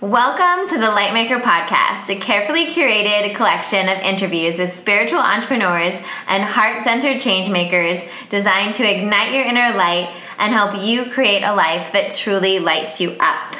Welcome 0.00 0.66
to 0.70 0.78
the 0.78 0.86
Lightmaker 0.86 1.42
Podcast, 1.42 2.08
a 2.08 2.18
carefully 2.18 2.64
curated 2.64 3.34
collection 3.34 3.86
of 3.86 3.98
interviews 3.98 4.58
with 4.58 4.74
spiritual 4.74 5.18
entrepreneurs 5.18 5.92
and 6.26 6.42
heart 6.42 6.82
centered 6.84 7.18
changemakers 7.18 8.08
designed 8.30 8.72
to 8.76 8.90
ignite 8.90 9.34
your 9.34 9.44
inner 9.44 9.76
light 9.76 10.08
and 10.38 10.54
help 10.54 10.82
you 10.82 11.10
create 11.10 11.42
a 11.42 11.54
life 11.54 11.92
that 11.92 12.12
truly 12.12 12.58
lights 12.58 12.98
you 12.98 13.14
up. 13.20 13.54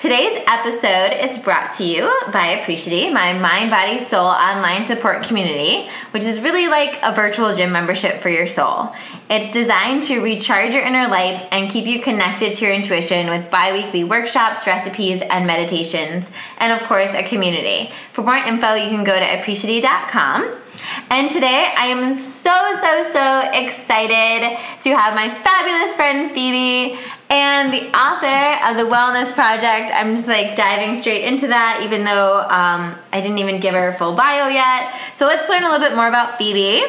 Today's 0.00 0.42
episode 0.46 1.12
is 1.12 1.38
brought 1.38 1.72
to 1.72 1.84
you 1.84 2.10
by 2.32 2.58
Appreciate, 2.62 3.12
my 3.12 3.34
mind, 3.34 3.70
body, 3.70 3.98
soul 3.98 4.24
online 4.24 4.86
support 4.86 5.24
community, 5.24 5.90
which 6.12 6.24
is 6.24 6.40
really 6.40 6.68
like 6.68 6.98
a 7.02 7.12
virtual 7.12 7.54
gym 7.54 7.70
membership 7.70 8.22
for 8.22 8.30
your 8.30 8.46
soul. 8.46 8.94
It's 9.28 9.52
designed 9.52 10.04
to 10.04 10.20
recharge 10.20 10.72
your 10.72 10.84
inner 10.84 11.06
life 11.06 11.46
and 11.52 11.70
keep 11.70 11.84
you 11.84 12.00
connected 12.00 12.54
to 12.54 12.64
your 12.64 12.72
intuition 12.72 13.28
with 13.28 13.50
bi 13.50 13.74
weekly 13.74 14.02
workshops, 14.02 14.66
recipes, 14.66 15.20
and 15.20 15.46
meditations, 15.46 16.24
and 16.56 16.72
of 16.72 16.88
course, 16.88 17.12
a 17.12 17.22
community. 17.22 17.92
For 18.14 18.22
more 18.22 18.36
info, 18.36 18.72
you 18.72 18.88
can 18.88 19.04
go 19.04 19.18
to 19.20 19.38
appreciate.com. 19.38 20.59
And 21.10 21.30
today 21.30 21.72
I 21.76 21.86
am 21.86 22.12
so, 22.14 22.50
so, 22.80 23.02
so 23.12 23.50
excited 23.52 24.58
to 24.82 24.96
have 24.96 25.14
my 25.14 25.28
fabulous 25.42 25.96
friend 25.96 26.32
Phoebe 26.32 26.98
and 27.30 27.72
the 27.72 27.86
author 27.96 28.66
of 28.68 28.76
the 28.76 28.92
Wellness 28.94 29.32
Project. 29.32 29.94
I'm 29.94 30.16
just 30.16 30.28
like 30.28 30.56
diving 30.56 30.96
straight 30.96 31.24
into 31.24 31.46
that, 31.48 31.80
even 31.84 32.04
though 32.04 32.40
um, 32.42 32.96
I 33.12 33.20
didn't 33.20 33.38
even 33.38 33.60
give 33.60 33.74
her 33.74 33.88
a 33.88 33.94
full 33.94 34.14
bio 34.14 34.48
yet. 34.48 34.94
So 35.14 35.26
let's 35.26 35.48
learn 35.48 35.62
a 35.62 35.70
little 35.70 35.86
bit 35.86 35.94
more 35.94 36.08
about 36.08 36.36
Phoebe. 36.36 36.84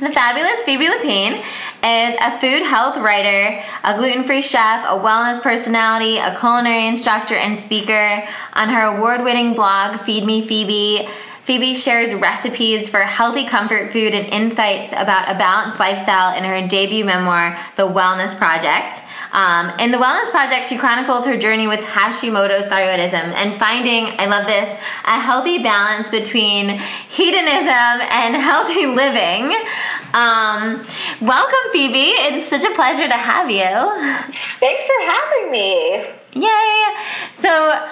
The 0.00 0.10
fabulous 0.10 0.64
Phoebe 0.64 0.86
Lapine 0.86 1.44
is 1.82 2.16
a 2.22 2.38
food 2.38 2.62
health 2.62 2.96
writer, 2.96 3.62
a 3.84 3.96
gluten 3.98 4.24
free 4.24 4.40
chef, 4.40 4.82
a 4.86 4.98
wellness 4.98 5.42
personality, 5.42 6.16
a 6.16 6.34
culinary 6.38 6.86
instructor, 6.86 7.34
and 7.34 7.58
speaker. 7.58 8.22
On 8.54 8.70
her 8.70 8.96
award 8.96 9.22
winning 9.24 9.52
blog, 9.52 10.00
Feed 10.00 10.24
Me 10.24 10.46
Phoebe, 10.46 11.06
Phoebe 11.50 11.74
shares 11.74 12.14
recipes 12.14 12.88
for 12.88 13.00
healthy 13.00 13.44
comfort 13.44 13.90
food 13.90 14.14
and 14.14 14.32
insights 14.32 14.92
about 14.92 15.28
a 15.28 15.36
balanced 15.36 15.80
lifestyle 15.80 16.32
in 16.38 16.44
her 16.44 16.64
debut 16.68 17.04
memoir, 17.04 17.58
The 17.74 17.88
Wellness 17.88 18.38
Project. 18.38 19.00
Um, 19.32 19.76
in 19.80 19.90
the 19.90 19.98
Wellness 19.98 20.30
Project, 20.30 20.66
she 20.66 20.78
chronicles 20.78 21.26
her 21.26 21.36
journey 21.36 21.66
with 21.66 21.80
Hashimoto's 21.80 22.66
thyroidism 22.66 23.34
and 23.34 23.52
finding, 23.56 24.14
I 24.20 24.26
love 24.26 24.46
this, 24.46 24.70
a 25.04 25.18
healthy 25.18 25.60
balance 25.60 26.08
between 26.08 26.68
hedonism 27.08 27.66
and 27.66 28.36
healthy 28.40 28.86
living. 28.86 29.52
Um, 30.14 30.86
welcome, 31.20 31.72
Phoebe. 31.72 32.10
It's 32.30 32.46
such 32.46 32.62
a 32.62 32.72
pleasure 32.76 33.08
to 33.08 33.14
have 33.14 33.50
you. 33.50 33.66
Thanks 34.60 34.86
for 34.86 35.00
having 35.04 35.50
me. 35.50 36.06
Yay! 36.32 36.84
So, 37.34 37.88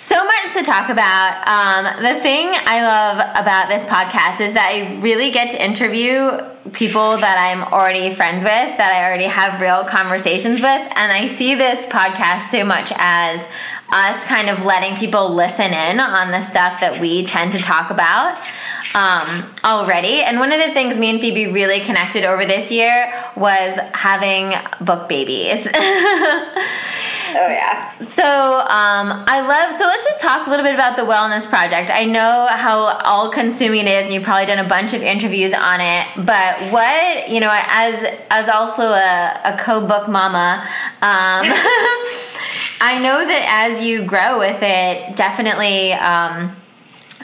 so 0.00 0.24
much 0.24 0.54
to 0.54 0.62
talk 0.62 0.88
about. 0.88 1.46
Um, 1.46 2.02
the 2.02 2.18
thing 2.20 2.50
I 2.54 2.80
love 2.80 3.18
about 3.36 3.68
this 3.68 3.84
podcast 3.84 4.40
is 4.40 4.54
that 4.54 4.70
I 4.72 4.98
really 5.00 5.30
get 5.30 5.50
to 5.50 5.62
interview 5.62 6.40
people 6.72 7.18
that 7.18 7.36
I'm 7.38 7.70
already 7.70 8.14
friends 8.14 8.42
with, 8.42 8.50
that 8.50 8.92
I 8.94 9.04
already 9.06 9.24
have 9.24 9.60
real 9.60 9.84
conversations 9.84 10.62
with. 10.62 10.64
And 10.64 11.12
I 11.12 11.28
see 11.28 11.54
this 11.54 11.84
podcast 11.86 12.48
so 12.48 12.64
much 12.64 12.90
as 12.96 13.46
us 13.92 14.24
kind 14.24 14.48
of 14.48 14.64
letting 14.64 14.96
people 14.96 15.34
listen 15.34 15.70
in 15.70 16.00
on 16.00 16.30
the 16.30 16.40
stuff 16.40 16.80
that 16.80 16.98
we 16.98 17.26
tend 17.26 17.52
to 17.52 17.58
talk 17.58 17.90
about 17.90 18.38
um, 18.94 19.52
already. 19.64 20.22
And 20.22 20.40
one 20.40 20.50
of 20.50 20.66
the 20.66 20.72
things 20.72 20.98
me 20.98 21.10
and 21.10 21.20
Phoebe 21.20 21.52
really 21.52 21.80
connected 21.80 22.24
over 22.24 22.46
this 22.46 22.72
year 22.72 23.12
was 23.36 23.78
having 23.92 24.54
book 24.82 25.10
babies. 25.10 25.68
Oh 27.36 27.48
yeah. 27.48 28.02
So 28.02 28.22
um, 28.24 29.24
I 29.26 29.40
love. 29.40 29.78
So 29.78 29.86
let's 29.86 30.04
just 30.04 30.20
talk 30.20 30.46
a 30.46 30.50
little 30.50 30.64
bit 30.64 30.74
about 30.74 30.96
the 30.96 31.02
Wellness 31.02 31.46
Project. 31.48 31.90
I 31.90 32.04
know 32.04 32.48
how 32.50 32.98
all-consuming 33.04 33.80
it 33.80 33.88
is, 33.88 34.04
and 34.06 34.14
you've 34.14 34.24
probably 34.24 34.46
done 34.46 34.64
a 34.64 34.68
bunch 34.68 34.94
of 34.94 35.02
interviews 35.02 35.52
on 35.52 35.80
it. 35.80 36.06
But 36.16 36.72
what 36.72 37.28
you 37.28 37.40
know, 37.40 37.50
as 37.52 38.18
as 38.30 38.48
also 38.48 38.82
a, 38.82 39.40
a 39.44 39.58
co-book 39.58 40.08
mama. 40.08 40.66
Um, 41.02 41.46
I 42.82 42.98
know 42.98 43.26
that 43.26 43.68
as 43.68 43.82
you 43.82 44.06
grow 44.06 44.38
with 44.38 44.62
it, 44.62 45.14
definitely 45.14 45.92
um, 45.92 46.56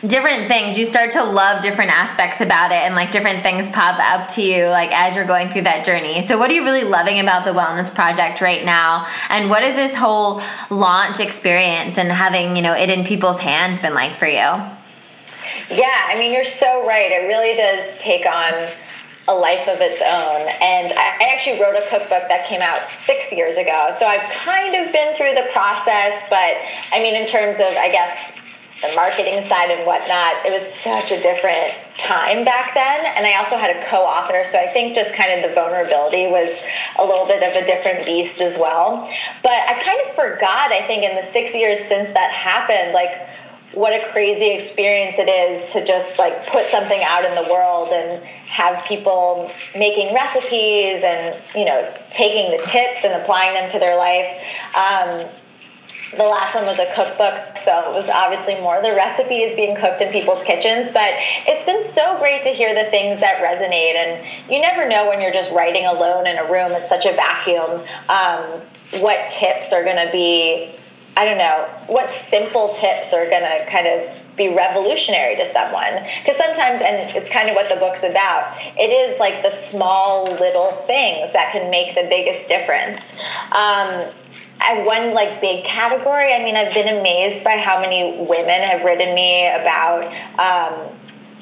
different 0.03 0.49
things. 0.49 0.77
You 0.77 0.85
start 0.85 1.13
to 1.13 1.25
love 1.25 1.63
different 1.63 1.91
aspects 1.91 2.41
about 2.41 2.71
it 2.71 2.77
and 2.77 2.95
like 2.95 3.13
different 3.13 3.43
things 3.43 3.71
pop 3.71 3.99
up 3.99 4.29
to 4.35 4.43
you 4.43 4.67
like 4.67 4.91
as 4.93 5.17
you're 5.17 5.27
going 5.27 5.49
through 5.49 5.63
that 5.63 5.87
journey. 5.87 6.23
So 6.23 6.39
what 6.39 6.51
are 6.51 6.55
you 6.55 6.65
really 6.65 6.85
loving 6.85 7.19
about 7.19 7.45
the 7.45 7.53
wellness 7.53 7.95
project 7.95 8.41
right 8.41 8.65
now? 8.65 9.07
And 9.31 9.49
what 9.49 9.63
is 9.63 9.75
this 9.75 9.97
whole 9.97 10.43
launch 10.71 11.21
experience 11.21 11.97
and 11.99 12.11
having 12.13 12.57
you 12.57 12.63
know 12.63 12.75
it 12.75 12.91
in 12.91 13.05
people's 13.05 13.41
hands 13.41 13.81
been 13.81 13.95
like 13.95 14.15
for 14.15 14.27
you? 14.27 14.35
Yeah 15.69 16.07
i 16.09 16.17
mean 16.19 16.33
you're 16.33 16.45
so 16.45 16.87
right. 16.87 17.11
It 17.11 17.27
really 17.27 17.57
does 17.57 17.97
take 17.99 18.27
on 18.27 18.71
a 19.29 19.35
life 19.35 19.67
of 19.67 19.81
its 19.81 20.01
own. 20.03 20.49
And 20.63 20.93
I 20.93 21.35
actually 21.35 21.61
wrote 21.61 21.75
a 21.75 21.89
cookbook 21.89 22.29
that 22.29 22.47
came 22.47 22.63
out 22.63 22.89
six 22.89 23.33
years 23.33 23.57
ago. 23.57 23.89
So 23.91 24.07
I've 24.07 24.31
kind 24.31 24.77
of 24.77 24.93
been 24.93 25.17
through 25.17 25.35
the 25.35 25.49
process, 25.53 26.29
but 26.31 26.55
I 26.93 27.01
mean, 27.01 27.17
in 27.17 27.27
terms 27.27 27.57
of, 27.57 27.67
I 27.67 27.91
guess, 27.91 28.17
the 28.83 28.95
marketing 28.95 29.47
side 29.49 29.71
and 29.71 29.87
whatnot, 29.87 30.45
it 30.45 30.53
was 30.53 30.63
such 30.63 31.11
a 31.11 31.21
different 31.23 31.73
time 31.99 32.45
back 32.45 32.75
then. 32.75 33.07
And 33.17 33.27
I 33.27 33.39
also 33.39 33.57
had 33.57 33.75
a 33.75 33.87
co 33.89 33.99
author, 33.99 34.45
so 34.45 34.59
I 34.59 34.71
think 34.73 34.95
just 34.95 35.15
kind 35.15 35.33
of 35.33 35.49
the 35.49 35.55
vulnerability 35.55 36.27
was 36.27 36.63
a 36.99 37.05
little 37.05 37.27
bit 37.27 37.43
of 37.43 37.61
a 37.61 37.65
different 37.65 38.05
beast 38.05 38.41
as 38.41 38.59
well. 38.59 39.11
But 39.43 39.53
I 39.53 39.83
kind 39.83 40.01
of 40.07 40.15
forgot, 40.15 40.73
I 40.73 40.87
think, 40.87 41.05
in 41.05 41.17
the 41.17 41.23
six 41.23 41.55
years 41.55 41.81
since 41.81 42.11
that 42.11 42.33
happened, 42.33 42.93
like, 42.93 43.11
what 43.73 43.93
a 43.93 44.11
crazy 44.13 44.51
experience 44.51 45.19
it 45.19 45.29
is 45.29 45.73
to 45.73 45.85
just 45.85 46.19
like 46.19 46.47
put 46.47 46.69
something 46.69 47.03
out 47.03 47.25
in 47.25 47.35
the 47.35 47.51
world 47.51 47.93
and 47.93 48.23
have 48.47 48.83
people 48.87 49.51
making 49.75 50.15
recipes 50.15 51.03
and 51.05 51.37
you 51.55 51.65
know 51.65 51.95
taking 52.11 52.57
the 52.57 52.63
tips 52.63 53.05
and 53.05 53.13
applying 53.21 53.53
them 53.55 53.71
to 53.71 53.79
their 53.79 53.97
life 53.97 54.43
um, 54.75 55.29
the 56.17 56.25
last 56.25 56.55
one 56.55 56.65
was 56.65 56.79
a 56.79 56.93
cookbook, 56.95 57.57
so 57.57 57.91
it 57.91 57.95
was 57.95 58.09
obviously 58.09 58.55
more 58.57 58.81
the 58.83 58.93
recipes 58.93 59.55
being 59.55 59.77
cooked 59.77 60.01
in 60.01 60.13
people's 60.13 60.43
kitchens. 60.45 60.91
But 60.91 61.13
it's 61.47 61.65
been 61.65 61.83
so 61.83 62.19
great 62.19 62.43
to 62.45 62.51
hear 62.51 62.75
the 62.75 62.91
things 62.91 63.21
that 63.21 63.43
resonate, 63.43 63.95
and 63.97 64.51
you 64.51 64.61
never 64.61 64.89
know 64.89 65.09
when 65.09 65.21
you're 65.21 65.33
just 65.33 65.53
writing 65.53 65.87
alone 65.87 66.27
in 66.27 66.39
a 66.39 66.45
room. 66.45 66.73
It's 66.73 66.89
such 66.89 67.07
a 67.07 67.13
vacuum. 67.13 67.83
Um, 68.09 68.63
what 69.01 69.29
tips 69.29 69.73
are 69.73 69.85
going 69.85 70.05
to 70.05 70.11
be? 70.13 70.75
I 71.17 71.25
don't 71.25 71.39
know. 71.39 71.69
What 71.87 72.13
simple 72.13 72.75
tips 72.75 73.13
are 73.13 73.29
going 73.29 73.43
to 73.43 73.67
kind 73.71 73.87
of 73.87 74.11
be 74.37 74.49
revolutionary 74.49 75.35
to 75.37 75.45
someone 75.45 76.05
because 76.21 76.37
sometimes 76.37 76.81
and 76.81 77.17
it's 77.17 77.31
kind 77.31 77.49
of 77.49 77.55
what 77.55 77.69
the 77.71 77.77
book's 77.77 78.03
about 78.03 78.55
it 78.77 78.91
is 78.91 79.19
like 79.19 79.43
the 79.43 79.51
small 79.51 80.25
little 80.25 80.73
things 80.87 81.33
that 81.33 81.53
can 81.53 81.71
make 81.71 81.95
the 81.95 82.07
biggest 82.11 82.47
difference 82.47 83.19
um, 83.53 84.05
I 84.61 84.83
one 84.83 85.13
like 85.13 85.41
big 85.41 85.65
category. 85.65 86.33
I 86.33 86.43
mean, 86.43 86.57
I've 86.57 86.75
been 86.75 86.89
amazed 86.99 87.45
by 87.45 87.57
how 87.57 87.81
many 87.81 88.25
women 88.27 88.63
have 88.63 88.85
written 88.85 89.15
me 89.15 89.47
about 89.47 90.13
um, 90.39 90.91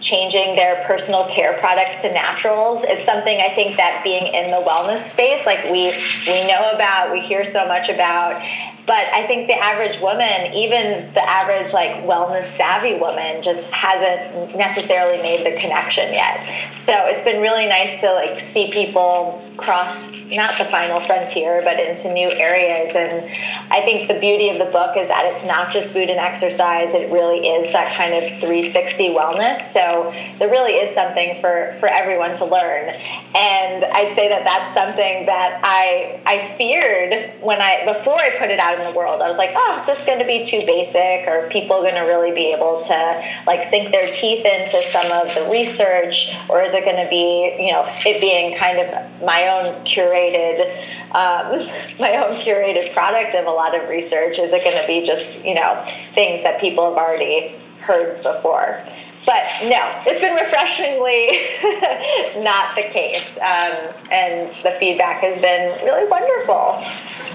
changing 0.01 0.57
their 0.57 0.85
personal 0.87 1.27
care 1.29 1.57
products 1.59 2.03
to 2.03 2.13
naturals. 2.13 2.85
It's 2.85 3.07
something 3.07 3.41
I 3.41 3.55
think 3.55 3.77
that 3.77 4.03
being 4.05 4.27
in 4.27 4.51
the 4.51 4.59
wellness 4.69 5.09
space, 5.09 5.47
like 5.47 5.65
we 5.65 5.93
we 6.27 6.47
know 6.47 6.71
about, 6.75 7.13
we 7.13 7.21
hear 7.21 7.45
so 7.45 7.67
much 7.67 7.89
about, 7.89 8.43
but 8.87 8.97
I 8.97 9.27
think 9.27 9.47
the 9.47 9.55
average 9.55 9.99
woman, 10.01 10.53
even 10.53 11.13
the 11.15 11.27
average 11.27 11.73
like 11.73 12.05
wellness 12.05 12.45
savvy 12.45 12.95
woman, 12.95 13.43
just 13.43 13.71
hasn't 13.71 14.57
necessarily 14.57 15.23
made 15.23 15.47
the 15.47 15.59
connection 15.59 16.13
yet. 16.13 16.73
So 16.75 16.93
it's 17.07 17.23
been 17.23 17.41
really 17.41 17.67
nice 17.67 18.01
to 18.03 18.13
like 18.13 18.41
see 18.41 18.71
people 18.71 19.43
cross 19.57 20.13
not 20.31 20.59
the 20.59 20.65
final 20.65 21.01
frontier, 21.01 21.63
but 21.63 21.79
into 21.79 22.13
new 22.13 22.29
areas. 22.29 22.97
And 22.97 23.25
I 23.71 23.81
think 23.83 24.09
the 24.09 24.19
beauty 24.19 24.51
of 24.51 24.59
the 24.59 24.71
book 24.71 24.97
is 24.97 25.09
that 25.09 25.33
it's 25.35 25.47
not 25.47 25.73
just 25.73 25.95
food 25.95 26.11
and 26.11 26.21
exercise; 26.21 26.93
it 26.93 27.11
really 27.11 27.47
is 27.47 27.73
that 27.73 27.95
kind 27.97 28.15
of 28.15 28.31
360 28.41 29.09
wellness. 29.11 29.57
So 29.57 30.13
there 30.39 30.51
really 30.51 30.73
is 30.73 30.95
something 30.95 31.41
for 31.41 31.73
for 31.81 31.89
everyone 31.89 32.35
to 32.37 32.45
learn. 32.45 32.91
And 33.35 33.85
I'd 33.85 34.15
say 34.15 34.29
that 34.29 34.45
that's 34.45 34.75
something 34.75 35.27
that 35.27 35.61
I 35.63 36.21
I 36.27 36.55
feared 36.57 37.33
when 37.41 37.61
I 37.61 37.85
before 37.87 38.19
I 38.19 38.31
put 38.39 38.51
it 38.51 38.59
out 38.59 38.74
in 38.75 38.85
the 38.85 38.97
world. 38.97 39.23
I 39.23 39.29
was 39.29 39.39
like, 39.39 39.51
oh, 39.55 39.77
is 39.79 39.87
this 39.87 40.05
going 40.05 40.19
to 40.19 40.25
be 40.25 40.45
too 40.45 40.65
basic? 40.67 41.27
Are 41.29 41.49
people 41.49 41.81
going 41.83 41.95
to 41.95 42.03
really 42.03 42.33
be 42.33 42.53
able 42.53 42.81
to 42.81 43.25
like 43.47 43.63
sink 43.63 43.91
their 43.91 44.13
teeth 44.13 44.45
into 44.45 44.83
some 44.83 45.11
of 45.13 45.35
the 45.35 45.49
research, 45.51 46.35
or 46.49 46.63
is 46.63 46.75
it 46.75 46.85
going 46.85 47.03
to 47.03 47.09
be, 47.09 47.57
you 47.59 47.73
know, 47.73 47.85
it 48.05 48.21
being 48.21 48.57
kind 48.57 48.79
of 48.79 49.23
my 49.23 49.49
own 49.49 49.85
curated, 49.85 50.71
um, 51.15 51.67
my 51.99 52.17
own 52.17 52.41
curated 52.41 52.93
product 52.93 53.35
of 53.35 53.47
a 53.47 53.51
lot 53.51 53.75
of 53.75 53.89
research? 53.89 54.39
Is 54.39 54.53
it 54.53 54.65
going 54.65 54.81
to 54.81 54.87
be 54.87 55.05
just, 55.05 55.45
you 55.45 55.55
know, 55.55 55.87
things 56.15 56.43
that 56.43 56.61
people 56.61 56.89
have 56.89 56.99
already 56.99 57.57
heard 57.81 58.23
before? 58.23 58.83
But 59.27 59.43
no, 59.65 60.03
it's 60.07 60.21
been 60.21 60.35
refreshingly 60.35 61.41
not 62.45 62.75
the 62.77 62.83
case. 62.83 63.39
Um, 63.39 63.95
and 64.11 64.49
the 64.63 64.77
feedback 64.79 65.23
has 65.23 65.41
been 65.41 65.83
really 65.85 66.09
wonderful. 66.09 66.85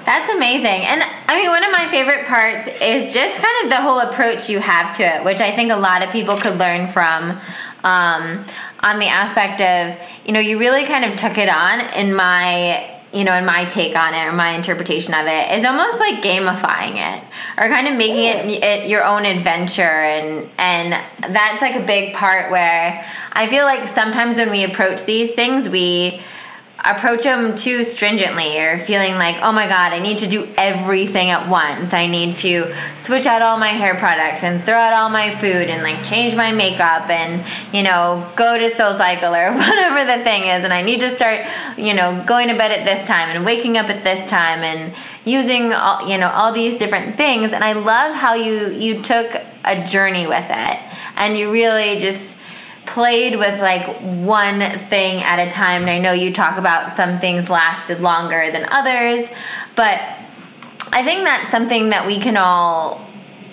That's 0.05 0.29
amazing. 0.31 0.85
And 0.85 1.03
I 1.27 1.35
mean, 1.35 1.49
one 1.49 1.63
of 1.63 1.71
my 1.71 1.87
favorite 1.89 2.27
parts 2.27 2.67
is 2.81 3.13
just 3.13 3.41
kind 3.41 3.63
of 3.63 3.69
the 3.69 3.81
whole 3.81 3.99
approach 3.99 4.49
you 4.49 4.59
have 4.59 4.95
to 4.97 5.03
it, 5.03 5.23
which 5.23 5.41
I 5.41 5.55
think 5.55 5.71
a 5.71 5.77
lot 5.77 6.03
of 6.03 6.11
people 6.11 6.35
could 6.37 6.57
learn 6.57 6.91
from. 6.91 7.39
Um, 7.83 8.45
on 8.81 8.99
the 8.99 9.07
aspect 9.07 9.61
of, 9.61 9.97
you 10.25 10.33
know, 10.33 10.39
you 10.39 10.59
really 10.59 10.85
kind 10.85 11.05
of 11.05 11.17
took 11.17 11.37
it 11.37 11.49
on 11.49 11.81
in 11.95 12.13
my 12.13 12.98
you 13.13 13.23
know, 13.23 13.35
in 13.35 13.45
my 13.45 13.65
take 13.65 13.95
on 13.95 14.13
it 14.13 14.23
or 14.25 14.31
my 14.31 14.51
interpretation 14.51 15.13
of 15.13 15.25
it 15.25 15.57
is 15.57 15.65
almost 15.65 15.99
like 15.99 16.23
gamifying 16.23 16.95
it 16.95 17.23
or 17.57 17.67
kind 17.73 17.87
of 17.87 17.95
making 17.95 18.23
it, 18.23 18.63
it, 18.63 18.89
your 18.89 19.03
own 19.03 19.25
adventure. 19.25 19.81
And 19.81 20.49
and 20.57 20.93
that's 21.33 21.61
like 21.61 21.75
a 21.75 21.85
big 21.85 22.13
part 22.13 22.51
where 22.51 23.05
I 23.33 23.47
feel 23.49 23.65
like 23.65 23.87
sometimes 23.87 24.37
when 24.37 24.51
we 24.51 24.63
approach 24.63 25.05
these 25.05 25.31
things 25.31 25.69
we 25.69 26.21
approach 26.83 27.23
them 27.23 27.55
too 27.55 27.83
stringently 27.83 28.57
or 28.57 28.77
feeling 28.77 29.15
like, 29.15 29.35
oh 29.41 29.51
my 29.51 29.67
god, 29.67 29.91
I 29.91 29.99
need 29.99 30.19
to 30.19 30.27
do 30.27 30.47
everything 30.57 31.29
at 31.29 31.49
once. 31.49 31.93
I 31.93 32.07
need 32.07 32.37
to 32.37 32.73
switch 32.95 33.25
out 33.25 33.41
all 33.41 33.57
my 33.57 33.69
hair 33.69 33.95
products 33.95 34.43
and 34.43 34.63
throw 34.63 34.75
out 34.75 34.93
all 34.93 35.09
my 35.09 35.35
food 35.35 35.69
and 35.69 35.83
like 35.83 36.03
change 36.05 36.35
my 36.35 36.51
makeup 36.51 37.09
and, 37.09 37.43
you 37.73 37.83
know, 37.83 38.25
go 38.35 38.57
to 38.57 38.65
SoulCycle 38.73 39.23
or 39.23 39.53
whatever 39.57 40.05
the 40.05 40.23
thing 40.23 40.43
is. 40.43 40.63
And 40.63 40.71
I 40.71 40.81
need 40.81 41.01
to 41.01 41.09
start, 41.09 41.45
you 41.77 41.93
know, 41.93 42.23
going 42.25 42.47
to 42.47 42.55
bed 42.55 42.71
at 42.71 42.85
this 42.85 43.07
time 43.07 43.35
and 43.35 43.45
waking 43.45 43.77
up 43.77 43.89
at 43.89 44.03
this 44.03 44.25
time 44.27 44.59
and 44.59 44.93
using 45.25 45.73
all, 45.73 46.09
you 46.09 46.17
know, 46.17 46.29
all 46.29 46.53
these 46.53 46.79
different 46.79 47.15
things. 47.15 47.51
And 47.51 47.63
I 47.63 47.73
love 47.73 48.15
how 48.15 48.35
you, 48.35 48.69
you 48.71 49.01
took 49.01 49.35
a 49.65 49.85
journey 49.85 50.27
with 50.27 50.45
it 50.49 50.79
and 51.17 51.37
you 51.37 51.51
really 51.51 51.99
just 51.99 52.37
played 52.89 53.37
with 53.37 53.59
like 53.61 53.87
one 54.01 54.59
thing 54.89 55.21
at 55.23 55.39
a 55.39 55.49
time. 55.51 55.81
And 55.81 55.89
i 55.89 55.99
know 55.99 56.11
you 56.11 56.33
talk 56.33 56.57
about 56.57 56.91
some 56.91 57.19
things 57.19 57.49
lasted 57.49 58.01
longer 58.01 58.51
than 58.51 58.65
others 58.69 59.27
but 59.75 59.99
i 60.91 61.03
think 61.03 61.23
that's 61.23 61.49
something 61.51 61.89
that 61.89 62.05
we 62.05 62.19
can 62.19 62.35
all 62.37 63.05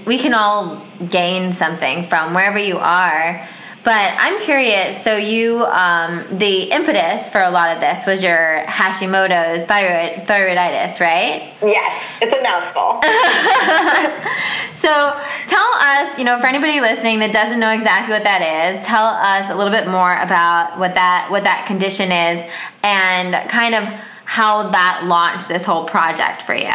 we 0.07 0.19
can 0.19 0.35
all 0.35 0.83
gain 1.11 1.53
something 1.53 2.07
from 2.07 2.35
wherever 2.35 2.59
you 2.59 2.79
are 2.79 3.47
but 3.87 4.17
I'm 4.19 4.41
curious. 4.41 5.01
So 5.01 5.17
you, 5.17 5.65
um, 5.67 6.25
the 6.39 6.73
impetus 6.73 7.29
for 7.29 7.41
a 7.41 7.51
lot 7.51 7.71
of 7.71 7.81
this 7.81 8.05
was 8.05 8.21
your 8.21 8.65
Hashimoto's 8.67 9.63
thyroid 9.63 10.27
thyroiditis, 10.27 10.99
right? 10.99 11.55
Yes, 11.63 12.19
it's 12.21 12.35
a 12.35 12.43
mouthful. 12.43 13.01
so 14.75 15.17
tell 15.47 15.71
us, 15.77 16.19
you 16.19 16.25
know, 16.25 16.37
for 16.41 16.49
anybody 16.49 16.81
listening 16.81 17.21
that 17.21 17.33
doesn't 17.33 17.61
know 17.61 17.71
exactly 17.71 18.13
what 18.13 18.25
that 18.25 18.75
is, 18.75 18.85
tell 18.85 19.07
us 19.07 19.51
a 19.51 19.55
little 19.55 19.73
bit 19.73 19.87
more 19.87 20.17
about 20.19 20.81
what 20.81 20.97
that 20.97 21.29
what 21.31 21.45
that 21.45 21.67
condition 21.69 22.11
is 22.11 22.45
and 22.83 23.49
kind 23.49 23.77
of 23.77 23.85
how 24.25 24.69
that 24.71 25.03
launched 25.05 25.47
this 25.47 25.65
whole 25.65 25.85
project 25.85 26.43
for 26.43 26.57
you. 26.57 26.73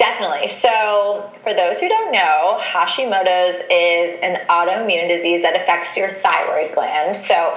Definitely. 0.00 0.48
So, 0.48 1.30
for 1.42 1.52
those 1.52 1.78
who 1.78 1.86
don't 1.86 2.10
know, 2.10 2.58
Hashimoto's 2.58 3.56
is 3.70 4.18
an 4.22 4.40
autoimmune 4.48 5.08
disease 5.08 5.42
that 5.42 5.54
affects 5.54 5.94
your 5.94 6.14
thyroid 6.14 6.72
gland. 6.74 7.14
So, 7.14 7.54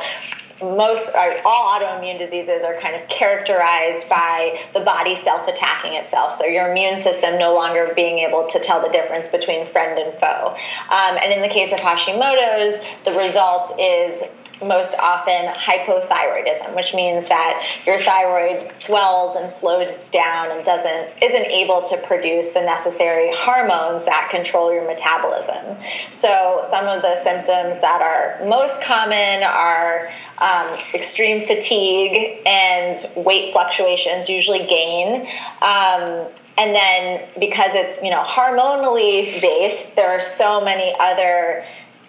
most 0.62 1.14
all 1.46 1.80
autoimmune 1.80 2.18
diseases 2.20 2.64
are 2.64 2.80
kind 2.80 2.96
of 2.96 3.08
characterized 3.10 4.08
by 4.08 4.60
the 4.74 4.80
body 4.80 5.16
self-attacking 5.16 5.94
itself 5.94 6.34
so 6.34 6.46
your 6.46 6.72
immune 6.72 6.98
system 6.98 7.40
no 7.40 7.54
longer 7.54 7.92
being 7.96 8.20
able 8.20 8.46
to 8.48 8.60
tell 8.60 8.82
the 8.82 8.90
difference 8.90 9.28
between 9.28 9.66
friend 9.68 10.00
and 10.00 10.14
foe 10.20 10.56
um, 10.92 11.18
and 11.22 11.34
in 11.34 11.42
the 11.42 11.50
case 11.50 11.72
of 11.72 11.80
hashimoto's 11.80 12.82
the 13.06 13.14
result 13.14 13.80
is 13.80 14.24
most 14.62 14.96
often 15.00 15.48
hypothyroidism, 15.48 16.76
which 16.76 16.94
means 16.94 17.28
that 17.28 17.66
your 17.86 18.00
thyroid 18.00 18.74
swells 18.74 19.36
and 19.36 19.52
slows 19.52 20.10
down 20.12 20.52
and 20.52 20.66
doesn't 20.66 21.10
isn't 21.22 21.46
able 21.46 21.82
to 21.84 21.98
produce 22.06 22.52
the 22.52 22.62
necessary 22.62 23.32
hormones 23.34 24.06
that 24.06 24.30
control 24.32 24.74
your 24.74 24.86
metabolism. 24.86 25.78
So 26.12 26.66
some 26.70 26.88
of 26.88 27.02
the 27.02 27.22
symptoms 27.24 27.82
that 27.82 28.02
are 28.02 28.46
most 28.48 28.82
common 28.82 29.44
are 29.44 30.10
um, 30.44 30.78
extreme 30.94 31.48
fatigue 31.48 32.42
and 32.46 32.96
weight 33.16 33.54
fluctuations, 33.54 34.28
usually 34.28 34.68
gain. 34.68 35.22
Um, 35.62 36.28
and 36.58 36.76
then 36.76 37.28
because 37.40 37.72
it's 37.74 38.04
you 38.04 38.12
know 38.12 38.24
hormonally 38.24 39.42
based, 39.42 39.96
there 39.96 40.12
are 40.12 40.22
so 40.22 40.64
many 40.64 40.94
other 41.00 41.66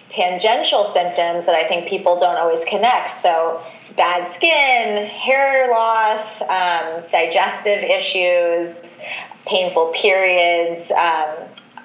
tangential 0.09 0.85
symptoms 0.85 1.47
that 1.47 1.55
I 1.55 1.67
think 1.69 1.89
people 1.89 2.19
don't 2.19 2.37
always 2.37 2.65
connect. 2.65 3.11
So, 3.11 3.63
bad 3.97 4.33
skin, 4.33 5.07
hair 5.07 5.71
loss, 5.71 6.43
um, 6.43 7.05
digestive 7.13 7.83
issues, 7.85 9.01
painful 9.47 9.93
periods. 9.95 10.91
Um, 10.91 11.37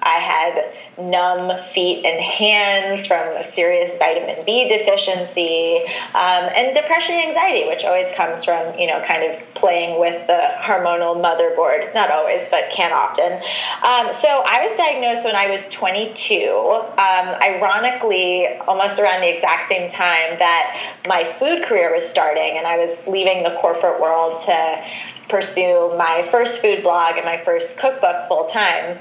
I 0.02 0.20
had 0.20 0.74
numb 1.02 1.58
feet 1.60 2.06
and 2.06 2.20
hands 2.22 3.06
from 3.06 3.36
a 3.36 3.44
serious 3.44 3.98
vitamin 3.98 4.44
B 4.46 4.68
deficiency, 4.68 5.84
um, 6.14 6.50
and 6.56 6.74
depression 6.74 7.16
and 7.16 7.26
anxiety, 7.26 7.68
which 7.68 7.86
always 7.86 8.12
comes 8.12 8.44
from, 8.44 8.78
you 8.78 8.88
know, 8.88 9.04
kind 9.08 9.24
of 9.24 9.54
playing 9.54 10.00
with 10.00 10.28
the 10.28 10.40
hormonal 10.60 11.16
motherboard. 11.18 11.94
Not 11.94 12.12
always, 12.12 12.48
but 12.50 12.70
can 12.72 12.92
often. 12.92 13.34
Um, 13.34 14.14
so 14.14 14.28
I 14.46 14.64
was 14.64 14.76
diagnosed 14.76 15.26
when 15.26 15.36
I 15.36 15.50
was 15.50 15.68
22, 15.70 16.50
um, 16.50 17.28
ironically, 17.42 18.48
almost 18.68 19.00
around 19.00 19.22
the 19.22 19.34
exact 19.34 19.70
same 19.70 19.90
time 19.90 20.38
that 20.40 20.96
my 21.08 21.24
food 21.24 21.64
career 21.64 21.94
was 21.94 22.08
starting, 22.08 22.58
and 22.58 22.68
I 22.68 22.78
was 22.78 23.06
leaving 23.08 23.44
the 23.44 23.58
corporate 23.62 24.02
world 24.02 24.40
to 24.46 24.86
pursue 25.30 25.94
my 25.98 26.24
first 26.24 26.62
food 26.62 26.84
blog 26.84 27.16
and 27.16 27.26
my 27.26 27.38
first 27.38 27.78
cookbook 27.78 28.28
full 28.28 28.46
time. 28.46 29.00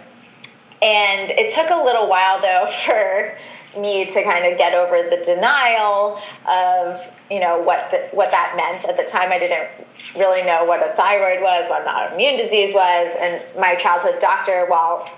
And 0.82 1.30
it 1.30 1.52
took 1.52 1.70
a 1.70 1.82
little 1.84 2.08
while 2.08 2.40
though 2.40 2.70
for 2.84 3.36
me 3.78 4.06
to 4.06 4.24
kind 4.24 4.50
of 4.50 4.58
get 4.58 4.74
over 4.74 5.08
the 5.08 5.22
denial 5.22 6.20
of 6.48 7.00
you 7.30 7.40
know 7.40 7.60
what 7.60 7.90
the, 7.90 8.08
what 8.12 8.30
that 8.30 8.54
meant. 8.56 8.84
At 8.86 8.96
the 8.96 9.04
time 9.04 9.30
i 9.30 9.38
didn't 9.38 9.68
really 10.16 10.42
know 10.42 10.64
what 10.64 10.80
a 10.82 10.94
thyroid 10.96 11.42
was 11.42 11.68
what 11.68 11.82
an 11.82 11.88
autoimmune 11.88 12.36
disease 12.36 12.74
was. 12.74 13.14
And 13.20 13.42
my 13.58 13.74
childhood 13.74 14.18
doctor 14.20 14.66
while 14.68 15.10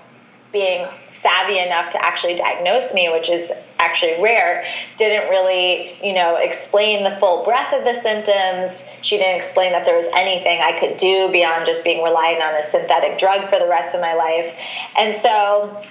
being 0.51 0.87
savvy 1.13 1.59
enough 1.59 1.91
to 1.91 2.03
actually 2.03 2.35
diagnose 2.35 2.93
me, 2.93 3.09
which 3.09 3.29
is 3.29 3.51
actually 3.81 4.21
rare, 4.21 4.63
didn't 4.97 5.29
really, 5.29 5.97
you 6.03 6.13
know, 6.13 6.35
explain 6.35 7.03
the 7.03 7.17
full 7.19 7.43
breadth 7.43 7.73
of 7.73 7.83
the 7.83 7.99
symptoms. 7.99 8.87
She 9.01 9.17
didn't 9.17 9.35
explain 9.35 9.71
that 9.71 9.85
there 9.85 9.97
was 9.97 10.07
anything 10.15 10.61
I 10.61 10.79
could 10.79 10.97
do 10.97 11.29
beyond 11.31 11.65
just 11.65 11.83
being 11.83 12.03
reliant 12.03 12.41
on 12.43 12.55
a 12.55 12.63
synthetic 12.63 13.17
drug 13.17 13.49
for 13.49 13.59
the 13.59 13.67
rest 13.67 13.95
of 13.95 14.01
my 14.01 14.13
life. 14.13 14.55
And 14.95 15.15
so 15.15 15.83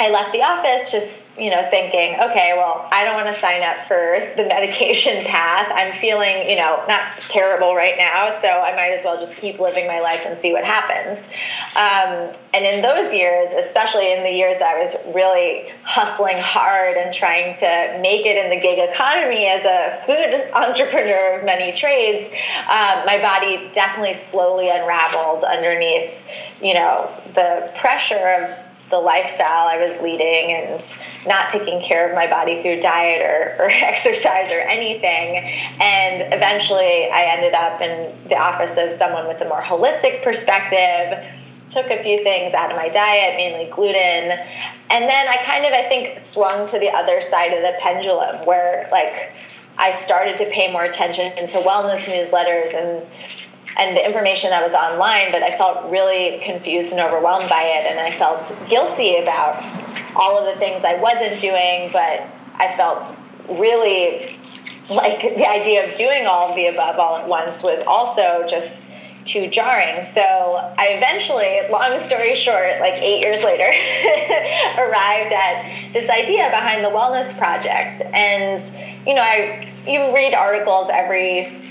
I 0.00 0.10
left 0.10 0.32
the 0.32 0.42
office 0.42 0.90
just, 0.90 1.38
you 1.38 1.50
know, 1.50 1.68
thinking, 1.70 2.18
okay, 2.20 2.54
well, 2.56 2.88
I 2.90 3.04
don't 3.04 3.14
want 3.14 3.32
to 3.32 3.40
sign 3.40 3.62
up 3.62 3.86
for 3.86 4.26
the 4.36 4.42
medication 4.42 5.24
path. 5.24 5.70
I'm 5.72 5.94
feeling, 5.94 6.50
you 6.50 6.56
know, 6.56 6.82
not 6.88 7.16
terrible 7.28 7.76
right 7.76 7.94
now, 7.96 8.28
so 8.28 8.48
I 8.48 8.74
might 8.74 8.90
as 8.90 9.04
well 9.04 9.20
just 9.20 9.36
keep 9.36 9.60
living 9.60 9.86
my 9.86 10.00
life 10.00 10.22
and 10.24 10.36
see 10.36 10.52
what 10.52 10.64
happens. 10.64 11.28
Um, 11.76 12.34
and 12.52 12.64
in 12.64 12.82
those 12.82 13.14
years, 13.14 13.50
especially 13.52 14.12
in 14.12 14.24
the 14.24 14.30
years 14.30 14.58
that 14.58 14.74
I 14.74 14.82
was 14.82 14.96
really 15.14 15.70
hustling 15.84 16.38
hard 16.38 16.96
and 16.96 17.14
trying 17.14 17.54
to 17.56 17.98
make 18.02 18.26
it 18.26 18.36
in 18.36 18.50
the 18.50 18.60
gig 18.60 18.80
economy 18.80 19.46
as 19.46 19.64
a 19.64 20.02
food 20.06 20.50
entrepreneur 20.54 21.38
of 21.38 21.44
many 21.44 21.70
trades, 21.76 22.26
um, 22.66 23.06
my 23.06 23.18
body 23.22 23.70
definitely 23.72 24.14
slowly 24.14 24.70
unraveled 24.70 25.44
underneath, 25.44 26.20
you 26.60 26.74
know, 26.74 27.08
the 27.34 27.70
pressure 27.76 28.28
of 28.28 28.63
the 28.94 29.00
lifestyle 29.00 29.66
I 29.66 29.76
was 29.76 30.00
leading 30.00 30.52
and 30.52 30.80
not 31.26 31.48
taking 31.48 31.82
care 31.82 32.08
of 32.08 32.14
my 32.14 32.28
body 32.28 32.62
through 32.62 32.78
diet 32.78 33.22
or, 33.22 33.64
or 33.64 33.68
exercise 33.70 34.52
or 34.52 34.60
anything. 34.60 35.38
And 35.80 36.32
eventually 36.32 37.10
I 37.10 37.24
ended 37.36 37.54
up 37.54 37.80
in 37.80 38.28
the 38.28 38.36
office 38.36 38.76
of 38.78 38.92
someone 38.92 39.26
with 39.26 39.40
a 39.40 39.48
more 39.48 39.60
holistic 39.60 40.22
perspective 40.22 41.24
took 41.70 41.86
a 41.86 42.00
few 42.04 42.22
things 42.22 42.54
out 42.54 42.70
of 42.70 42.76
my 42.76 42.88
diet, 42.88 43.36
mainly 43.36 43.68
gluten. 43.68 44.38
And 44.90 45.08
then 45.08 45.26
I 45.26 45.38
kind 45.44 45.64
of, 45.64 45.72
I 45.72 45.88
think, 45.88 46.20
swung 46.20 46.68
to 46.68 46.78
the 46.78 46.90
other 46.90 47.20
side 47.20 47.52
of 47.52 47.62
the 47.62 47.76
pendulum 47.80 48.46
where, 48.46 48.88
like, 48.92 49.32
I 49.76 49.90
started 49.90 50.38
to 50.38 50.44
pay 50.50 50.70
more 50.70 50.84
attention 50.84 51.48
to 51.48 51.58
wellness 51.58 52.06
newsletters 52.06 52.74
and 52.74 53.04
and 53.76 53.96
the 53.96 54.04
information 54.04 54.50
that 54.50 54.62
was 54.62 54.74
online, 54.74 55.32
but 55.32 55.42
I 55.42 55.56
felt 55.56 55.90
really 55.90 56.40
confused 56.44 56.92
and 56.92 57.00
overwhelmed 57.00 57.48
by 57.48 57.62
it. 57.62 57.86
And 57.86 57.98
I 57.98 58.16
felt 58.16 58.56
guilty 58.68 59.16
about 59.16 59.62
all 60.14 60.38
of 60.38 60.52
the 60.52 60.58
things 60.58 60.84
I 60.84 60.94
wasn't 60.96 61.40
doing, 61.40 61.90
but 61.92 62.26
I 62.54 62.74
felt 62.76 63.16
really 63.48 64.38
like 64.90 65.22
the 65.22 65.48
idea 65.48 65.90
of 65.90 65.96
doing 65.96 66.26
all 66.26 66.50
of 66.50 66.56
the 66.56 66.66
above 66.66 66.98
all 66.98 67.16
at 67.16 67.26
once 67.26 67.62
was 67.62 67.80
also 67.86 68.46
just 68.48 68.88
too 69.24 69.48
jarring. 69.48 70.02
So 70.02 70.22
I 70.22 70.88
eventually, 70.88 71.60
long 71.70 71.98
story 71.98 72.36
short, 72.36 72.80
like 72.80 72.94
eight 72.94 73.20
years 73.20 73.42
later, 73.42 73.64
arrived 74.78 75.32
at 75.32 75.92
this 75.92 76.08
idea 76.10 76.50
behind 76.50 76.84
the 76.84 76.90
Wellness 76.90 77.36
Project. 77.38 78.02
And, 78.12 78.62
you 79.06 79.14
know, 79.14 79.22
I 79.22 79.72
you 79.86 80.14
read 80.14 80.34
articles 80.34 80.88
every 80.92 81.63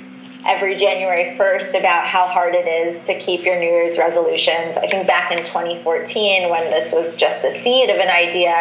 every 0.46 0.76
January 0.76 1.36
1st 1.38 1.80
about 1.80 2.08
how 2.08 2.28
hard 2.28 2.56
it 2.56 2.68
is 2.68 3.06
to 3.06 3.18
keep 3.20 3.44
your 3.44 3.58
New 3.58 3.70
Year's 3.70 3.98
resolutions. 3.98 4.78
I 4.78 4.88
think 4.88 5.08
back 5.08 5.32
in 5.32 5.44
2014, 5.44 6.50
when 6.50 6.70
this 6.70 6.92
was 6.92 7.16
just 7.16 7.46
a 7.46 7.52
seed 7.52 7.90
of 7.90 7.98
an 7.98 8.10
idea, 8.10 8.52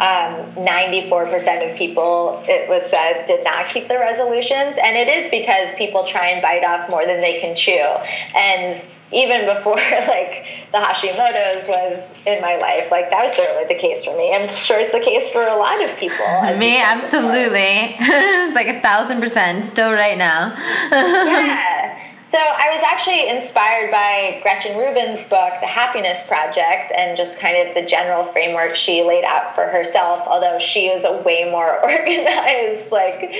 um, 0.00 0.64
94% 0.64 1.70
of 1.70 1.76
people, 1.76 2.42
it 2.48 2.68
was 2.68 2.86
said, 2.86 3.24
did 3.26 3.44
not 3.44 3.68
keep 3.68 3.88
their 3.88 4.00
resolutions. 4.00 4.76
And 4.82 4.96
it 4.96 5.08
is 5.08 5.30
because 5.30 5.74
people 5.74 6.04
try 6.04 6.28
and 6.28 6.40
bite 6.40 6.64
off 6.64 6.88
more 6.88 7.04
than 7.04 7.20
they 7.20 7.40
can 7.40 7.54
chew. 7.54 7.84
And 8.34 8.74
even 9.12 9.46
before 9.46 9.76
like 10.08 10.46
the 10.72 10.78
Hashimoto's 10.78 11.68
was 11.68 12.14
in 12.26 12.40
my 12.40 12.56
life, 12.56 12.90
like 12.90 13.10
that 13.10 13.22
was 13.22 13.34
certainly 13.34 13.64
the 13.72 13.80
case 13.80 14.04
for 14.04 14.16
me. 14.16 14.34
I'm 14.34 14.48
sure 14.48 14.78
it's 14.78 14.92
the 14.92 15.00
case 15.00 15.28
for 15.30 15.42
a 15.42 15.56
lot 15.56 15.82
of 15.82 15.96
people. 15.96 16.26
Me, 16.58 16.80
absolutely. 16.80 17.96
it's 17.98 18.54
like 18.54 18.68
a 18.68 18.80
thousand 18.80 19.20
percent 19.20 19.64
still 19.66 19.92
right 19.92 20.18
now. 20.18 20.54
yeah. 20.92 21.75
So 22.28 22.38
I 22.38 22.74
was 22.74 22.82
actually 22.82 23.28
inspired 23.28 23.92
by 23.92 24.40
Gretchen 24.42 24.76
Rubin's 24.76 25.22
book, 25.22 25.52
The 25.60 25.68
Happiness 25.68 26.26
Project, 26.26 26.90
and 26.90 27.16
just 27.16 27.38
kind 27.38 27.68
of 27.68 27.72
the 27.74 27.82
general 27.82 28.24
framework 28.24 28.74
she 28.74 29.04
laid 29.04 29.22
out 29.22 29.54
for 29.54 29.68
herself. 29.68 30.26
Although 30.26 30.58
she 30.58 30.86
is 30.88 31.04
a 31.04 31.22
way 31.22 31.48
more 31.48 31.78
organized, 31.84 32.90
like 32.90 33.30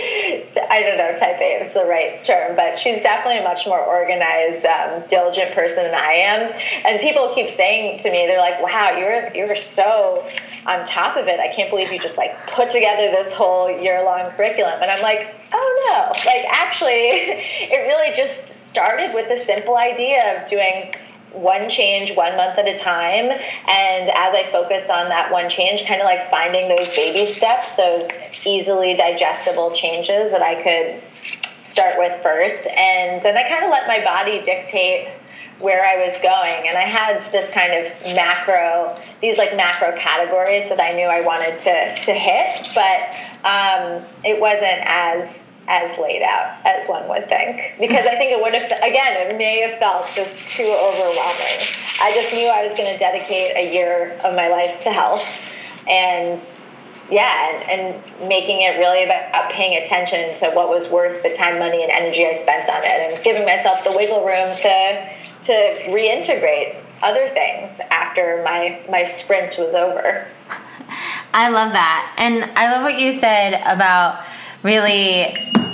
I 0.71 0.83
don't 0.87 0.99
know, 0.99 1.17
type 1.17 1.41
A 1.41 1.65
is 1.65 1.75
the 1.75 1.85
right 1.85 2.25
term, 2.25 2.55
but 2.55 2.79
she's 2.79 3.03
definitely 3.03 3.41
a 3.41 3.43
much 3.43 3.67
more 3.67 3.81
organized, 3.81 4.65
um, 4.67 5.03
diligent 5.09 5.53
person 5.53 5.83
than 5.83 5.95
I 5.95 6.13
am. 6.13 6.53
And 6.85 7.01
people 7.01 7.33
keep 7.35 7.51
saying 7.51 7.99
to 7.99 8.11
me, 8.13 8.29
they're 8.29 8.39
like, 8.39 8.63
"Wow, 8.63 8.99
you're 8.99 9.35
you're 9.35 9.57
so 9.57 10.25
on 10.65 10.85
top 10.85 11.17
of 11.17 11.27
it. 11.27 11.41
I 11.41 11.53
can't 11.53 11.71
believe 11.71 11.93
you 11.93 11.99
just 11.99 12.19
like 12.19 12.39
put 12.47 12.71
together 12.71 13.11
this 13.11 13.35
whole 13.35 13.69
year 13.69 14.05
long 14.05 14.31
curriculum." 14.31 14.81
And 14.81 14.93
I'm 14.93 15.03
like, 15.03 15.35
"Oh 15.53 15.76
no! 15.89 16.13
Like 16.27 16.45
actually, 16.49 16.95
it 16.95 17.87
really 17.87 18.17
just." 18.17 18.57
started 18.77 19.15
with 19.15 19.27
the 19.31 19.43
simple 19.43 19.79
idea 19.79 20.37
of 20.37 20.47
doing 20.47 20.95
one 21.33 21.71
change 21.71 22.15
one 22.15 22.37
month 22.37 22.59
at 22.59 22.69
a 22.69 22.77
time. 22.77 23.25
And 23.25 24.11
as 24.11 24.35
I 24.35 24.47
focused 24.53 24.91
on 24.91 25.09
that 25.09 25.33
one 25.33 25.49
change, 25.49 25.87
kind 25.87 26.03
of 26.03 26.05
like 26.05 26.31
finding 26.31 26.69
those 26.69 26.91
baby 26.91 27.25
steps, 27.25 27.75
those 27.77 28.07
easily 28.45 28.93
digestible 28.93 29.75
changes 29.75 30.31
that 30.31 30.43
I 30.43 30.63
could 30.63 31.67
start 31.67 31.95
with 31.97 32.23
first. 32.23 32.67
And 32.67 33.23
then 33.23 33.35
I 33.35 33.49
kind 33.49 33.65
of 33.65 33.71
let 33.71 33.89
my 33.89 34.05
body 34.05 34.43
dictate 34.43 35.09
where 35.59 35.87
I 35.87 36.05
was 36.05 36.13
going. 36.19 36.69
And 36.69 36.77
I 36.77 36.83
had 36.83 37.33
this 37.33 37.51
kind 37.51 37.73
of 37.73 38.15
macro, 38.15 39.01
these 39.23 39.39
like 39.39 39.57
macro 39.57 39.97
categories 39.99 40.69
that 40.69 40.83
I 40.83 40.93
knew 40.93 41.07
I 41.07 41.23
wanted 41.23 41.59
to, 41.61 41.99
to 42.03 42.13
hit, 42.13 42.75
but 42.75 43.49
um, 43.49 44.03
it 44.23 44.39
wasn't 44.39 44.83
as 44.85 45.47
as 45.69 45.99
laid 45.99 46.23
out 46.23 46.59
as 46.65 46.87
one 46.87 47.09
would 47.09 47.29
think. 47.29 47.75
Because 47.79 48.07
i 48.07 48.17
think 48.17 48.31
it 48.31 48.41
would 48.41 48.55
have 48.55 48.67
again 48.83 49.31
it 49.31 49.37
may 49.37 49.61
have 49.61 49.79
felt 49.79 50.09
just 50.15 50.47
too 50.49 50.71
overwhelming. 50.71 51.59
I 52.01 52.13
just 52.15 52.33
knew 52.33 52.47
i 52.47 52.65
was 52.67 52.75
going 52.77 52.91
to 52.91 52.99
dedicate 52.99 53.57
a 53.57 53.73
year 53.73 54.19
of 54.25 54.35
my 54.35 54.49
life 54.49 54.81
to 54.81 54.93
health. 54.93 55.27
And 55.89 56.39
yeah 57.11 57.71
and, 57.71 57.71
and 57.71 58.29
making 58.29 58.63
it 58.63 58.79
really 58.79 59.05
about 59.05 59.53
paying 59.53 59.81
attention 59.81 60.35
to 60.35 60.51
what 60.51 60.69
was 60.69 60.89
worth 60.89 61.23
the 61.23 61.33
time 61.35 61.59
money 61.59 61.83
and 61.83 61.91
energy 61.91 62.27
i 62.27 62.33
spent 62.33 62.69
on 62.69 62.83
it. 62.85 63.15
And 63.15 63.25
giving 63.25 63.45
myself 63.45 63.85
the 63.85 63.93
wiggle 63.93 64.25
room 64.25 64.55
to 64.57 65.13
to 65.43 65.53
reintegrate 65.89 66.81
other 67.03 67.29
things 67.31 67.81
after 67.91 68.43
my 68.45 68.81
my 68.89 69.05
sprint 69.05 69.59
was 69.59 69.75
over. 69.75 70.29
I 71.35 71.51
love 71.51 71.73
that. 71.73 72.15
And 72.19 72.45
i 72.57 72.73
love 72.73 72.83
what 72.83 73.01
you 73.01 73.13
said 73.13 73.61
about 73.67 74.25
really, 74.63 75.27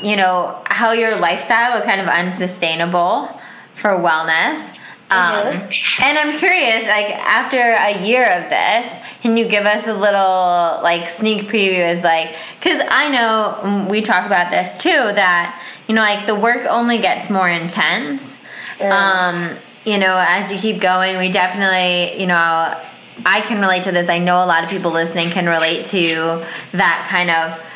you 0.02 0.16
know, 0.16 0.60
how 0.66 0.92
your 0.92 1.16
lifestyle 1.16 1.76
was 1.76 1.84
kind 1.84 2.00
of 2.00 2.08
unsustainable 2.08 3.28
for 3.74 3.90
wellness. 3.90 4.68
Um, 5.10 5.58
mm-hmm. 5.58 6.02
And 6.02 6.18
I'm 6.18 6.38
curious, 6.38 6.84
like 6.84 7.10
after 7.10 7.58
a 7.58 8.02
year 8.02 8.24
of 8.24 8.48
this, 8.48 8.98
can 9.20 9.36
you 9.36 9.46
give 9.46 9.66
us 9.66 9.86
a 9.86 9.94
little 9.94 10.80
like 10.82 11.10
sneak 11.10 11.48
preview? 11.48 11.90
Is 11.90 12.02
like, 12.02 12.34
because 12.58 12.82
I 12.88 13.08
know 13.08 13.58
mm, 13.60 13.90
we 13.90 14.00
talk 14.00 14.24
about 14.26 14.50
this 14.50 14.74
too 14.76 14.90
that 14.90 15.62
you 15.86 15.94
know, 15.94 16.00
like 16.00 16.26
the 16.26 16.34
work 16.34 16.66
only 16.68 16.98
gets 16.98 17.28
more 17.28 17.48
intense. 17.48 18.34
Um, 18.80 19.56
you 19.84 19.98
know, 19.98 20.16
as 20.26 20.50
you 20.50 20.58
keep 20.58 20.80
going, 20.80 21.18
we 21.18 21.30
definitely, 21.30 22.20
you 22.20 22.26
know, 22.26 22.34
I 23.26 23.40
can 23.42 23.60
relate 23.60 23.84
to 23.84 23.92
this. 23.92 24.08
I 24.08 24.18
know 24.18 24.42
a 24.42 24.46
lot 24.46 24.64
of 24.64 24.70
people 24.70 24.90
listening 24.90 25.30
can 25.30 25.46
relate 25.46 25.86
to 25.86 26.44
that 26.72 27.06
kind 27.10 27.30
of 27.30 27.71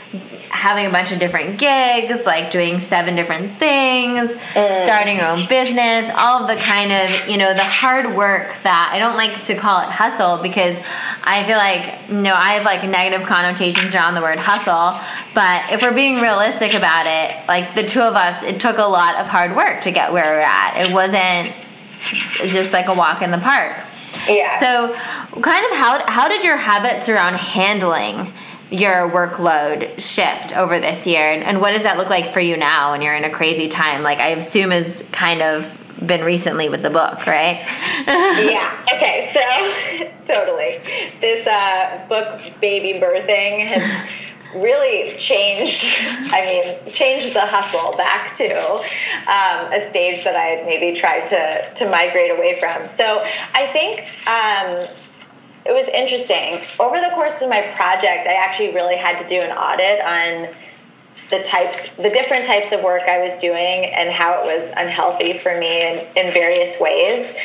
having 0.57 0.87
a 0.87 0.91
bunch 0.91 1.13
of 1.13 1.19
different 1.19 1.59
gigs, 1.59 2.25
like 2.25 2.51
doing 2.51 2.81
seven 2.81 3.15
different 3.15 3.53
things, 3.59 4.31
mm. 4.31 4.85
starting 4.85 5.19
your 5.19 5.27
own 5.27 5.47
business, 5.47 6.11
all 6.17 6.43
of 6.43 6.49
the 6.49 6.57
kind 6.57 6.91
of, 6.91 7.29
you 7.29 7.37
know, 7.37 7.53
the 7.53 7.63
hard 7.65 8.17
work 8.17 8.55
that 8.63 8.91
I 8.93 8.99
don't 8.99 9.17
like 9.17 9.45
to 9.45 9.55
call 9.55 9.81
it 9.83 9.91
hustle 9.91 10.43
because 10.43 10.77
I 11.23 11.45
feel 11.45 11.59
like, 11.59 12.09
you 12.09 12.23
know, 12.23 12.35
I 12.35 12.55
have 12.55 12.65
like 12.65 12.89
negative 12.89 13.27
connotations 13.27 13.95
around 13.95 14.15
the 14.15 14.23
word 14.23 14.39
hustle. 14.39 14.99
But 15.35 15.71
if 15.73 15.83
we're 15.83 15.95
being 15.95 16.21
realistic 16.21 16.73
about 16.73 17.07
it, 17.07 17.37
like 17.47 17.75
the 17.75 17.87
two 17.87 18.01
of 18.01 18.15
us, 18.15 18.43
it 18.43 18.59
took 18.59 18.79
a 18.79 18.85
lot 18.85 19.17
of 19.17 19.29
hard 19.29 19.55
work 19.55 19.83
to 19.83 19.93
get 19.93 20.13
where 20.13 20.25
we're 20.25 20.41
at. 20.41 20.89
It 20.89 20.93
wasn't 20.93 21.55
just 22.51 22.73
like 22.73 22.87
a 22.87 22.95
walk 22.95 23.23
in 23.23 23.31
the 23.31 23.39
park. 23.39 23.77
Yeah. 24.27 24.59
So, 24.59 24.95
kind 25.41 25.65
of 25.67 25.73
how 25.77 26.03
how 26.09 26.29
did 26.29 26.43
your 26.43 26.57
habits 26.57 27.09
around 27.09 27.35
handling 27.35 28.33
your 28.71 29.11
workload 29.11 30.01
shift 30.01 30.57
over 30.57 30.81
this 30.81 31.07
year? 31.07 31.31
And, 31.31 31.43
and 31.43 31.61
what 31.61 31.71
does 31.71 31.85
that 31.85 31.97
look 31.97 32.11
like 32.11 32.33
for 32.33 32.41
you 32.41 32.57
now 32.57 32.93
when 32.93 33.03
you're 33.03 33.15
in 33.15 33.25
a 33.25 33.31
crazy 33.31 33.69
time? 33.69 34.03
Like 34.03 34.19
i 34.19 34.29
assume 34.29 34.73
is 34.73 35.07
kind 35.13 35.43
of 35.43 35.83
been 36.05 36.23
recently 36.25 36.69
with 36.69 36.83
the 36.83 36.91
book 36.91 37.27
right? 37.27 37.65
Yeah. 38.07 38.85
Okay 38.95 39.31
so 39.33 40.11
totally. 40.35 40.81
This 41.21 41.47
uh, 41.47 42.05
book 42.09 42.41
baby 42.61 42.99
birthing 43.01 43.67
has 43.67 44.11
really 44.55 45.17
changed 45.19 45.85
i 46.33 46.45
mean 46.47 46.93
changed 46.95 47.35
the 47.35 47.45
hustle 47.45 47.95
back 47.97 48.33
to 48.33 48.49
um, 48.49 49.73
a 49.73 49.81
stage 49.81 50.25
that 50.25 50.35
i 50.37 50.45
had 50.45 50.65
maybe 50.65 50.99
tried 50.99 51.27
to 51.27 51.75
to 51.75 51.89
migrate 51.91 52.31
away 52.31 52.59
from. 52.59 52.89
So 52.89 53.23
i 53.55 53.67
think 53.73 54.01
um, 54.27 54.89
it 55.69 55.75
was 55.75 55.89
interesting. 55.89 56.65
Over 56.79 57.01
the 57.01 57.11
course 57.15 57.43
of 57.43 57.49
my 57.49 57.63
project, 57.77 58.27
I 58.27 58.35
actually 58.35 58.73
really 58.73 58.97
had 58.97 59.19
to 59.19 59.29
do 59.29 59.41
an 59.41 59.51
audit 59.51 60.01
on 60.01 60.55
the 61.31 61.43
types, 61.43 61.95
the 61.97 62.11
different 62.11 62.45
types 62.45 62.73
of 62.73 62.83
work 62.83 63.03
I 63.03 63.19
was 63.19 63.33
doing 63.39 63.87
and 63.87 64.11
how 64.11 64.41
it 64.41 64.47
was 64.47 64.71
unhealthy 64.77 65.39
for 65.39 65.59
me 65.59 65.83
in, 65.83 66.07
in 66.17 66.33
various 66.33 66.79
ways. 66.79 67.37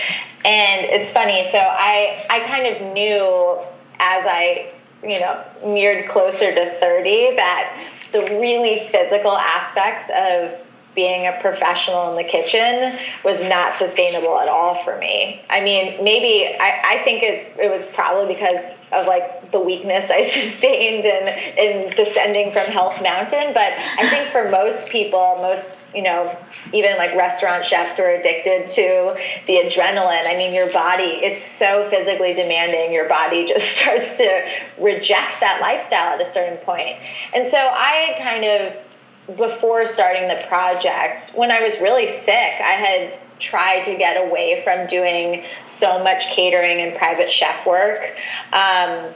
And 0.46 0.86
it's 0.86 1.12
funny. 1.12 1.44
So 1.44 1.58
I, 1.58 2.26
I 2.30 2.40
kind 2.42 2.68
of 2.68 2.94
knew 2.94 3.60
as 4.00 4.26
I, 4.28 4.72
you 5.04 5.20
know, 5.20 5.44
neared 5.66 6.10
closer 6.10 6.54
to 6.54 6.70
30 6.80 7.36
that 7.36 7.90
the 8.12 8.22
really 8.40 8.88
physical 8.92 9.36
aspects 9.36 10.12
of 10.16 10.68
being 10.94 11.26
a 11.26 11.38
professional 11.42 12.10
in 12.12 12.18
the 12.18 12.30
kitchen 12.30 12.98
was 13.24 13.42
not 13.44 13.78
sustainable 13.78 14.40
at 14.40 14.50
all 14.50 14.76
for 14.84 14.98
me. 14.98 15.42
I 15.50 15.62
mean, 15.62 16.04
maybe 16.04 16.54
I, 16.60 16.98
I 17.00 17.04
think 17.04 17.24
it's 17.24 17.50
it 17.58 17.72
was 17.72 17.86
probably 17.94 18.34
because 18.34 18.62
of 18.92 19.08
like 19.08 19.52
the 19.52 19.60
weakness 19.60 20.10
I 20.10 20.22
sustained 20.30 21.06
in 21.06 21.28
in 21.58 21.96
descending 21.96 22.52
from 22.52 22.66
Health 22.66 23.02
Mountain. 23.02 23.54
But 23.54 23.74
I 24.00 24.08
think 24.10 24.30
for 24.30 24.50
most 24.50 24.90
people, 24.90 25.38
most 25.42 25.86
you 25.96 26.02
know, 26.02 26.36
even 26.74 26.98
like 26.98 27.16
restaurant 27.16 27.66
chefs 27.66 27.96
who 27.96 28.04
are 28.04 28.12
addicted 28.12 28.68
to 28.68 29.18
the 29.48 29.54
adrenaline. 29.54 30.28
I 30.28 30.36
mean, 30.36 30.54
your 30.54 30.72
body 30.74 31.22
it's 31.24 31.42
so 31.42 31.90
physically 31.90 32.34
demanding. 32.34 32.92
Your 32.92 33.08
body 33.08 33.46
just 33.48 33.78
starts 33.78 34.18
to 34.18 34.46
reject 34.78 35.40
that 35.40 35.62
lifestyle 35.62 36.16
at 36.16 36.22
a 36.22 36.26
certain 36.26 36.58
point. 36.66 36.98
And 37.34 37.48
so 37.48 37.58
I 37.58 38.18
kind 38.22 38.44
of 38.44 38.91
before 39.38 39.86
starting 39.86 40.28
the 40.28 40.44
project, 40.48 41.32
when 41.36 41.52
I 41.52 41.62
was 41.62 41.80
really 41.80 42.08
sick, 42.08 42.54
I 42.60 42.74
had 42.74 43.20
tried 43.40 43.84
to 43.84 43.98
get 43.98 44.28
away 44.28 44.62
from 44.64 44.88
doing 44.88 45.44
so 45.66 46.04
much 46.04 46.28
catering 46.28 46.80
and 46.82 46.96
private 46.96 47.30
chef 47.30 47.66
work 47.66 48.16
um, 48.54 49.14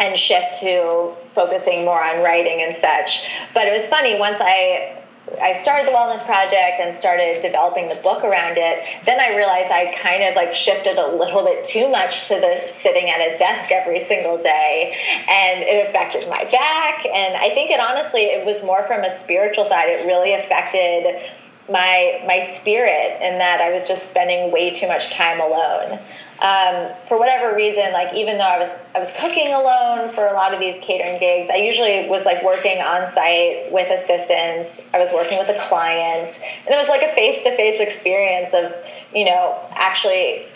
and 0.00 0.16
shift 0.16 0.60
to 0.60 1.12
focusing 1.34 1.84
more 1.84 2.02
on 2.02 2.22
writing 2.22 2.62
and 2.62 2.74
such. 2.74 3.26
But 3.52 3.66
it 3.66 3.72
was 3.72 3.86
funny 3.86 4.18
once 4.18 4.40
I 4.40 4.97
I 5.40 5.54
started 5.54 5.86
the 5.86 5.92
wellness 5.92 6.24
project 6.24 6.80
and 6.80 6.94
started 6.94 7.42
developing 7.42 7.88
the 7.88 7.94
book 7.96 8.24
around 8.24 8.58
it, 8.58 8.82
then 9.04 9.20
I 9.20 9.36
realized 9.36 9.70
I 9.70 9.94
kind 10.00 10.22
of 10.22 10.34
like 10.34 10.54
shifted 10.54 10.98
a 10.98 11.16
little 11.16 11.44
bit 11.44 11.64
too 11.64 11.88
much 11.88 12.28
to 12.28 12.34
the 12.34 12.68
sitting 12.68 13.10
at 13.10 13.20
a 13.20 13.36
desk 13.38 13.70
every 13.70 14.00
single 14.00 14.38
day 14.38 14.96
and 15.28 15.62
it 15.62 15.88
affected 15.88 16.28
my 16.28 16.44
back. 16.44 17.06
And 17.06 17.36
I 17.36 17.54
think 17.54 17.70
it 17.70 17.80
honestly 17.80 18.22
it 18.22 18.46
was 18.46 18.62
more 18.62 18.86
from 18.86 19.04
a 19.04 19.10
spiritual 19.10 19.64
side. 19.64 19.88
It 19.88 20.06
really 20.06 20.34
affected 20.34 21.30
my 21.68 22.22
my 22.26 22.40
spirit 22.40 23.20
in 23.22 23.38
that 23.38 23.60
I 23.60 23.70
was 23.70 23.86
just 23.86 24.08
spending 24.08 24.50
way 24.50 24.70
too 24.70 24.88
much 24.88 25.10
time 25.10 25.40
alone. 25.40 26.00
Um, 26.40 26.90
for 27.08 27.18
whatever 27.18 27.56
reason, 27.56 27.92
like 27.92 28.14
even 28.14 28.38
though 28.38 28.44
I 28.44 28.58
was 28.58 28.70
I 28.94 29.00
was 29.00 29.10
cooking 29.18 29.52
alone 29.52 30.14
for 30.14 30.24
a 30.26 30.34
lot 30.34 30.54
of 30.54 30.60
these 30.60 30.78
catering 30.78 31.18
gigs, 31.18 31.50
I 31.50 31.56
usually 31.56 32.08
was 32.08 32.24
like 32.24 32.44
working 32.44 32.78
on 32.78 33.10
site 33.10 33.72
with 33.72 33.90
assistants. 33.90 34.88
I 34.94 34.98
was 35.00 35.10
working 35.12 35.38
with 35.38 35.48
a 35.48 35.58
client, 35.68 36.40
and 36.64 36.74
it 36.74 36.78
was 36.78 36.88
like 36.88 37.02
a 37.02 37.12
face 37.12 37.42
to 37.42 37.56
face 37.56 37.80
experience 37.80 38.54
of 38.54 38.72
you 39.12 39.24
know 39.24 39.58
actually 39.72 40.46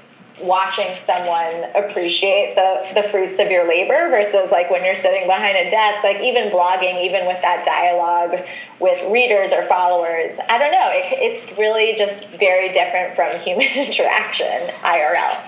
watching 0.40 0.96
someone 0.96 1.64
appreciate 1.74 2.54
the, 2.54 3.00
the 3.00 3.08
fruits 3.08 3.38
of 3.38 3.50
your 3.50 3.68
labor 3.68 4.08
versus 4.08 4.50
like 4.50 4.70
when 4.70 4.84
you're 4.84 4.96
sitting 4.96 5.26
behind 5.26 5.56
a 5.56 5.70
desk 5.70 6.02
like 6.02 6.20
even 6.20 6.50
blogging 6.50 7.04
even 7.04 7.26
with 7.26 7.40
that 7.42 7.64
dialogue 7.64 8.40
with 8.82 9.00
readers 9.10 9.52
or 9.52 9.64
followers 9.66 10.38
i 10.48 10.58
don't 10.58 10.72
know. 10.72 10.90
It, 10.92 11.18
it's 11.20 11.56
really 11.56 11.94
just 11.96 12.28
very 12.30 12.72
different 12.72 13.16
from 13.16 13.38
human 13.46 13.68
interaction 13.68 14.68
irl 14.82 15.38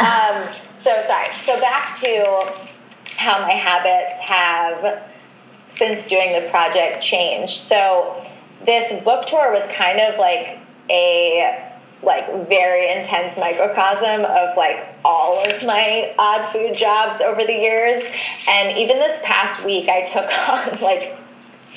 um, 0.00 0.54
so 0.86 1.02
sorry. 1.04 1.26
So 1.40 1.58
back 1.60 1.98
to 1.98 2.46
how 3.16 3.40
my 3.40 3.50
habits 3.50 4.20
have 4.20 5.02
since 5.68 6.06
doing 6.06 6.32
the 6.32 6.48
project 6.48 7.02
changed. 7.02 7.58
So 7.58 8.24
this 8.64 9.02
book 9.02 9.26
tour 9.26 9.52
was 9.52 9.66
kind 9.66 9.98
of 9.98 10.16
like 10.20 10.60
a 10.88 11.72
like 12.04 12.48
very 12.48 12.92
intense 12.96 13.36
microcosm 13.36 14.24
of 14.26 14.56
like 14.56 14.86
all 15.04 15.44
of 15.44 15.64
my 15.64 16.14
odd 16.20 16.52
food 16.52 16.76
jobs 16.76 17.20
over 17.20 17.44
the 17.44 17.52
years. 17.52 18.08
And 18.46 18.78
even 18.78 18.98
this 18.98 19.18
past 19.24 19.64
week, 19.64 19.88
I 19.88 20.02
took 20.02 20.30
on 20.48 20.80
like 20.82 21.18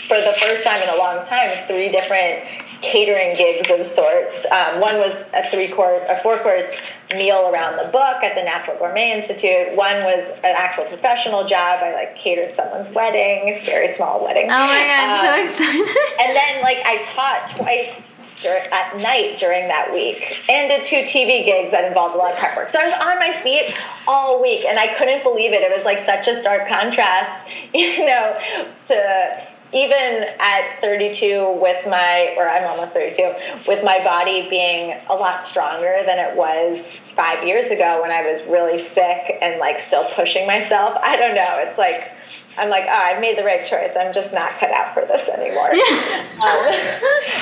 for 0.07 0.19
the 0.19 0.33
first 0.39 0.63
time 0.63 0.81
in 0.81 0.89
a 0.89 0.97
long 0.97 1.23
time 1.23 1.65
three 1.67 1.89
different 1.89 2.45
catering 2.81 3.35
gigs 3.35 3.69
of 3.69 3.85
sorts. 3.85 4.45
Um, 4.51 4.79
one 4.79 4.95
was 4.97 5.29
a 5.33 5.49
three 5.49 5.67
course, 5.67 6.03
a 6.07 6.21
four 6.21 6.37
course 6.39 6.79
meal 7.13 7.49
around 7.51 7.77
the 7.77 7.91
book 7.91 8.23
at 8.23 8.35
the 8.35 8.43
Natural 8.43 8.77
Gourmet 8.77 9.11
Institute. 9.11 9.75
One 9.75 10.03
was 10.03 10.31
an 10.43 10.55
actual 10.57 10.85
professional 10.85 11.45
job. 11.45 11.81
I 11.83 11.93
like 11.93 12.17
catered 12.17 12.53
someone's 12.53 12.89
wedding, 12.91 13.65
very 13.65 13.87
small 13.87 14.23
wedding. 14.23 14.45
Oh 14.45 14.59
my 14.59 14.85
god, 14.87 15.19
um, 15.19 15.25
so 15.25 15.43
excited! 15.43 15.97
And 16.19 16.35
then 16.35 16.61
like 16.61 16.79
I 16.85 17.01
taught 17.03 17.49
twice 17.57 18.19
at 18.45 18.97
night 18.97 19.37
during 19.37 19.67
that 19.67 19.91
week 19.93 20.41
and 20.49 20.69
did 20.69 20.83
two 20.83 21.01
TV 21.01 21.43
gigs 21.43 21.71
that 21.71 21.85
involved 21.85 22.15
a 22.15 22.17
lot 22.17 22.31
of 22.31 22.37
prep 22.37 22.55
work. 22.55 22.69
So 22.69 22.79
I 22.79 22.85
was 22.85 22.93
on 22.93 23.19
my 23.19 23.33
feet 23.41 23.75
all 24.07 24.41
week 24.41 24.65
and 24.65 24.79
I 24.79 24.95
couldn't 24.97 25.23
believe 25.23 25.51
it. 25.51 25.61
It 25.61 25.75
was 25.75 25.85
like 25.85 25.99
such 25.99 26.27
a 26.27 26.35
stark 26.35 26.67
contrast, 26.67 27.47
you 27.73 28.05
know, 28.05 28.39
to 28.87 29.47
even 29.73 30.25
at 30.39 30.81
32 30.81 31.59
with 31.61 31.85
my 31.87 32.33
or 32.37 32.49
i'm 32.49 32.67
almost 32.67 32.93
32 32.93 33.33
with 33.67 33.83
my 33.83 34.03
body 34.03 34.49
being 34.49 34.99
a 35.09 35.13
lot 35.13 35.41
stronger 35.41 36.01
than 36.05 36.17
it 36.17 36.35
was 36.35 36.97
five 37.15 37.45
years 37.45 37.71
ago 37.71 38.01
when 38.01 38.11
i 38.11 38.21
was 38.21 38.41
really 38.43 38.77
sick 38.77 39.37
and 39.41 39.59
like 39.59 39.79
still 39.79 40.05
pushing 40.15 40.47
myself 40.47 40.97
i 41.01 41.15
don't 41.15 41.35
know 41.35 41.63
it's 41.67 41.77
like 41.77 42.11
I'm 42.57 42.69
like, 42.69 42.83
oh, 42.89 42.91
I've 42.91 43.21
made 43.21 43.37
the 43.37 43.43
right 43.43 43.65
choice. 43.65 43.93
I'm 43.97 44.13
just 44.13 44.33
not 44.33 44.51
cut 44.59 44.71
out 44.71 44.93
for 44.93 45.05
this 45.05 45.29
anymore. 45.29 45.71
um, 45.71 46.59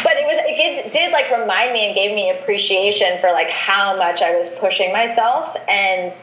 but 0.04 0.14
it 0.14 0.28
was, 0.28 0.38
it 0.46 0.94
did 0.94 1.12
like 1.12 1.32
remind 1.32 1.74
me 1.74 1.88
and 1.88 1.96
gave 1.96 2.14
me 2.14 2.30
appreciation 2.30 3.20
for 3.20 3.32
like 3.32 3.50
how 3.50 3.98
much 3.98 4.22
I 4.22 4.38
was 4.38 4.50
pushing 4.60 4.94
myself 4.94 5.58
and 5.68 6.14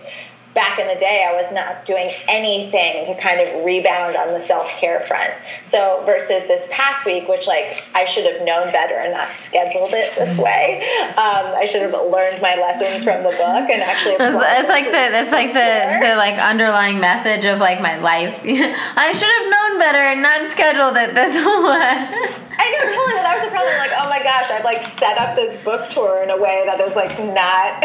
back 0.54 0.78
in 0.78 0.86
the 0.86 0.94
day, 0.94 1.26
I 1.28 1.34
was 1.34 1.52
not 1.52 1.84
doing 1.84 2.10
anything 2.28 3.04
to 3.06 3.20
kind 3.20 3.40
of 3.40 3.64
rebound 3.64 4.16
on 4.16 4.32
the 4.32 4.40
self 4.40 4.68
care 4.68 5.00
front. 5.06 5.32
So 5.64 6.02
versus 6.06 6.46
this 6.46 6.68
past 6.70 7.04
week, 7.04 7.28
which 7.28 7.46
like 7.46 7.82
I 7.94 8.04
should 8.04 8.24
have 8.24 8.44
known 8.44 8.72
better 8.72 8.94
and 8.94 9.12
not 9.12 9.36
scheduled 9.36 9.92
it 9.92 10.14
this 10.16 10.38
way. 10.38 10.82
Um, 11.16 11.54
I 11.56 11.66
should 11.66 11.82
have 11.82 11.92
learned 11.92 12.40
my 12.40 12.54
lessons 12.56 13.04
from 13.04 13.22
the 13.22 13.30
book 13.30 13.68
and 13.70 13.82
actually. 13.82 14.16
It's, 14.54 14.68
like 14.68 14.84
the 14.84 15.18
it's 15.18 15.32
like 15.32 15.52
the 15.52 16.06
the 16.06 16.16
like 16.16 16.38
underlying 16.38 17.00
message 17.00 17.44
of 17.44 17.58
like 17.58 17.80
my 17.80 17.98
life. 17.98 18.40
I 18.44 19.12
should 19.12 19.28
have 19.28 19.50
known 19.50 19.78
better 19.78 19.98
and 19.98 20.22
not 20.22 20.50
scheduled 20.50 20.96
it 20.96 21.14
this 21.14 21.34
way. 22.40 22.43
I 22.64 22.70
know, 22.70 22.94
totally. 22.94 23.20
That 23.20 23.36
was 23.36 23.44
the 23.44 23.50
problem. 23.50 23.76
Like, 23.76 23.92
oh 23.92 24.08
my 24.08 24.22
gosh, 24.22 24.50
I've 24.50 24.64
like 24.64 24.98
set 24.98 25.18
up 25.18 25.36
this 25.36 25.56
book 25.62 25.90
tour 25.90 26.22
in 26.22 26.30
a 26.30 26.40
way 26.40 26.62
that 26.64 26.80
is 26.80 26.96
like 26.96 27.12
not 27.18 27.84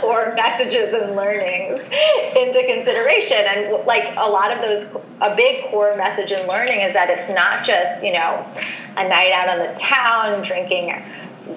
or 0.04 0.34
messages 0.34 0.94
and 0.94 1.14
learnings 1.14 1.80
into 2.36 2.64
consideration. 2.64 3.36
And 3.36 3.84
like 3.86 4.14
a 4.16 4.28
lot 4.28 4.50
of 4.50 4.62
those, 4.62 4.84
a 5.20 5.36
big 5.36 5.70
core 5.70 5.94
message 5.96 6.32
in 6.32 6.48
learning 6.48 6.80
is 6.80 6.94
that 6.94 7.10
it's 7.10 7.28
not 7.28 7.64
just 7.64 8.02
you 8.02 8.12
know 8.12 8.46
a 8.96 9.06
night 9.06 9.32
out 9.32 9.50
on 9.50 9.58
the 9.58 9.74
town 9.78 10.42
drinking 10.42 10.94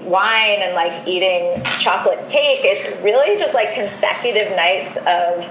wine 0.03 0.59
and 0.59 0.75
like 0.75 1.07
eating 1.07 1.63
chocolate 1.79 2.19
cake. 2.29 2.61
It's 2.63 3.01
really 3.01 3.39
just 3.39 3.53
like 3.53 3.73
consecutive 3.73 4.53
nights 4.57 4.97
of 4.97 5.47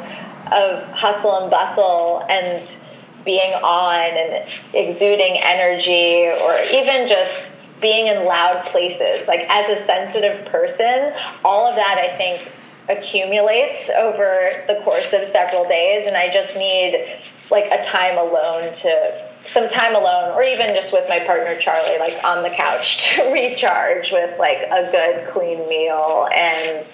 of 0.53 0.85
hustle 0.93 1.38
and 1.41 1.51
bustle 1.51 2.27
and 2.29 2.77
being 3.25 3.53
on 3.55 4.17
and 4.17 4.49
exuding 4.75 5.39
energy 5.39 6.27
or 6.27 6.61
even 6.73 7.09
just 7.09 7.53
being 7.81 8.07
in 8.07 8.25
loud 8.25 8.65
places. 8.67 9.29
Like 9.29 9.41
as 9.49 9.69
a 9.69 9.83
sensitive 9.83 10.45
person, 10.47 11.13
all 11.45 11.69
of 11.69 11.77
that 11.77 11.99
I 11.99 12.17
think 12.17 12.49
accumulates 12.89 13.91
over 13.91 14.65
the 14.67 14.81
course 14.85 15.13
of 15.13 15.25
several 15.25 15.69
days 15.69 16.07
and 16.07 16.17
I 16.17 16.31
just 16.31 16.57
need 16.57 17.21
like 17.51 17.67
a 17.67 17.83
time 17.85 18.19
alone 18.19 18.73
to 18.73 19.29
some 19.47 19.69
time 19.69 19.95
alone 19.95 20.31
or 20.31 20.43
even 20.43 20.75
just 20.75 20.93
with 20.93 21.09
my 21.09 21.21
partner 21.21 21.57
Charlie 21.59 21.99
like 21.99 22.25
on 22.25 22.43
the 22.43 22.51
couch 22.51 23.15
to 23.15 23.33
recharge 23.33 24.11
with 24.11 24.37
like 24.39 24.59
a 24.59 24.91
good 24.91 25.29
clean 25.29 25.69
meal 25.69 26.29
and 26.35 26.85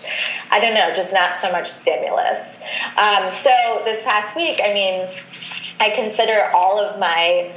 I 0.51 0.61
don't 0.61 0.75
know 0.75 0.93
just 0.95 1.13
not 1.13 1.39
so 1.39 1.51
much 1.53 1.71
stimulus 1.71 2.61
um, 2.97 3.33
so 3.41 3.83
this 3.85 4.03
past 4.03 4.37
week 4.37 4.61
I 4.63 4.75
mean 4.75 5.09
I 5.81 5.91
consider 5.91 6.51
all 6.55 6.79
of 6.79 6.99
my 6.99 7.53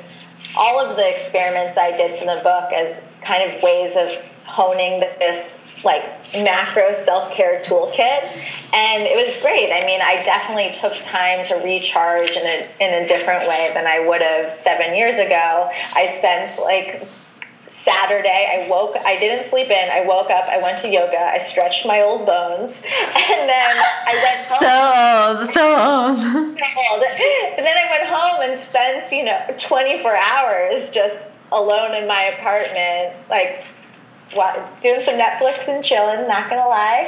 all 0.56 0.80
of 0.80 0.98
the 0.98 1.10
experiments 1.10 1.78
I 1.78 1.96
did 1.96 2.18
from 2.18 2.28
the 2.28 2.42
book 2.44 2.74
as 2.74 3.10
kind 3.24 3.50
of 3.50 3.62
ways 3.62 3.96
of 3.96 4.10
honing 4.46 5.00
this 5.20 5.64
like 5.84 6.04
macro 6.34 6.92
self-care 6.92 7.62
toolkit. 7.62 8.28
And 8.74 9.04
it 9.04 9.16
was 9.16 9.42
great. 9.42 9.72
I 9.72 9.86
mean 9.86 10.02
i 10.02 10.22
definitely 10.24 10.72
took 10.74 11.02
time 11.02 11.46
to 11.48 11.56
recharge 11.56 12.32
in 12.32 12.46
a, 12.46 12.70
in 12.80 13.04
a 13.04 13.08
different 13.08 13.48
way 13.48 13.72
than 13.74 13.88
i 13.88 14.00
would 14.00 14.22
have 14.22 14.58
seven 14.58 14.96
years 14.96 15.18
ago. 15.18 15.70
I 15.96 16.08
spent 16.08 16.52
like 16.64 17.02
Saturday, 17.72 18.54
I 18.58 18.68
woke, 18.70 18.96
I 19.06 19.18
didn't 19.18 19.48
sleep 19.48 19.70
in. 19.70 19.90
I 19.90 20.06
woke 20.06 20.30
up, 20.30 20.46
I 20.46 20.62
went 20.62 20.78
to 20.80 20.90
yoga, 20.90 21.18
I 21.18 21.38
stretched 21.38 21.86
my 21.86 22.02
old 22.02 22.26
bones, 22.26 22.84
and 22.86 23.50
then 23.50 23.78
I 24.08 24.14
went 24.24 24.46
home. 24.50 24.60
So 24.60 25.40
old, 25.40 25.54
so 25.54 25.66
old. 25.80 26.18
so 26.58 26.82
old. 26.92 27.04
And 27.04 27.66
then 27.66 27.78
I 27.78 27.88
went 27.90 28.10
home 28.10 28.42
and 28.42 28.60
spent, 28.60 29.12
you 29.12 29.24
know, 29.24 29.40
24 29.58 30.16
hours 30.16 30.92
just 30.92 31.32
alone 31.52 31.96
in 31.96 32.08
my 32.08 32.24
apartment, 32.24 33.16
like 33.30 33.64
doing 34.82 35.04
some 35.04 35.16
Netflix 35.16 35.68
and 35.68 35.84
chilling, 35.84 36.28
not 36.28 36.50
gonna 36.50 36.68
lie. 36.68 37.08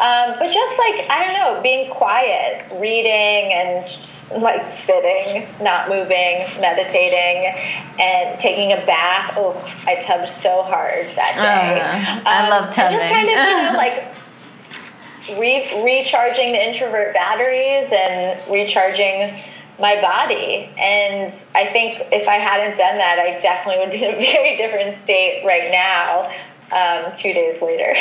Um, 0.00 0.38
but 0.38 0.52
just 0.52 0.78
like, 0.78 1.08
I 1.08 1.24
don't 1.24 1.34
know, 1.34 1.62
being 1.62 1.90
quiet, 1.90 2.66
reading 2.80 3.52
and 3.52 3.88
just, 3.88 4.32
like 4.32 4.72
sitting, 4.72 5.46
not 5.62 5.88
moving, 5.88 6.46
meditating, 6.60 7.54
and 7.98 8.38
taking 8.40 8.72
a 8.72 8.84
bath. 8.86 9.34
Oh, 9.36 9.52
I 9.86 9.96
tubbed 9.96 10.28
so 10.28 10.62
hard 10.62 11.06
that 11.16 11.36
day. 11.36 11.80
Uh, 11.80 12.28
I 12.28 12.44
um, 12.44 12.50
love 12.50 12.74
tubbing. 12.74 12.98
Just 12.98 13.10
kind 13.10 13.28
of, 13.28 13.34
you 13.34 13.36
know, 13.72 13.76
like, 13.76 14.14
re- 15.38 15.82
recharging 15.84 16.52
the 16.52 16.68
introvert 16.68 17.14
batteries 17.14 17.92
and 17.92 18.40
recharging 18.50 19.42
my 19.78 20.00
body. 20.00 20.70
And 20.78 21.26
I 21.54 21.66
think 21.72 22.06
if 22.12 22.28
I 22.28 22.36
hadn't 22.36 22.78
done 22.78 22.98
that, 22.98 23.18
I 23.18 23.40
definitely 23.40 23.84
would 23.84 23.92
be 23.92 24.04
in 24.04 24.14
a 24.14 24.32
very 24.32 24.56
different 24.56 25.02
state 25.02 25.44
right 25.44 25.70
now 25.70 26.30
um, 26.74 27.12
two 27.16 27.32
days 27.32 27.62
later. 27.62 27.94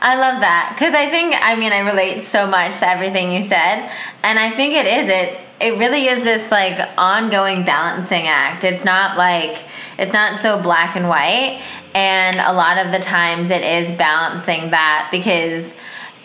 I 0.00 0.14
love 0.16 0.40
that 0.40 0.74
because 0.74 0.94
I 0.94 1.08
think 1.10 1.34
I 1.38 1.56
mean 1.56 1.72
I 1.72 1.80
relate 1.80 2.22
so 2.22 2.46
much 2.46 2.78
to 2.80 2.88
everything 2.88 3.32
you 3.32 3.42
said, 3.42 3.90
and 4.22 4.38
I 4.38 4.54
think 4.54 4.74
it 4.74 4.86
is 4.86 5.08
it. 5.08 5.40
It 5.60 5.78
really 5.78 6.06
is 6.06 6.22
this 6.22 6.50
like 6.52 6.78
ongoing 6.96 7.64
balancing 7.64 8.28
act. 8.28 8.62
It's 8.64 8.84
not 8.84 9.16
like 9.16 9.64
it's 9.98 10.12
not 10.12 10.38
so 10.40 10.62
black 10.62 10.94
and 10.94 11.08
white, 11.08 11.62
and 11.94 12.38
a 12.38 12.52
lot 12.52 12.78
of 12.78 12.92
the 12.92 13.00
times 13.00 13.50
it 13.50 13.62
is 13.62 13.90
balancing 13.96 14.70
that 14.70 15.08
because 15.10 15.72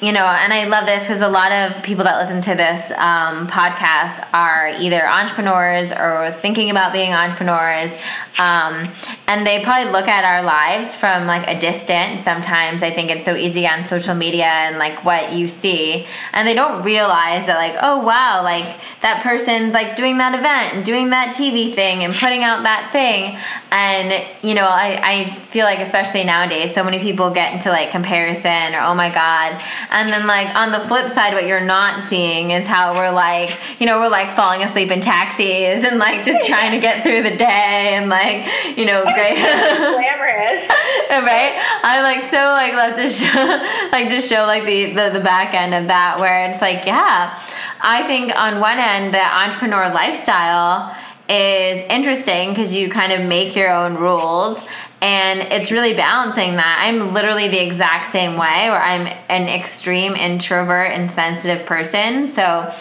you 0.03 0.11
know, 0.11 0.25
and 0.25 0.51
I 0.51 0.65
love 0.65 0.85
this 0.85 1.03
because 1.03 1.21
a 1.21 1.29
lot 1.29 1.53
of 1.53 1.81
people 1.81 2.03
that 2.03 2.19
listen 2.19 2.41
to 2.41 2.55
this 2.55 2.91
um, 2.91 3.47
podcast 3.47 4.27
are 4.33 4.67
either 4.67 5.07
entrepreneurs 5.07 5.93
or 5.93 6.29
thinking 6.41 6.69
about 6.69 6.91
being 6.91 7.13
entrepreneurs. 7.13 7.89
Um, 8.37 8.89
and 9.27 9.45
they 9.45 9.63
probably 9.63 9.91
look 9.91 10.07
at 10.07 10.25
our 10.25 10.43
lives 10.43 10.95
from 10.95 11.27
like 11.27 11.47
a 11.47 11.57
distance. 11.57 12.21
Sometimes 12.21 12.83
I 12.83 12.91
think 12.91 13.11
it's 13.11 13.23
so 13.23 13.35
easy 13.35 13.65
on 13.67 13.85
social 13.85 14.15
media 14.15 14.45
and 14.45 14.77
like 14.77 15.05
what 15.05 15.33
you 15.33 15.47
see. 15.47 16.05
And 16.33 16.47
they 16.47 16.53
don't 16.53 16.83
realize 16.83 17.45
that, 17.45 17.55
like, 17.55 17.77
oh 17.81 17.99
wow, 18.03 18.41
like 18.43 18.79
that 19.01 19.23
person's 19.23 19.73
like 19.73 19.95
doing 19.95 20.17
that 20.17 20.37
event 20.37 20.75
and 20.75 20.85
doing 20.85 21.11
that 21.11 21.35
TV 21.35 21.73
thing 21.73 22.03
and 22.03 22.13
putting 22.13 22.43
out 22.43 22.63
that 22.63 22.89
thing. 22.91 23.37
And, 23.71 24.25
you 24.43 24.53
know, 24.53 24.67
I, 24.67 24.99
I 25.01 25.39
feel 25.45 25.65
like, 25.65 25.79
especially 25.79 26.23
nowadays, 26.23 26.75
so 26.75 26.83
many 26.83 26.99
people 26.99 27.31
get 27.31 27.53
into 27.53 27.69
like 27.69 27.91
comparison 27.91 28.75
or, 28.75 28.81
oh 28.81 28.95
my 28.95 29.09
God. 29.09 29.59
And 29.93 30.09
then, 30.09 30.25
like, 30.25 30.53
on 30.55 30.71
the 30.71 30.79
flip 30.87 31.07
side, 31.09 31.33
what 31.33 31.45
you're 31.45 31.63
not 31.63 32.09
seeing 32.09 32.49
is 32.49 32.67
how 32.67 32.95
we're 32.95 33.11
like, 33.11 33.57
you 33.79 33.85
know, 33.85 33.99
we're 33.99 34.09
like 34.09 34.35
falling 34.35 34.63
asleep 34.63 34.89
in 34.89 35.01
taxis 35.01 35.85
and 35.85 35.99
like 35.99 36.23
just 36.23 36.47
trying 36.47 36.71
to 36.71 36.79
get 36.79 37.03
through 37.03 37.21
the 37.21 37.37
day 37.37 37.93
and 37.93 38.09
like, 38.09 38.45
you 38.75 38.85
know, 38.85 39.03
great. 39.03 39.35
glamorous. 39.77 40.67
right? 41.09 41.79
I 41.83 42.01
like 42.01 42.23
so 42.23 42.37
like 42.37 42.73
love 42.73 42.95
to 42.95 43.07
show 43.07 43.87
like 43.91 44.09
to 44.09 44.19
show 44.19 44.45
like 44.47 44.65
the, 44.65 44.93
the 44.93 45.11
the 45.11 45.19
back 45.19 45.53
end 45.53 45.75
of 45.75 45.87
that 45.87 46.19
where 46.19 46.49
it's 46.49 46.61
like, 46.61 46.85
yeah. 46.85 47.39
I 47.79 48.03
think 48.07 48.33
on 48.35 48.59
one 48.59 48.79
end 48.79 49.13
the 49.13 49.23
entrepreneur 49.23 49.93
lifestyle 49.93 50.95
is 51.29 51.83
interesting 51.89 52.49
because 52.49 52.73
you 52.73 52.89
kind 52.89 53.11
of 53.11 53.27
make 53.27 53.55
your 53.55 53.71
own 53.71 53.95
rules 53.95 54.63
and 55.03 55.41
it's 55.51 55.69
really 55.69 55.93
balancing 55.93 56.55
that. 56.55 56.79
I'm 56.81 57.13
literally 57.13 57.49
the 57.49 57.61
exact 57.61 58.09
same 58.13 58.37
way 58.37 58.69
where 58.69 58.81
I'm 58.81 59.05
an 59.27 59.49
extreme 59.49 60.13
introvert 60.13 60.93
and 60.93 61.11
sensitive 61.11 61.65
person. 61.65 62.25
So 62.25 62.73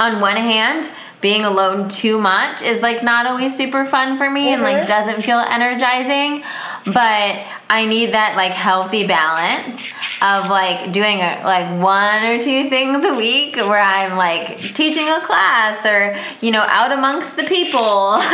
on 0.00 0.20
one 0.20 0.36
hand, 0.36 0.90
being 1.20 1.44
alone 1.44 1.88
too 1.88 2.18
much 2.18 2.60
is 2.60 2.82
like 2.82 3.04
not 3.04 3.26
always 3.26 3.56
super 3.56 3.86
fun 3.86 4.16
for 4.16 4.28
me 4.28 4.52
and 4.52 4.62
like 4.62 4.76
mm-hmm. 4.76 4.86
doesn't 4.86 5.22
feel 5.22 5.38
energizing 5.38 6.42
but 6.84 7.46
i 7.70 7.86
need 7.88 8.12
that 8.12 8.36
like 8.36 8.52
healthy 8.52 9.06
balance 9.06 9.86
of 10.22 10.48
like 10.50 10.92
doing 10.92 11.18
a, 11.18 11.40
like 11.44 11.80
one 11.80 12.24
or 12.24 12.40
two 12.40 12.70
things 12.70 13.04
a 13.04 13.14
week 13.14 13.56
where 13.56 13.78
i'm 13.80 14.16
like 14.16 14.58
teaching 14.74 15.08
a 15.08 15.20
class 15.20 15.84
or 15.84 16.16
you 16.40 16.50
know 16.50 16.62
out 16.68 16.92
amongst 16.92 17.36
the 17.36 17.44
people. 17.44 18.20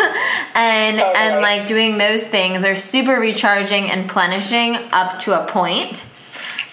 And 0.53 0.99
oh, 0.99 1.13
and 1.17 1.41
like 1.41 1.69
doing 1.69 1.97
those 1.97 2.27
things 2.27 2.65
are 2.65 2.75
super 2.75 3.15
recharging 3.15 3.89
and 3.89 4.11
plenishing 4.11 4.77
up 4.91 5.21
to 5.21 5.41
a 5.41 5.47
point. 5.47 6.05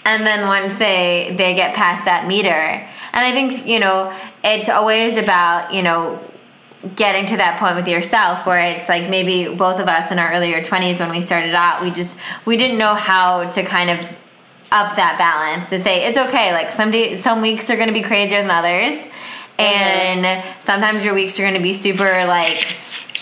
And 0.04 0.26
then 0.26 0.48
once 0.48 0.76
they 0.78 1.36
they 1.38 1.54
get 1.54 1.76
past 1.76 2.04
that 2.06 2.28
meter. 2.28 2.50
And 2.50 3.26
i 3.26 3.32
think 3.32 3.68
you 3.68 3.80
know 3.80 4.14
it's 4.44 4.68
always 4.68 5.16
about 5.16 5.74
you 5.74 5.84
know 5.84 6.20
getting 6.96 7.26
to 7.28 7.38
that 7.38 7.60
point 7.60 7.76
with 7.76 7.88
yourself 7.88 8.46
where 8.46 8.60
it's 8.60 8.90
like 8.90 9.10
maybe 9.10 9.56
both 9.56 9.80
of 9.80 9.88
us 9.88 10.12
in 10.12 10.20
our 10.20 10.32
earlier 10.32 10.62
20s 10.62 11.00
when 11.00 11.10
we 11.10 11.22
started 11.22 11.54
out 11.54 11.82
we 11.82 11.90
just 11.90 12.20
we 12.46 12.56
didn't 12.56 12.78
know 12.78 12.94
how 12.94 13.48
to 13.50 13.64
kind 13.64 13.90
of 13.90 14.00
up 14.72 14.96
that 14.96 15.18
balance 15.18 15.70
to 15.70 15.80
say 15.80 16.06
it's 16.06 16.18
okay 16.18 16.52
like 16.52 16.72
some 16.72 16.92
days 16.92 17.24
some 17.24 17.42
weeks 17.42 17.70
are 17.70 17.76
going 17.76 17.88
to 17.88 17.94
be 17.94 18.02
crazier 18.02 18.42
than 18.42 18.52
others 18.52 18.96
and 19.60 20.44
sometimes 20.60 21.04
your 21.04 21.14
weeks 21.14 21.40
are 21.40 21.44
going 21.44 21.54
to 21.54 21.62
be 21.62 21.74
super 21.74 22.26
like 22.26 22.76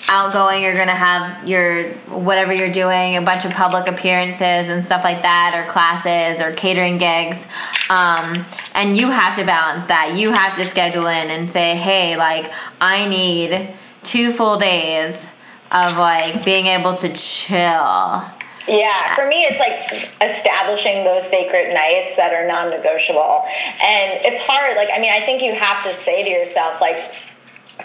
outgoing 0.07 0.61
you're 0.61 0.73
going 0.73 0.87
to 0.87 0.93
have 0.93 1.47
your 1.47 1.89
whatever 2.09 2.53
you're 2.53 2.71
doing 2.71 3.15
a 3.15 3.21
bunch 3.21 3.45
of 3.45 3.51
public 3.51 3.87
appearances 3.87 4.41
and 4.41 4.85
stuff 4.85 5.03
like 5.03 5.21
that 5.21 5.53
or 5.55 5.69
classes 5.69 6.41
or 6.41 6.51
catering 6.53 6.97
gigs 6.97 7.45
um, 7.89 8.45
and 8.73 8.97
you 8.97 9.11
have 9.11 9.35
to 9.37 9.45
balance 9.45 9.87
that. 9.87 10.15
You 10.17 10.31
have 10.31 10.55
to 10.55 10.65
schedule 10.65 11.07
in 11.07 11.29
and 11.29 11.49
say 11.49 11.75
hey 11.75 12.17
like 12.17 12.51
i 12.81 13.07
need 13.07 13.69
two 14.03 14.31
full 14.31 14.57
days 14.57 15.23
of 15.71 15.97
like 15.97 16.45
being 16.45 16.67
able 16.67 16.95
to 16.95 17.11
chill 17.13 18.23
Yeah, 18.67 19.15
for 19.15 19.27
me, 19.27 19.43
it's 19.43 19.59
like 19.59 20.11
establishing 20.21 21.03
those 21.03 21.27
sacred 21.29 21.73
nights 21.73 22.15
that 22.17 22.33
are 22.33 22.47
non 22.47 22.69
negotiable. 22.69 23.43
And 23.83 24.25
it's 24.25 24.41
hard. 24.41 24.75
Like, 24.75 24.89
I 24.93 24.99
mean, 24.99 25.11
I 25.11 25.25
think 25.25 25.41
you 25.41 25.53
have 25.53 25.83
to 25.83 25.93
say 25.93 26.23
to 26.23 26.29
yourself, 26.29 26.81
like, 26.81 27.13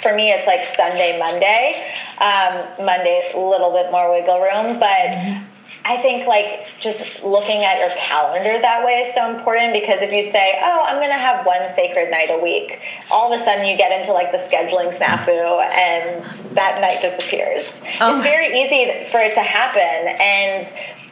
for 0.00 0.14
me, 0.14 0.30
it's 0.30 0.46
like 0.46 0.66
Sunday, 0.66 1.18
Monday. 1.18 1.92
Um, 2.18 2.84
Monday, 2.84 3.30
a 3.34 3.38
little 3.38 3.72
bit 3.72 3.90
more 3.90 4.10
wiggle 4.10 4.40
room. 4.40 4.78
But 4.78 5.49
I 5.84 6.00
think, 6.02 6.26
like, 6.26 6.66
just 6.80 7.22
looking 7.22 7.64
at 7.64 7.78
your 7.78 7.90
calendar 7.90 8.60
that 8.60 8.84
way 8.84 9.00
is 9.00 9.12
so 9.14 9.34
important 9.34 9.72
because 9.72 10.02
if 10.02 10.12
you 10.12 10.22
say, 10.22 10.58
oh, 10.62 10.84
I'm 10.86 10.96
going 10.96 11.10
to 11.10 11.18
have 11.18 11.46
one 11.46 11.68
sacred 11.68 12.10
night 12.10 12.28
a 12.30 12.38
week, 12.38 12.80
all 13.10 13.32
of 13.32 13.40
a 13.40 13.42
sudden 13.42 13.66
you 13.66 13.76
get 13.76 13.98
into 13.98 14.12
like 14.12 14.32
the 14.32 14.38
scheduling 14.38 14.88
snafu 14.88 15.62
and 15.72 16.24
that 16.54 16.80
night 16.80 17.00
disappears. 17.00 17.82
Oh. 18.00 18.14
It's 18.14 18.22
very 18.22 18.60
easy 18.60 19.10
for 19.10 19.20
it 19.20 19.34
to 19.34 19.42
happen. 19.42 20.16
And 20.20 20.62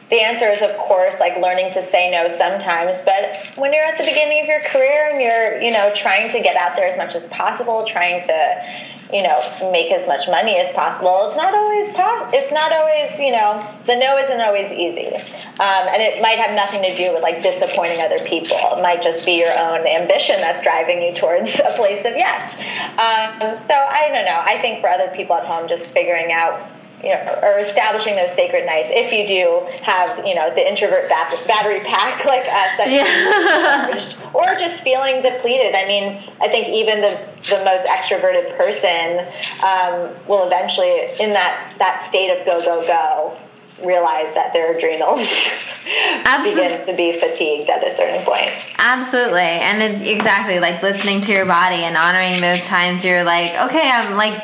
the 0.09 0.21
answer 0.21 0.51
is, 0.51 0.61
of 0.61 0.75
course, 0.77 1.19
like 1.19 1.37
learning 1.39 1.71
to 1.73 1.83
say 1.83 2.09
no 2.09 2.27
sometimes. 2.27 3.01
But 3.01 3.45
when 3.55 3.73
you're 3.73 3.83
at 3.83 3.97
the 3.97 4.05
beginning 4.05 4.41
of 4.41 4.47
your 4.47 4.61
career 4.61 5.09
and 5.11 5.21
you're, 5.21 5.61
you 5.61 5.71
know, 5.71 5.91
trying 5.95 6.29
to 6.29 6.41
get 6.41 6.57
out 6.57 6.75
there 6.75 6.87
as 6.87 6.97
much 6.97 7.13
as 7.15 7.27
possible, 7.27 7.83
trying 7.85 8.19
to, 8.21 8.65
you 9.13 9.21
know, 9.21 9.69
make 9.71 9.91
as 9.91 10.07
much 10.07 10.27
money 10.27 10.57
as 10.57 10.71
possible, 10.71 11.27
it's 11.27 11.37
not 11.37 11.53
always 11.53 11.89
po- 11.89 12.29
it's 12.33 12.51
not 12.51 12.71
always, 12.73 13.19
you 13.19 13.31
know, 13.31 13.63
the 13.85 13.95
no 13.95 14.17
isn't 14.17 14.41
always 14.41 14.71
easy. 14.71 15.13
Um, 15.15 15.85
and 15.93 16.01
it 16.01 16.23
might 16.23 16.39
have 16.39 16.55
nothing 16.55 16.81
to 16.81 16.95
do 16.95 17.13
with 17.13 17.21
like 17.21 17.43
disappointing 17.43 18.01
other 18.01 18.19
people. 18.25 18.57
It 18.57 18.81
might 18.81 19.03
just 19.03 19.27
be 19.27 19.33
your 19.33 19.51
own 19.59 19.85
ambition 19.85 20.41
that's 20.41 20.63
driving 20.63 21.03
you 21.03 21.13
towards 21.13 21.59
a 21.59 21.73
place 21.75 22.03
of 22.05 22.15
yes. 22.15 22.55
Um, 22.97 23.57
so 23.59 23.75
I 23.75 24.09
don't 24.09 24.25
know. 24.25 24.41
I 24.43 24.57
think 24.59 24.81
for 24.81 24.89
other 24.89 25.11
people 25.15 25.35
at 25.35 25.45
home, 25.45 25.69
just 25.69 25.91
figuring 25.91 26.31
out 26.31 26.78
you 27.03 27.09
know, 27.09 27.39
or 27.41 27.59
establishing 27.59 28.15
those 28.15 28.33
sacred 28.33 28.65
nights 28.65 28.91
if 28.93 29.13
you 29.13 29.27
do 29.27 29.65
have, 29.81 30.25
you 30.25 30.35
know, 30.35 30.53
the 30.53 30.67
introvert 30.67 31.07
bat- 31.09 31.35
battery 31.47 31.79
pack 31.81 32.25
like 32.33 32.41
us, 32.41 32.77
that 32.77 32.87
Yeah. 32.89 34.29
or 34.33 34.55
just 34.55 34.83
feeling 34.83 35.21
depleted. 35.21 35.75
I 35.75 35.87
mean, 35.87 36.21
I 36.41 36.47
think 36.47 36.67
even 36.67 37.01
the 37.01 37.19
the 37.49 37.63
most 37.63 37.87
extroverted 37.87 38.55
person 38.57 39.25
um, 39.63 40.13
will 40.27 40.45
eventually, 40.45 41.11
in 41.19 41.31
that 41.33 41.73
that 41.79 42.01
state 42.01 42.29
of 42.29 42.45
go 42.45 42.61
go 42.61 42.85
go, 42.85 43.37
realize 43.85 44.33
that 44.33 44.53
their 44.53 44.75
adrenals 44.75 45.19
begin 46.43 46.85
to 46.85 46.95
be 46.95 47.19
fatigued 47.19 47.69
at 47.69 47.85
a 47.85 47.89
certain 47.89 48.23
point. 48.25 48.51
Absolutely. 48.77 49.41
And 49.41 49.81
it's 49.81 50.01
exactly 50.01 50.59
like 50.59 50.81
listening 50.81 51.21
to 51.21 51.31
your 51.31 51.45
body 51.45 51.83
and 51.83 51.97
honoring 51.97 52.41
those 52.41 52.63
times 52.63 53.03
you're 53.03 53.23
like, 53.23 53.51
okay, 53.69 53.89
I'm 53.91 54.15
like 54.15 54.41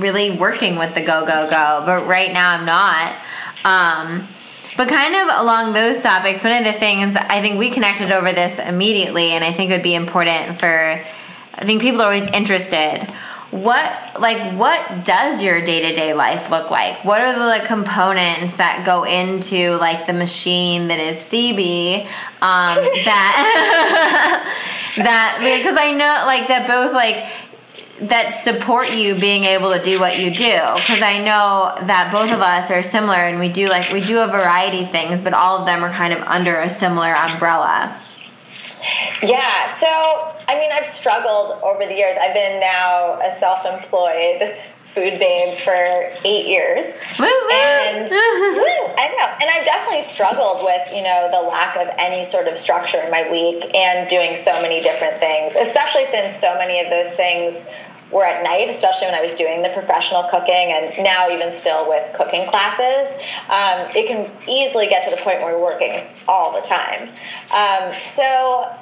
really 0.00 0.36
working 0.36 0.78
with 0.78 0.94
the 0.94 1.00
go, 1.00 1.26
go, 1.26 1.48
go, 1.48 1.82
but 1.84 2.06
right 2.06 2.32
now 2.32 2.52
I'm 2.52 2.64
not. 2.64 3.16
Um, 3.64 4.28
but 4.76 4.88
kind 4.88 5.14
of 5.16 5.40
along 5.40 5.72
those 5.72 6.02
topics, 6.02 6.44
one 6.44 6.52
of 6.52 6.64
the 6.64 6.78
things 6.78 7.16
I 7.16 7.40
think 7.40 7.58
we 7.58 7.70
connected 7.70 8.12
over 8.12 8.32
this 8.32 8.58
immediately, 8.58 9.30
and 9.30 9.42
I 9.42 9.52
think 9.52 9.70
would 9.70 9.82
be 9.82 9.94
important 9.94 10.60
for, 10.60 11.02
I 11.54 11.64
think 11.64 11.80
people 11.80 12.02
are 12.02 12.04
always 12.04 12.26
interested. 12.26 13.10
What 13.62 14.20
like 14.20 14.56
what 14.58 15.04
does 15.04 15.42
your 15.42 15.62
day 15.62 15.88
to 15.88 15.94
day 15.94 16.12
life 16.12 16.50
look 16.50 16.70
like? 16.70 17.04
What 17.04 17.22
are 17.22 17.32
the 17.32 17.40
like, 17.40 17.64
components 17.64 18.56
that 18.56 18.84
go 18.84 19.04
into 19.04 19.76
like 19.76 20.06
the 20.06 20.12
machine 20.12 20.88
that 20.88 20.98
is 20.98 21.24
Phoebe? 21.24 22.06
Um, 22.42 22.76
that 23.04 24.52
that 24.96 25.38
because 25.40 25.78
I 25.78 25.92
know 25.92 26.24
like 26.26 26.48
that 26.48 26.66
both 26.66 26.92
like 26.92 27.24
that 28.00 28.30
support 28.30 28.92
you 28.92 29.18
being 29.18 29.44
able 29.44 29.72
to 29.72 29.82
do 29.82 29.98
what 29.98 30.18
you 30.18 30.30
do 30.30 30.52
because 30.76 31.00
i 31.00 31.16
know 31.16 31.72
that 31.86 32.10
both 32.12 32.30
of 32.30 32.42
us 32.42 32.70
are 32.70 32.82
similar 32.82 33.16
and 33.16 33.40
we 33.40 33.48
do 33.48 33.68
like 33.68 33.90
we 33.90 34.02
do 34.02 34.18
a 34.18 34.26
variety 34.26 34.84
of 34.84 34.90
things 34.90 35.22
but 35.22 35.32
all 35.32 35.60
of 35.60 35.64
them 35.66 35.82
are 35.82 35.90
kind 35.90 36.12
of 36.12 36.20
under 36.24 36.60
a 36.60 36.68
similar 36.68 37.14
umbrella 37.16 37.98
Yeah, 39.22 39.66
so 39.68 39.86
I 40.48 40.58
mean, 40.58 40.70
I've 40.72 40.86
struggled 40.86 41.60
over 41.62 41.86
the 41.86 41.94
years. 41.94 42.16
I've 42.20 42.34
been 42.34 42.60
now 42.60 43.20
a 43.20 43.30
self 43.30 43.64
employed 43.64 44.56
food 44.96 45.18
babe 45.18 45.58
for 45.58 46.10
eight 46.24 46.46
years. 46.46 47.00
Woo, 47.18 47.26
woo. 47.26 47.52
And 47.52 48.08
Woo, 48.10 48.94
I 48.96 49.12
know. 49.12 49.28
And 49.42 49.50
I've 49.50 49.66
definitely 49.66 50.00
struggled 50.00 50.64
with, 50.64 50.80
you 50.90 51.02
know, 51.02 51.28
the 51.30 51.46
lack 51.46 51.76
of 51.76 51.88
any 51.98 52.24
sort 52.24 52.48
of 52.48 52.56
structure 52.56 52.98
in 53.02 53.10
my 53.10 53.30
week 53.30 53.74
and 53.74 54.08
doing 54.08 54.36
so 54.36 54.52
many 54.62 54.80
different 54.80 55.20
things, 55.20 55.54
especially 55.54 56.06
since 56.06 56.40
so 56.40 56.56
many 56.56 56.80
of 56.80 56.88
those 56.88 57.12
things 57.12 57.68
were 58.10 58.24
at 58.24 58.42
night, 58.44 58.68
especially 58.68 59.06
when 59.06 59.14
I 59.14 59.20
was 59.20 59.34
doing 59.34 59.62
the 59.62 59.68
professional 59.70 60.24
cooking 60.24 60.72
and 60.72 61.04
now 61.04 61.28
even 61.30 61.50
still 61.50 61.88
with 61.88 62.14
cooking 62.14 62.48
classes. 62.48 63.14
Um, 63.48 63.88
it 63.96 64.06
can 64.06 64.30
easily 64.48 64.86
get 64.86 65.04
to 65.04 65.10
the 65.10 65.16
point 65.16 65.40
where 65.40 65.56
we're 65.56 65.62
working 65.62 66.00
all 66.28 66.52
the 66.52 66.66
time. 66.66 67.08
Um, 67.50 67.92
so 68.04 68.72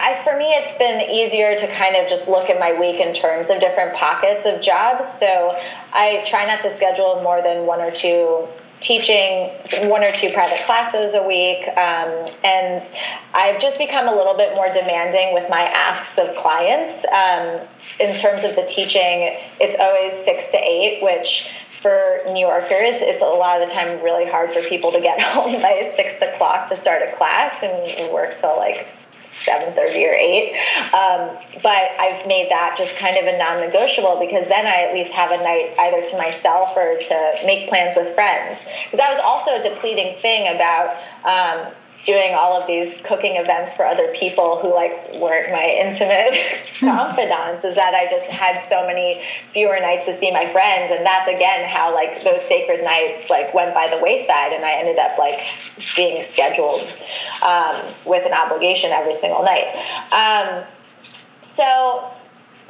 I, 0.00 0.22
for 0.22 0.36
me, 0.36 0.46
it's 0.50 0.76
been 0.78 1.10
easier 1.10 1.56
to 1.56 1.66
kind 1.74 1.96
of 1.96 2.08
just 2.08 2.28
look 2.28 2.50
at 2.50 2.60
my 2.60 2.78
week 2.78 3.00
in 3.00 3.14
terms 3.14 3.50
of 3.50 3.60
different 3.60 3.96
pockets 3.96 4.46
of 4.46 4.60
jobs. 4.60 5.08
So 5.08 5.56
I 5.92 6.24
try 6.26 6.46
not 6.46 6.62
to 6.62 6.70
schedule 6.70 7.20
more 7.22 7.42
than 7.42 7.66
one 7.66 7.80
or 7.80 7.90
two 7.90 8.46
teaching 8.80 9.50
one 9.88 10.02
or 10.02 10.12
two 10.12 10.30
private 10.32 10.60
classes 10.64 11.14
a 11.14 11.26
week. 11.26 11.66
Um, 11.68 12.32
and 12.44 12.80
I've 13.34 13.60
just 13.60 13.78
become 13.78 14.08
a 14.08 14.14
little 14.14 14.36
bit 14.36 14.54
more 14.54 14.68
demanding 14.72 15.34
with 15.34 15.48
my 15.50 15.62
asks 15.62 16.18
of 16.18 16.34
clients. 16.36 17.04
Um, 17.06 17.60
in 18.00 18.14
terms 18.14 18.44
of 18.44 18.54
the 18.56 18.66
teaching, 18.66 19.36
it's 19.60 19.76
always 19.78 20.12
six 20.12 20.50
to 20.50 20.58
eight, 20.58 21.02
which 21.02 21.50
for 21.80 22.20
New 22.26 22.40
Yorkers, 22.40 23.02
it's 23.02 23.22
a 23.22 23.26
lot 23.26 23.60
of 23.60 23.68
the 23.68 23.74
time 23.74 24.02
really 24.02 24.28
hard 24.28 24.52
for 24.52 24.60
people 24.62 24.90
to 24.92 25.00
get 25.00 25.20
home 25.22 25.60
by 25.62 25.88
six 25.94 26.20
o'clock 26.20 26.68
to 26.68 26.76
start 26.76 27.02
a 27.02 27.16
class 27.16 27.62
and 27.62 27.72
we 27.82 28.12
work 28.12 28.36
till 28.36 28.56
like 28.56 28.86
7.30 29.32 29.76
or 30.08 30.14
8 30.14 30.54
um, 30.94 31.36
but 31.62 31.90
i've 31.98 32.26
made 32.26 32.50
that 32.50 32.76
just 32.78 32.96
kind 32.96 33.16
of 33.16 33.26
a 33.32 33.38
non-negotiable 33.38 34.18
because 34.20 34.48
then 34.48 34.66
i 34.66 34.82
at 34.82 34.94
least 34.94 35.12
have 35.12 35.30
a 35.30 35.36
night 35.42 35.74
either 35.78 36.04
to 36.06 36.16
myself 36.16 36.76
or 36.76 36.98
to 36.98 37.34
make 37.44 37.68
plans 37.68 37.94
with 37.96 38.14
friends. 38.14 38.64
Because 38.84 38.98
that 38.98 39.10
was 39.10 39.18
also 39.18 39.58
a 39.58 39.62
depleting 39.62 40.18
thing 40.18 40.54
about 40.54 40.96
um, 41.24 41.72
doing 42.04 42.34
all 42.34 42.60
of 42.60 42.66
these 42.66 43.02
cooking 43.02 43.36
events 43.36 43.74
for 43.74 43.84
other 43.84 44.12
people 44.14 44.60
who 44.60 44.72
like 44.72 44.92
weren't 45.14 45.50
my 45.50 45.64
intimate 45.64 46.38
confidants 46.78 47.64
is 47.64 47.74
that 47.74 47.94
I 47.94 48.08
just 48.10 48.30
had 48.30 48.58
so 48.58 48.86
many 48.86 49.22
fewer 49.50 49.78
nights 49.80 50.06
to 50.06 50.12
see 50.12 50.30
my 50.30 50.50
friends. 50.52 50.92
And 50.92 51.04
that's 51.04 51.28
again 51.28 51.68
how 51.68 51.92
like 51.92 52.22
those 52.24 52.42
sacred 52.42 52.84
nights 52.84 53.30
like 53.30 53.52
went 53.52 53.74
by 53.74 53.88
the 53.88 54.00
wayside. 54.02 54.52
And 54.52 54.64
I 54.64 54.74
ended 54.74 54.98
up 54.98 55.18
like 55.18 55.40
being 55.96 56.22
scheduled 56.22 56.86
um, 57.42 57.82
with 58.06 58.24
an 58.26 58.32
obligation 58.32 58.92
every 58.92 59.14
single 59.14 59.42
night. 59.42 59.66
Um, 60.12 60.64
so 61.42 62.12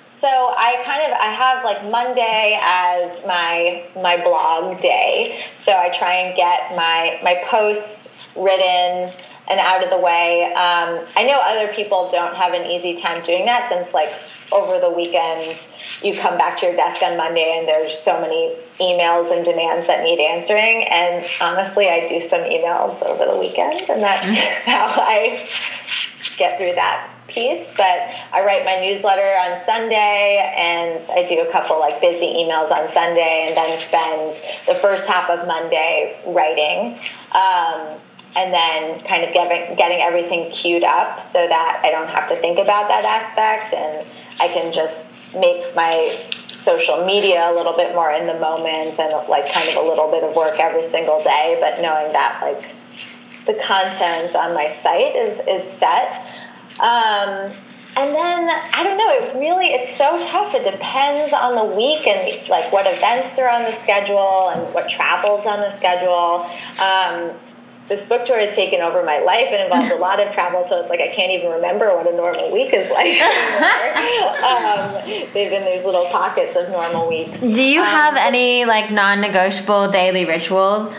so 0.05 0.27
I 0.29 0.83
kind 0.87 1.13
of 1.13 1.19
I 1.19 1.31
have 1.31 1.65
like 1.65 1.85
Monday 1.85 2.59
as 2.63 3.25
my 3.27 3.85
my 3.95 4.17
blog 4.17 4.81
day. 4.81 5.45
So 5.55 5.73
I 5.73 5.91
try 5.91 6.15
and 6.15 6.35
get 6.35 6.75
my 6.75 7.21
my 7.23 7.43
posts 7.47 8.18
written 8.39 9.13
and 9.49 9.61
out 9.61 9.83
of 9.83 9.91
the 9.91 9.99
way. 9.99 10.45
Um, 10.45 11.07
I 11.17 11.25
know 11.25 11.41
other 11.43 11.73
people 11.73 12.09
don't 12.11 12.35
have 12.37 12.53
an 12.53 12.71
easy 12.71 12.95
time 12.95 13.23
doing 13.23 13.47
that 13.47 13.69
since 13.69 13.95
like 13.95 14.13
over 14.53 14.81
the 14.81 14.91
weekend 14.91 15.57
you 16.03 16.17
come 16.19 16.39
back 16.39 16.59
to 16.59 16.67
your 16.67 16.77
desk 16.77 17.03
on 17.03 17.17
Monday 17.17 17.57
and 17.59 17.69
there's 17.69 17.99
so 17.99 18.21
many 18.21 18.55
emails 18.81 19.35
and 19.35 19.45
demands 19.45 19.87
that 19.87 20.03
need 20.03 20.21
answering. 20.21 20.85
And 20.85 21.27
honestly, 21.41 21.89
I 21.89 22.09
do 22.09 22.21
some 22.21 22.41
emails 22.41 23.03
over 23.03 23.25
the 23.25 23.37
weekend, 23.39 23.91
and 23.91 24.03
that's 24.03 24.27
mm-hmm. 24.27 24.71
how 24.71 24.87
I 24.87 25.49
get 26.37 26.59
through 26.59 26.75
that 26.75 27.11
piece. 27.29 27.75
But 27.77 28.11
I 28.33 28.45
write 28.45 28.65
my 28.65 28.81
newsletter 28.81 29.37
on 29.39 29.59
Sunday, 29.59 30.55
and 30.57 31.05
I 31.13 31.29
do 31.29 31.41
a 31.41 31.53
couple 31.53 31.79
like 31.81 32.01
busy 32.01 32.27
emails 32.27 32.71
on 32.71 32.89
Sunday, 32.89 33.47
and 33.49 33.57
then 33.57 33.79
spend 33.79 34.35
the 34.67 34.77
first 34.77 35.09
half 35.09 35.29
of 35.29 35.47
Monday 35.47 36.21
writing. 36.27 36.99
Um, 37.33 37.99
and 38.37 38.53
then 38.53 39.01
kind 39.05 39.25
of 39.25 39.33
getting 39.33 39.77
getting 39.77 40.01
everything 40.01 40.51
queued 40.51 40.85
up 40.85 41.21
so 41.21 41.47
that 41.47 41.81
I 41.85 41.91
don't 41.91 42.09
have 42.09 42.29
to 42.29 42.37
think 42.37 42.59
about 42.59 42.89
that 42.89 43.05
aspect 43.05 43.73
and 43.75 44.07
I 44.41 44.49
can 44.49 44.73
just 44.73 45.15
make 45.35 45.75
my 45.75 46.17
social 46.53 47.05
media 47.05 47.51
a 47.51 47.55
little 47.55 47.77
bit 47.77 47.95
more 47.95 48.13
in 48.13 48.27
the 48.27 48.39
moment 48.39 48.99
and 48.99 49.29
like 49.29 49.51
kind 49.51 49.69
of 49.69 49.77
a 49.77 49.83
little 49.83 50.11
bit 50.11 50.23
of 50.23 50.35
work 50.35 50.59
every 50.59 50.85
single 50.85 51.23
day 51.23 51.57
but 51.61 51.81
knowing 51.83 52.13
that 52.13 52.39
like 52.43 52.75
the 53.47 53.55
content 53.65 54.37
on 54.37 54.55
my 54.55 54.69
site 54.69 55.17
is 55.17 55.41
is 55.47 55.63
set 55.63 56.25
um, 56.81 57.53
and 57.97 58.15
then 58.15 58.49
I 58.49 58.85
don't 58.85 58.97
know. 58.97 59.11
It 59.11 59.41
really 59.41 59.69
it's 59.69 59.93
so 59.93 60.21
tough. 60.23 60.55
It 60.55 60.71
depends 60.71 61.33
on 61.33 61.55
the 61.55 61.65
week 61.65 62.07
and 62.07 62.49
like 62.49 62.71
what 62.73 62.87
events 62.87 63.39
are 63.41 63.51
on 63.51 63.65
the 63.65 63.73
schedule 63.73 64.51
and 64.51 64.73
what 64.73 64.89
travels 64.89 65.47
on 65.47 65.59
the 65.61 65.71
schedule. 65.71 66.49
Um, 66.79 67.33
this 67.89 68.05
book 68.05 68.25
tour 68.27 68.39
has 68.39 68.55
taken 68.55 68.81
over 68.81 69.03
my 69.03 69.19
life 69.19 69.49
and 69.51 69.63
involves 69.63 69.91
a 69.91 69.97
lot 70.07 70.21
of 70.21 70.33
travel, 70.33 70.65
so 70.65 70.81
it's 70.81 70.91
like 70.91 71.01
I 71.01 71.09
can't 71.09 71.33
even 71.33 71.51
remember 71.51 71.95
what 71.95 72.09
a 72.11 72.15
normal 72.17 72.53
week 72.53 72.73
is 72.73 72.91
like 72.91 73.21
um, 74.43 75.03
they've 75.33 75.51
been 75.51 75.65
these 75.65 75.85
little 75.85 76.07
pockets 76.07 76.57
of 76.57 76.69
normal 76.71 77.09
weeks. 77.09 77.41
Do 77.41 77.63
you 77.63 77.81
um, 77.81 77.87
have 77.87 78.17
any 78.17 78.65
like 78.65 78.91
non-negotiable 78.91 79.91
daily 79.91 80.25
rituals? 80.25 80.95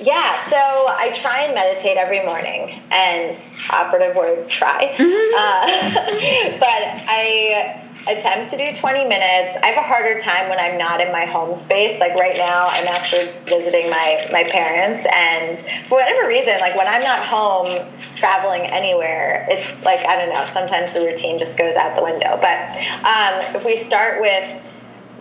Yeah, 0.00 0.38
so 0.42 0.56
I 0.56 1.12
try 1.14 1.42
and 1.44 1.54
meditate 1.54 1.96
every 1.96 2.24
morning, 2.24 2.82
and 2.90 3.34
operative 3.70 4.14
word 4.14 4.48
try. 4.48 4.94
Mm-hmm. 4.96 5.34
Uh, 5.36 6.58
but 6.60 6.82
I 7.08 7.85
attempt 8.08 8.50
to 8.50 8.56
do 8.56 8.74
20 8.74 9.04
minutes. 9.04 9.56
I 9.62 9.66
have 9.66 9.78
a 9.78 9.86
harder 9.86 10.18
time 10.18 10.48
when 10.48 10.58
I'm 10.58 10.78
not 10.78 11.00
in 11.00 11.10
my 11.10 11.24
home 11.24 11.54
space. 11.54 12.00
Like 12.00 12.14
right 12.14 12.36
now, 12.36 12.68
I'm 12.68 12.86
actually 12.86 13.30
visiting 13.46 13.90
my, 13.90 14.28
my 14.32 14.44
parents. 14.44 15.06
And 15.12 15.58
for 15.88 15.98
whatever 15.98 16.28
reason, 16.28 16.60
like 16.60 16.76
when 16.76 16.86
I'm 16.86 17.02
not 17.02 17.24
home 17.24 17.86
traveling 18.16 18.62
anywhere, 18.62 19.46
it's 19.50 19.82
like, 19.84 20.06
I 20.06 20.16
don't 20.16 20.32
know, 20.32 20.44
sometimes 20.44 20.92
the 20.92 21.00
routine 21.00 21.38
just 21.38 21.58
goes 21.58 21.76
out 21.76 21.96
the 21.96 22.04
window. 22.04 22.38
But 22.40 22.76
um, 23.04 23.56
if 23.56 23.64
we 23.64 23.76
start 23.76 24.20
with 24.20 24.62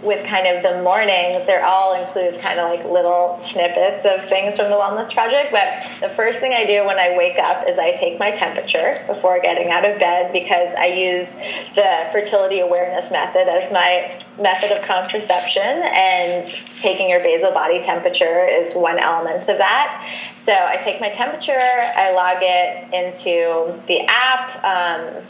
with 0.06 0.26
kind 0.28 0.48
of 0.48 0.64
the 0.64 0.82
mornings, 0.84 1.46
they're 1.48 1.66
all 1.66 1.94
include 1.96 2.40
kind 2.40 2.60
of 2.60 2.70
like 2.70 2.86
little 2.86 3.38
snippets 3.40 4.06
of 4.06 4.24
things 4.30 4.56
from 4.58 4.70
the 4.70 4.76
Wellness 4.76 5.14
Project. 5.14 5.52
But 5.52 5.90
the 6.00 6.14
first 6.16 6.40
thing 6.40 6.54
I 6.54 6.66
do 6.66 6.86
when 6.86 7.00
I 7.00 7.18
wake 7.18 7.38
up 7.40 7.68
is 7.68 7.80
I 7.80 7.92
take 7.94 8.20
my 8.20 8.32
temperature 8.32 9.04
before 9.08 9.40
getting 9.42 9.72
out 9.72 9.84
of 9.84 10.00
bed 10.00 10.32
because 10.32 10.76
I 10.76 10.86
use 10.86 11.36
the 11.76 12.08
fertility 12.12 12.60
awareness 12.60 13.12
method 13.12 13.48
as 13.48 13.72
my 13.72 14.18
method 14.40 14.72
of 14.72 14.84
contraception, 14.84 15.64
and 15.64 16.44
taking 16.78 17.10
your 17.10 17.22
basal 17.22 17.52
body 17.52 17.82
temperature 17.82 18.46
is 18.46 18.74
one 18.76 19.00
element 19.00 19.48
of 19.50 19.58
that. 19.58 20.34
So 20.38 20.54
I 20.54 20.78
take 20.78 21.00
my 21.02 21.10
temperature, 21.10 21.60
I 21.60 22.12
log 22.14 22.38
it 22.42 22.94
into 22.94 23.82
the 23.88 24.02
app. 24.08 24.64
Um, 24.64 25.24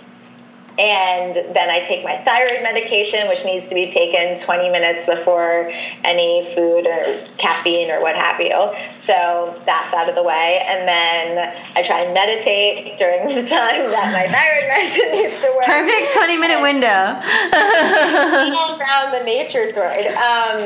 and 0.77 1.33
then 1.33 1.69
I 1.69 1.79
take 1.79 2.03
my 2.03 2.17
thyroid 2.23 2.61
medication, 2.61 3.27
which 3.29 3.45
needs 3.45 3.69
to 3.69 3.75
be 3.75 3.89
taken 3.89 4.35
20 4.38 4.69
minutes 4.69 5.05
before 5.05 5.71
any 6.03 6.51
food 6.53 6.85
or 6.85 7.25
caffeine 7.38 7.89
or 7.89 8.01
what 8.01 8.15
have 8.15 8.41
you. 8.41 8.73
So 8.97 9.59
that's 9.65 9.93
out 9.93 10.09
of 10.09 10.15
the 10.15 10.23
way. 10.23 10.61
And 10.67 10.88
then 10.88 11.63
I 11.75 11.83
try 11.83 12.01
and 12.01 12.13
meditate 12.13 12.97
during 12.97 13.27
the 13.29 13.47
time 13.47 13.89
that 13.89 14.11
my 14.11 14.27
thyroid 14.27 14.67
medicine 14.67 15.11
needs 15.11 15.41
to 15.41 15.51
work. 15.55 15.65
Perfect 15.65 16.11
20 16.11 16.38
minute 16.38 16.61
window. 16.61 17.21
around 18.85 19.11
the 19.11 19.23
Nature-Throid. 19.23 20.07
Um, 20.07 20.61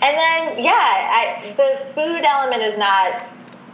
and 0.00 0.16
then, 0.16 0.62
yeah, 0.62 0.72
I, 0.72 1.54
the 1.56 1.84
food 1.94 2.24
element 2.24 2.62
is 2.62 2.78
not 2.78 3.22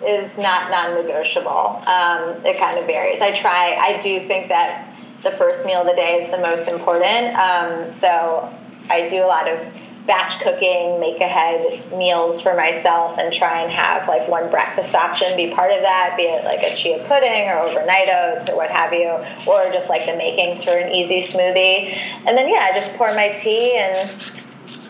is 0.04 0.38
not 0.38 0.70
non-negotiable. 0.70 1.82
Um, 1.86 2.44
it 2.44 2.58
kind 2.58 2.78
of 2.78 2.86
varies. 2.86 3.22
I 3.22 3.32
try. 3.32 3.74
I 3.74 4.02
do 4.02 4.26
think 4.26 4.48
that 4.48 4.93
the 5.24 5.32
first 5.32 5.66
meal 5.66 5.80
of 5.80 5.86
the 5.86 5.94
day 5.94 6.20
is 6.22 6.30
the 6.30 6.38
most 6.38 6.68
important. 6.68 7.34
Um, 7.36 7.92
so 7.92 8.54
I 8.90 9.08
do 9.08 9.24
a 9.24 9.26
lot 9.26 9.48
of 9.48 9.58
batch 10.06 10.38
cooking, 10.40 11.00
make 11.00 11.20
ahead 11.20 11.90
meals 11.92 12.42
for 12.42 12.54
myself, 12.54 13.18
and 13.18 13.32
try 13.32 13.62
and 13.62 13.72
have 13.72 14.06
like 14.06 14.28
one 14.28 14.50
breakfast 14.50 14.94
option 14.94 15.34
be 15.36 15.50
part 15.50 15.72
of 15.72 15.80
that, 15.80 16.14
be 16.16 16.24
it 16.24 16.44
like 16.44 16.62
a 16.62 16.76
chia 16.76 16.98
pudding 17.08 17.48
or 17.48 17.58
overnight 17.58 18.08
oats 18.08 18.48
or 18.50 18.56
what 18.56 18.70
have 18.70 18.92
you, 18.92 19.08
or 19.46 19.72
just 19.72 19.88
like 19.88 20.04
the 20.04 20.14
makings 20.14 20.62
for 20.62 20.76
an 20.76 20.92
easy 20.92 21.20
smoothie. 21.20 21.96
And 22.26 22.36
then, 22.36 22.48
yeah, 22.48 22.68
I 22.70 22.74
just 22.74 22.94
pour 22.96 23.14
my 23.14 23.30
tea 23.30 23.76
and 23.76 24.10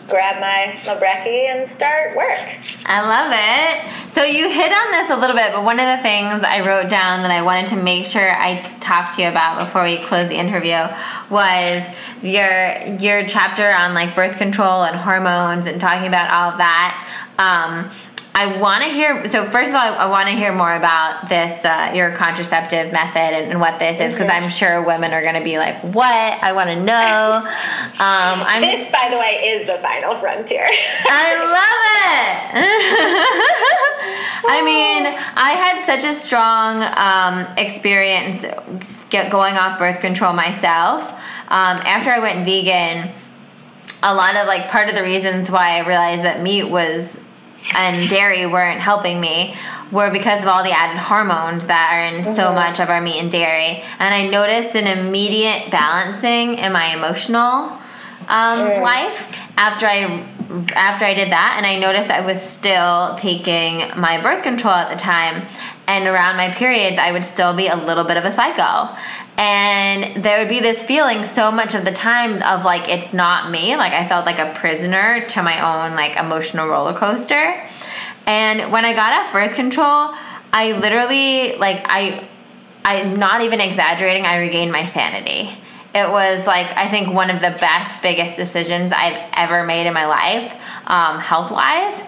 grab 0.07 0.39
my, 0.39 0.79
my 0.85 0.95
and 0.95 1.67
start 1.67 2.15
work. 2.15 2.39
I 2.85 3.01
love 3.01 3.31
it. 3.33 4.11
So 4.13 4.23
you 4.23 4.49
hit 4.49 4.71
on 4.71 4.91
this 4.91 5.09
a 5.09 5.17
little 5.17 5.35
bit, 5.35 5.51
but 5.51 5.63
one 5.63 5.79
of 5.79 5.97
the 5.97 6.01
things 6.01 6.43
I 6.43 6.61
wrote 6.61 6.89
down 6.89 7.21
that 7.23 7.31
I 7.31 7.41
wanted 7.41 7.67
to 7.67 7.75
make 7.75 8.05
sure 8.05 8.31
I 8.31 8.61
talked 8.79 9.15
to 9.15 9.23
you 9.23 9.29
about 9.29 9.65
before 9.65 9.83
we 9.83 9.97
close 9.97 10.29
the 10.29 10.35
interview 10.35 10.87
was 11.29 11.83
your 12.21 12.85
your 12.99 13.25
chapter 13.27 13.71
on 13.71 13.93
like 13.93 14.15
birth 14.15 14.37
control 14.37 14.83
and 14.83 14.95
hormones 14.95 15.67
and 15.67 15.81
talking 15.81 16.07
about 16.07 16.31
all 16.31 16.51
of 16.51 16.57
that. 16.59 17.01
Um, 17.37 17.91
I 18.37 18.59
want 18.59 18.83
to 18.83 18.89
hear. 18.89 19.25
So 19.29 19.49
first 19.49 19.69
of 19.69 19.75
all, 19.75 19.81
I 19.81 20.07
want 20.07 20.27
to 20.27 20.35
hear 20.35 20.53
more 20.53 20.75
about 20.75 21.29
this 21.29 21.63
uh, 21.63 21.93
your 21.95 22.11
contraceptive 22.11 22.91
method 22.91 23.33
and, 23.33 23.51
and 23.51 23.61
what 23.61 23.79
this 23.79 24.01
is 24.01 24.13
because 24.13 24.29
I'm 24.29 24.49
sure 24.49 24.85
women 24.85 25.13
are 25.13 25.21
going 25.21 25.35
to 25.35 25.43
be 25.43 25.57
like, 25.57 25.77
"What? 25.81 26.43
I 26.43 26.51
want 26.51 26.69
to 26.69 26.75
know." 26.75 27.37
Um, 27.45 28.43
I'm, 28.43 28.61
this, 28.61 28.91
by 28.91 29.07
the 29.09 29.17
way, 29.17 29.55
is 29.55 29.67
the 29.67 29.77
final 29.77 30.15
frontier. 30.15 30.67
I 30.67 31.35
love 31.55 31.79
it. 32.11 32.65
I 34.51 34.61
mean, 34.65 35.05
I 35.37 35.51
had 35.51 35.85
such 35.85 36.03
a 36.03 36.13
strong 36.13 36.83
um, 36.97 37.47
experience 37.57 38.43
going 39.09 39.55
off 39.55 39.79
birth 39.79 40.01
control 40.01 40.33
myself. 40.33 41.03
Um, 41.47 41.77
after 41.85 42.09
I 42.09 42.19
went 42.19 42.43
vegan, 42.43 43.13
a 44.03 44.13
lot 44.13 44.35
of 44.35 44.45
like 44.45 44.69
part 44.69 44.89
of 44.89 44.95
the 44.95 45.03
reasons 45.03 45.49
why 45.49 45.77
I 45.77 45.87
realized 45.87 46.23
that 46.23 46.41
meat 46.41 46.65
was 46.65 47.17
and 47.73 48.09
dairy 48.09 48.45
weren't 48.45 48.79
helping 48.79 49.19
me 49.19 49.55
were 49.91 50.11
because 50.11 50.43
of 50.43 50.49
all 50.49 50.63
the 50.63 50.71
added 50.71 50.99
hormones 50.99 51.67
that 51.67 51.91
are 51.93 52.03
in 52.03 52.23
mm-hmm. 52.23 52.31
so 52.31 52.53
much 52.53 52.79
of 52.79 52.89
our 52.89 53.01
meat 53.01 53.19
and 53.19 53.31
dairy. 53.31 53.83
And 53.99 54.13
I 54.13 54.27
noticed 54.27 54.75
an 54.75 54.87
immediate 54.87 55.71
balancing 55.71 56.57
in 56.57 56.71
my 56.71 56.95
emotional 56.95 57.77
um, 58.27 58.59
mm. 58.59 58.81
life. 58.81 59.37
after 59.57 59.85
I 59.85 60.25
after 60.75 61.05
I 61.05 61.13
did 61.15 61.31
that, 61.31 61.55
and 61.57 61.65
I 61.65 61.79
noticed 61.79 62.11
I 62.11 62.21
was 62.21 62.39
still 62.39 63.15
taking 63.15 63.89
my 63.99 64.21
birth 64.21 64.43
control 64.43 64.73
at 64.73 64.89
the 64.89 64.95
time, 64.95 65.47
and 65.87 66.07
around 66.07 66.37
my 66.37 66.51
periods, 66.51 66.97
I 66.97 67.11
would 67.11 67.23
still 67.23 67.55
be 67.55 67.67
a 67.67 67.75
little 67.75 68.03
bit 68.03 68.17
of 68.17 68.25
a 68.25 68.31
psycho. 68.31 68.95
And 69.37 70.23
there 70.23 70.39
would 70.39 70.49
be 70.49 70.61
this 70.61 70.81
feeling 70.81 71.25
so 71.25 71.51
much 71.51 71.75
of 71.75 71.83
the 71.83 71.91
time 71.91 72.41
of 72.41 72.63
like 72.63 72.87
it's 72.87 73.13
not 73.13 73.51
me. 73.51 73.75
Like 73.75 73.93
I 73.93 74.07
felt 74.07 74.25
like 74.25 74.39
a 74.39 74.53
prisoner 74.57 75.25
to 75.27 75.43
my 75.43 75.59
own 75.59 75.95
like 75.95 76.17
emotional 76.17 76.67
roller 76.67 76.93
coaster. 76.93 77.61
And 78.25 78.71
when 78.71 78.85
I 78.85 78.93
got 78.93 79.13
off 79.13 79.33
birth 79.33 79.55
control, 79.55 80.13
I 80.53 80.77
literally 80.79 81.57
like 81.57 81.85
I 81.85 82.27
I'm 82.85 83.17
not 83.17 83.41
even 83.41 83.59
exaggerating, 83.59 84.25
I 84.25 84.37
regained 84.37 84.71
my 84.71 84.85
sanity 84.85 85.57
it 85.95 86.09
was 86.09 86.45
like 86.45 86.75
I 86.77 86.89
think 86.89 87.13
one 87.13 87.29
of 87.29 87.37
the 87.37 87.51
best, 87.51 88.01
biggest 88.01 88.35
decisions 88.35 88.91
I've 88.91 89.29
ever 89.33 89.63
made 89.63 89.87
in 89.87 89.93
my 89.93 90.05
life, 90.05 90.53
um, 90.87 91.19
health 91.19 91.49
wise. 91.51 92.03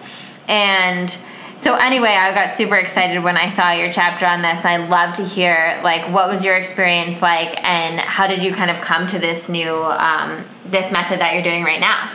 And 0.46 1.16
so 1.58 1.74
anyway, 1.74 2.10
I 2.10 2.32
got 2.34 2.54
super 2.54 2.76
excited 2.76 3.22
when 3.22 3.36
I 3.36 3.48
saw 3.48 3.72
your 3.72 3.92
chapter 3.92 4.26
on 4.26 4.42
this. 4.42 4.64
I 4.64 4.76
love 4.76 5.14
to 5.14 5.24
hear 5.24 5.80
like 5.84 6.10
what 6.12 6.28
was 6.28 6.44
your 6.44 6.56
experience 6.56 7.20
like, 7.20 7.62
and 7.64 8.00
how 8.00 8.26
did 8.26 8.42
you 8.42 8.52
kind 8.54 8.70
of 8.70 8.80
come 8.80 9.06
to 9.08 9.18
this 9.18 9.48
new 9.48 9.74
um, 9.74 10.44
this 10.64 10.90
method 10.90 11.20
that 11.20 11.34
you're 11.34 11.42
doing 11.42 11.64
right 11.64 11.80
now? 11.80 12.12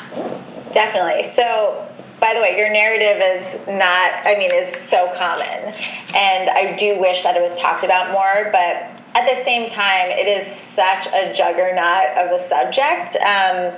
Definitely. 0.73 1.23
So 1.23 1.87
by 2.23 2.33
the 2.33 2.39
way, 2.39 2.57
your 2.57 2.71
narrative 2.71 3.21
is 3.21 3.67
not, 3.67 4.13
I 4.25 4.37
mean, 4.37 4.49
is 4.49 4.71
so 4.71 5.11
common. 5.17 5.73
And 6.15 6.49
I 6.49 6.73
do 6.77 6.97
wish 6.97 7.21
that 7.23 7.35
it 7.35 7.41
was 7.41 7.53
talked 7.57 7.83
about 7.83 8.13
more, 8.13 8.49
but 8.53 9.03
at 9.13 9.27
the 9.27 9.35
same 9.43 9.67
time, 9.67 10.09
it 10.09 10.25
is 10.25 10.47
such 10.47 11.05
a 11.07 11.33
juggernaut 11.33 12.17
of 12.17 12.31
a 12.31 12.39
subject 12.39 13.17
um, 13.17 13.73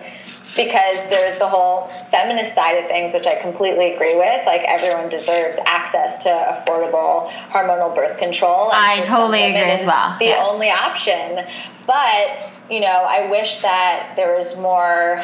because 0.55 0.97
there's 1.09 1.37
the 1.37 1.47
whole 1.47 1.89
feminist 2.09 2.55
side 2.55 2.73
of 2.73 2.87
things, 2.87 3.13
which 3.13 3.27
I 3.27 3.35
completely 3.41 3.93
agree 3.93 4.15
with. 4.15 4.45
Like 4.45 4.61
everyone 4.61 5.09
deserves 5.09 5.59
access 5.65 6.23
to 6.23 6.29
affordable 6.29 7.29
hormonal 7.49 7.93
birth 7.93 8.17
control. 8.17 8.69
I 8.71 9.01
totally 9.01 9.43
agree 9.43 9.71
as 9.71 9.85
well. 9.85 10.17
The 10.17 10.25
yeah. 10.25 10.45
only 10.47 10.69
option, 10.69 11.45
but 11.85 12.51
you 12.69 12.79
know, 12.79 12.87
I 12.87 13.29
wish 13.29 13.59
that 13.59 14.13
there 14.15 14.35
was 14.35 14.57
more 14.57 15.23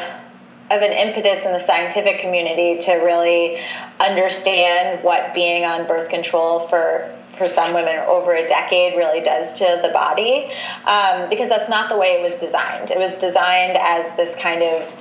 of 0.70 0.80
an 0.80 0.92
impetus 0.92 1.44
in 1.44 1.52
the 1.52 1.60
scientific 1.60 2.20
community 2.20 2.78
to 2.78 2.92
really 2.94 3.60
understand 4.00 5.02
what 5.02 5.34
being 5.34 5.64
on 5.64 5.86
birth 5.86 6.08
control 6.08 6.68
for 6.68 7.14
for 7.36 7.48
some 7.48 7.72
women 7.72 7.96
over 8.00 8.34
a 8.34 8.46
decade 8.46 8.96
really 8.96 9.20
does 9.20 9.54
to 9.54 9.80
the 9.82 9.88
body 9.88 10.52
um, 10.84 11.28
because 11.30 11.48
that's 11.48 11.68
not 11.68 11.88
the 11.88 11.96
way 11.96 12.08
it 12.08 12.22
was 12.22 12.38
designed 12.38 12.90
it 12.90 12.98
was 12.98 13.16
designed 13.16 13.76
as 13.78 14.14
this 14.16 14.36
kind 14.36 14.62
of 14.62 14.92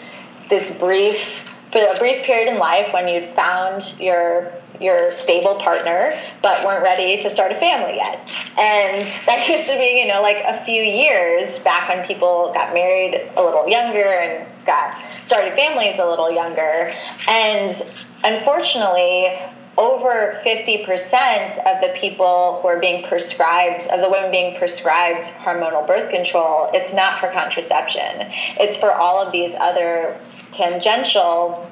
this 0.51 0.77
brief 0.77 1.49
for 1.71 1.79
a 1.79 1.97
brief 1.97 2.23
period 2.23 2.51
in 2.51 2.59
life 2.59 2.93
when 2.93 3.07
you'd 3.07 3.29
found 3.29 3.97
your 3.99 4.51
your 4.81 5.11
stable 5.11 5.55
partner 5.55 6.11
but 6.41 6.65
weren't 6.65 6.83
ready 6.83 7.17
to 7.17 7.29
start 7.29 7.51
a 7.51 7.55
family 7.55 7.95
yet 7.95 8.19
and 8.57 9.05
that 9.25 9.47
used 9.47 9.67
to 9.67 9.77
be 9.77 9.99
you 9.99 10.07
know 10.07 10.21
like 10.21 10.43
a 10.45 10.63
few 10.65 10.83
years 10.83 11.57
back 11.59 11.87
when 11.87 12.05
people 12.05 12.51
got 12.53 12.73
married 12.73 13.29
a 13.37 13.41
little 13.41 13.67
younger 13.67 14.03
and 14.03 14.45
got 14.65 15.01
started 15.23 15.53
families 15.53 15.97
a 15.99 16.05
little 16.05 16.29
younger 16.29 16.93
and 17.27 17.93
unfortunately 18.23 19.29
over 19.77 20.39
50% 20.43 21.57
of 21.65 21.81
the 21.81 21.93
people 21.95 22.59
who 22.61 22.67
are 22.67 22.79
being 22.79 23.07
prescribed, 23.07 23.87
of 23.87 24.01
the 24.01 24.09
women 24.09 24.29
being 24.29 24.57
prescribed 24.57 25.23
hormonal 25.43 25.87
birth 25.87 26.11
control, 26.11 26.69
it's 26.73 26.93
not 26.93 27.19
for 27.19 27.31
contraception. 27.31 28.27
It's 28.59 28.75
for 28.75 28.91
all 28.91 29.25
of 29.25 29.31
these 29.31 29.53
other 29.55 30.19
tangential 30.51 31.69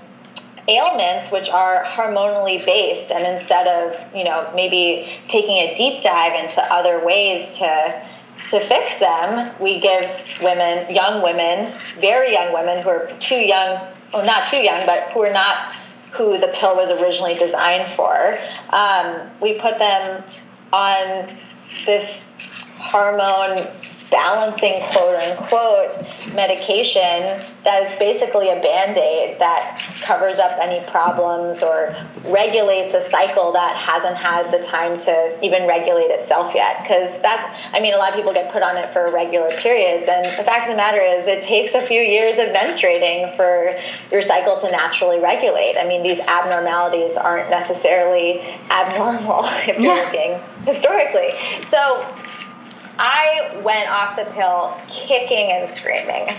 ailments 0.67 1.31
which 1.31 1.49
are 1.49 1.83
hormonally 1.85 2.63
based 2.65 3.11
and 3.11 3.25
instead 3.25 3.67
of 3.67 4.15
you 4.15 4.23
know 4.23 4.51
maybe 4.55 5.19
taking 5.27 5.57
a 5.57 5.73
deep 5.75 6.01
dive 6.01 6.33
into 6.43 6.61
other 6.73 7.03
ways 7.03 7.53
to 7.53 8.07
to 8.49 8.59
fix 8.59 8.99
them 8.99 9.53
we 9.59 9.79
give 9.79 10.09
women 10.41 10.93
young 10.93 11.23
women 11.23 11.73
very 11.99 12.33
young 12.33 12.53
women 12.53 12.83
who 12.83 12.89
are 12.89 13.11
too 13.19 13.39
young 13.39 13.87
or 14.13 14.23
not 14.23 14.45
too 14.45 14.57
young 14.57 14.85
but 14.85 15.09
who 15.11 15.23
are 15.23 15.33
not 15.33 15.75
who 16.11 16.37
the 16.39 16.47
pill 16.55 16.75
was 16.75 16.91
originally 16.91 17.35
designed 17.35 17.89
for. 17.91 18.37
Um, 18.69 19.29
we 19.41 19.59
put 19.59 19.77
them 19.77 20.23
on 20.73 21.37
this 21.85 22.33
hormone 22.77 23.67
balancing 24.11 24.81
quote 24.91 25.15
unquote 25.15 25.91
medication 26.33 27.41
that 27.63 27.83
is 27.83 27.95
basically 27.97 28.49
a 28.49 28.61
band-aid 28.61 29.39
that 29.39 29.79
covers 30.01 30.39
up 30.39 30.57
any 30.59 30.85
problems 30.89 31.61
or 31.61 31.95
regulates 32.25 32.93
a 32.93 33.01
cycle 33.01 33.51
that 33.51 33.75
hasn't 33.75 34.15
had 34.15 34.51
the 34.51 34.63
time 34.65 34.97
to 34.97 35.37
even 35.43 35.67
regulate 35.67 36.09
itself 36.09 36.55
yet. 36.55 36.81
Because 36.81 37.21
that's 37.21 37.43
i 37.73 37.79
mean 37.79 37.93
a 37.93 37.97
lot 37.97 38.09
of 38.09 38.15
people 38.15 38.33
get 38.33 38.51
put 38.51 38.63
on 38.63 38.77
it 38.77 38.91
for 38.93 39.11
regular 39.11 39.51
periods. 39.57 40.07
And 40.07 40.25
the 40.25 40.43
fact 40.43 40.65
of 40.65 40.71
the 40.71 40.77
matter 40.77 41.01
is 41.01 41.27
it 41.27 41.41
takes 41.41 41.75
a 41.75 41.81
few 41.81 42.01
years 42.01 42.39
of 42.39 42.47
menstruating 42.47 43.35
for 43.35 43.77
your 44.11 44.21
cycle 44.21 44.57
to 44.57 44.71
naturally 44.71 45.19
regulate. 45.19 45.77
I 45.77 45.87
mean 45.87 46.03
these 46.03 46.19
abnormalities 46.19 47.17
aren't 47.17 47.49
necessarily 47.49 48.41
abnormal 48.69 49.45
if 49.67 49.77
you're 49.77 49.95
yeah. 49.95 50.03
looking 50.03 50.65
historically. 50.65 51.29
So 51.67 52.05
I 53.01 53.61
went 53.63 53.89
off 53.89 54.17
the 54.17 54.25
pill 54.33 54.77
kicking 54.89 55.51
and 55.53 55.67
screaming. 55.69 56.27
Um, 56.27 56.35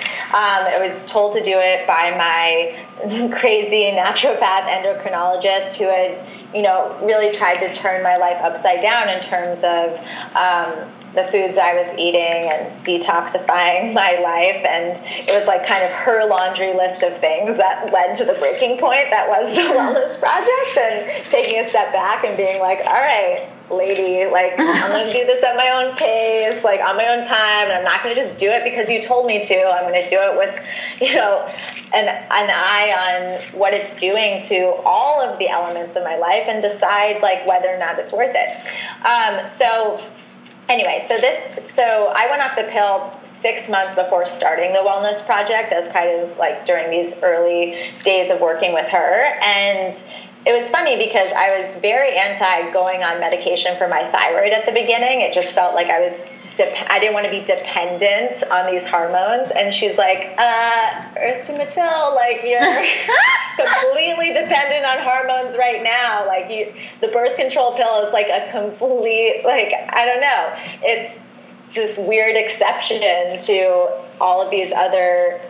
I 0.69 0.79
was 0.79 1.07
told 1.07 1.33
to 1.33 1.43
do 1.43 1.55
it 1.57 1.87
by 1.87 2.11
my 2.11 3.31
crazy 3.41 3.91
naturopath 3.97 4.69
endocrinologist 4.69 5.79
who 5.79 5.85
had, 5.85 6.55
you 6.55 6.61
know, 6.61 6.95
really 7.03 7.35
tried 7.35 7.61
to 7.61 7.73
turn 7.73 8.03
my 8.03 8.19
life 8.19 8.37
upside 8.43 8.83
down 8.83 9.09
in 9.09 9.23
terms 9.23 9.65
of 9.65 9.99
um, 10.37 10.93
the 11.15 11.25
foods 11.31 11.59
I 11.59 11.75
was 11.75 11.99
eating 11.99 12.51
and 12.51 12.85
detoxifying 12.85 13.93
my 13.95 14.19
life. 14.19 14.65
And 14.65 14.97
it 15.29 15.35
was 15.35 15.47
like 15.47 15.67
kind 15.67 15.85
of 15.85 15.91
her 15.91 16.27
laundry 16.27 16.75
list 16.75 17.03
of 17.03 17.19
things 17.19 17.57
that 17.57 17.93
led 17.93 18.15
to 18.17 18.25
the 18.25 18.35
breaking 18.35 18.79
point 18.79 19.11
that 19.11 19.29
was 19.29 19.51
the 19.51 19.63
Wellness 19.75 20.19
Project 20.19 20.79
and 20.79 21.31
taking 21.31 21.61
a 21.61 21.69
step 21.69 21.93
back 21.93 22.25
and 22.25 22.37
being 22.37 22.61
like, 22.61 22.79
all 22.87 23.01
right, 23.01 23.49
lady. 23.71 24.31
Like, 24.31 24.55
I'm 24.59 24.91
going 24.91 25.07
to 25.13 25.13
do 25.13 25.25
this 25.27 25.43
at 25.43 25.57
my 25.57 25.71
own 25.71 25.97
pace, 25.97 26.65
like 26.65 26.81
on 26.81 26.97
my 26.97 27.09
own 27.09 27.23
time, 27.23 27.71
and 27.71 27.73
I'm 27.73 27.85
not 27.85 28.03
going 28.03 28.15
to 28.15 28.21
just 28.21 28.39
do 28.39 28.51
it 28.51 28.65
because 28.65 28.91
you 28.91 29.03
told 29.03 29.27
me 29.27 29.43
to. 29.43 29.71
I'm 29.71 29.91
going 29.91 30.03
to 30.03 30.09
do 30.09 30.19
it 30.21 30.37
with, 30.37 30.67
you 31.01 31.15
know, 31.17 31.47
an, 31.95 32.09
an 32.09 32.51
eye 32.51 33.41
on 33.43 33.59
what 33.59 33.75
it's 33.75 33.95
doing 33.97 34.41
to 34.43 34.75
all 34.85 35.21
of 35.21 35.39
the 35.39 35.49
elements 35.49 35.97
of 35.97 36.05
my 36.05 36.17
life 36.17 36.45
and 36.49 36.63
decide, 36.63 37.23
like, 37.23 37.47
whether 37.47 37.69
or 37.69 37.79
not 37.79 37.99
it's 37.99 38.13
worth 38.13 38.35
it. 38.35 39.07
Um, 39.07 39.47
so, 39.47 40.01
anyway, 40.71 41.01
so 41.05 41.19
this, 41.19 41.49
so 41.59 42.13
I 42.15 42.29
went 42.31 42.41
off 42.41 42.57
the 42.57 42.65
pill 42.65 43.13
six 43.23 43.69
months 43.69 43.95
before 43.95 44.25
starting 44.25 44.73
the 44.73 44.79
wellness 44.79 45.25
project 45.27 45.73
as 45.73 45.89
kind 45.89 46.09
of 46.21 46.39
like 46.39 46.65
during 46.65 46.91
these 46.91 47.21
early 47.23 47.93
days 48.05 48.31
of 48.31 48.41
working 48.41 48.73
with 48.73 48.87
her. 48.89 49.25
And 49.43 49.93
it 50.47 50.53
was 50.53 50.71
funny 50.71 50.97
because 50.97 51.33
I 51.33 51.57
was 51.57 51.75
very 51.75 52.17
anti 52.17 52.73
going 52.73 53.03
on 53.03 53.21
medication 53.21 53.77
for 53.77 53.89
my 53.89 54.11
thyroid 54.11 54.53
at 54.53 54.65
the 54.65 54.73
beginning. 54.73 55.21
It 55.21 55.35
just 55.35 55.53
felt 55.53 55.75
like 55.75 55.89
I 55.89 56.01
was 56.01 56.27
I 56.61 56.99
didn't 56.99 57.15
want 57.15 57.27
to 57.27 57.31
be 57.31 57.45
dependent 57.45 58.43
on 58.51 58.71
these 58.71 58.87
hormones. 58.87 59.51
And 59.51 59.75
she's 59.75 59.99
like, 59.99 60.35
uh, 60.39 61.09
Earth 61.19 61.47
to 61.47 61.53
Matil, 61.53 62.15
like 62.15 62.43
you're 62.45 62.61
completely 63.57 64.33
dependent 64.33 64.85
on 64.85 64.99
hormones 65.03 65.57
right 65.57 65.83
now. 65.83 66.27
Like 66.27 66.51
you, 66.51 66.73
the 67.01 67.09
birth 67.09 67.37
control 67.37 67.77
pill 67.77 68.03
is 68.03 68.13
like 68.13 68.29
a 68.29 68.51
complete, 68.51 69.43
like, 69.45 69.73
I 69.89 70.05
don't 70.05 70.21
know. 70.21 70.55
It's 70.83 71.21
this 71.75 71.97
weird 71.99 72.37
exception 72.37 73.01
to 73.01 74.05
all 74.21 74.43
of 74.43 74.51
these 74.51 74.73
other 74.73 75.41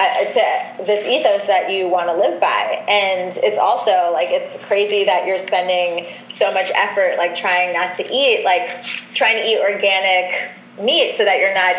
uh, 0.00 0.24
to 0.24 0.84
this 0.84 1.06
ethos 1.06 1.46
that 1.46 1.70
you 1.70 1.86
want 1.86 2.08
to 2.08 2.16
live 2.16 2.40
by. 2.40 2.84
And 2.88 3.36
it's 3.42 3.58
also 3.58 4.10
like 4.12 4.30
it's 4.30 4.56
crazy 4.64 5.04
that 5.04 5.26
you're 5.26 5.38
spending 5.38 6.06
so 6.28 6.50
much 6.52 6.70
effort 6.74 7.16
like 7.18 7.36
trying 7.36 7.74
not 7.74 7.94
to 7.94 8.04
eat 8.10 8.42
like 8.44 8.84
trying 9.14 9.36
to 9.36 9.46
eat 9.46 9.60
organic 9.60 10.50
meat 10.80 11.12
so 11.12 11.24
that 11.24 11.38
you're 11.38 11.52
not 11.52 11.74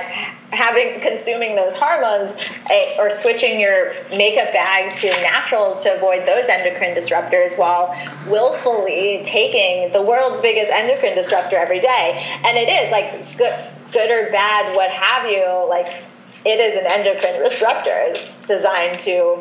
having 0.54 1.02
consuming 1.02 1.56
those 1.56 1.76
hormones 1.76 2.32
eh, 2.70 2.96
or 3.00 3.10
switching 3.10 3.60
your 3.60 3.94
makeup 4.12 4.54
bag 4.54 4.94
to 4.94 5.08
naturals 5.24 5.82
to 5.82 5.96
avoid 5.96 6.28
those 6.28 6.46
endocrine 6.46 6.96
disruptors 6.96 7.58
while 7.58 7.96
willfully 8.28 9.22
taking 9.24 9.92
the 9.94 10.02
world's 10.02 10.42
biggest 10.42 10.70
endocrine 10.70 11.16
disruptor 11.16 11.58
every 11.58 11.80
day. 11.80 12.22
And 12.44 12.56
it 12.58 12.70
is 12.70 12.92
like 12.92 13.38
good 13.38 13.56
good 13.92 14.12
or 14.12 14.32
bad 14.32 14.76
what 14.76 14.90
have 14.92 15.30
you 15.30 15.68
like 15.68 16.04
it 16.46 16.60
is 16.60 16.78
an 16.78 16.86
endocrine 16.86 17.42
disruptor. 17.44 17.94
It's 17.94 18.38
designed 18.40 19.00
to 19.02 19.38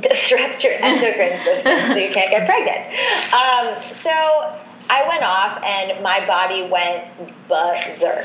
disrupt 0.00 0.62
your 0.62 0.74
endocrine 0.74 1.38
system 1.44 1.78
so 1.78 1.96
you 1.96 2.12
can't 2.12 2.30
get 2.30 2.46
pregnant. 2.46 2.86
Um, 3.32 3.96
so 4.00 4.58
I 4.90 5.06
went 5.06 5.22
off 5.22 5.62
and 5.62 6.02
my 6.02 6.26
body 6.26 6.62
went 6.62 7.04
berserk. 7.48 8.24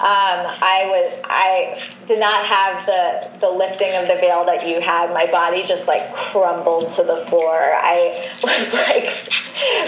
Um, 0.00 0.44
I 0.60 0.84
was 0.86 1.20
I 1.24 1.80
did 2.06 2.18
not 2.18 2.44
have 2.44 2.86
the 2.86 3.38
the 3.40 3.50
lifting 3.50 3.94
of 3.94 4.08
the 4.08 4.16
veil 4.16 4.44
that 4.44 4.66
you 4.66 4.80
had. 4.80 5.14
My 5.14 5.26
body 5.30 5.64
just 5.66 5.88
like 5.88 6.12
crumbled 6.12 6.90
to 6.90 7.04
the 7.04 7.24
floor. 7.26 7.54
I 7.54 8.30
was 8.42 8.72
like 8.74 9.32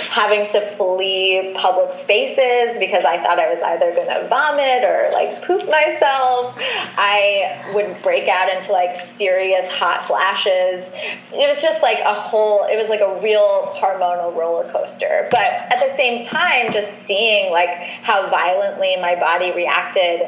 having 0.00 0.46
to 0.48 0.60
flee 0.76 1.52
public 1.56 1.92
spaces 1.92 2.78
because 2.78 3.04
I 3.04 3.22
thought 3.22 3.38
I 3.38 3.50
was 3.50 3.60
either 3.60 3.92
going 3.94 4.08
to 4.08 4.28
vomit 4.28 4.84
or 4.84 5.10
like 5.12 5.42
poop 5.44 5.68
myself. 5.68 6.54
I 6.58 7.70
would 7.74 8.02
break 8.02 8.28
out 8.28 8.52
into 8.52 8.72
like 8.72 8.96
serious 8.96 9.70
hot 9.70 10.06
flashes. 10.06 10.92
It 11.32 11.48
was 11.48 11.60
just 11.60 11.82
like 11.82 11.98
a 12.00 12.14
whole. 12.14 12.64
It 12.64 12.76
was 12.76 12.88
like 12.88 13.00
a 13.00 13.20
real 13.20 13.72
hormonal 13.76 14.34
roller 14.34 14.70
coaster. 14.70 15.28
But 15.30 15.46
at 15.46 15.80
the 15.86 15.94
same 15.96 16.22
time, 16.22 16.72
just 16.72 17.04
seeing 17.04 17.52
like 17.52 17.68
how 18.02 18.28
violently 18.30 18.96
my 18.96 19.14
body 19.16 19.52
reacted 19.52 20.22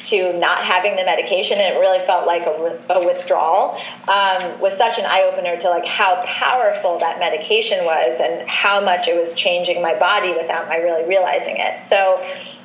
to 0.00 0.38
not 0.38 0.62
having 0.64 0.96
the 0.96 1.04
medication 1.04 1.58
and 1.58 1.74
it 1.74 1.78
really 1.78 2.04
felt 2.06 2.26
like 2.26 2.42
a, 2.42 2.82
a 2.90 3.06
withdrawal 3.06 3.80
um, 4.08 4.60
was 4.60 4.76
such 4.76 4.98
an 4.98 5.04
eye-opener 5.06 5.56
to 5.56 5.70
like 5.70 5.86
how 5.86 6.22
powerful 6.26 6.98
that 6.98 7.18
medication 7.18 7.84
was 7.84 8.20
and 8.20 8.48
how 8.48 8.80
much 8.80 9.08
it 9.08 9.18
was 9.18 9.34
changing 9.34 9.80
my 9.80 9.98
body 9.98 10.32
without 10.32 10.68
my 10.68 10.76
really 10.76 11.06
realizing 11.08 11.56
it. 11.58 11.80
So 11.80 12.20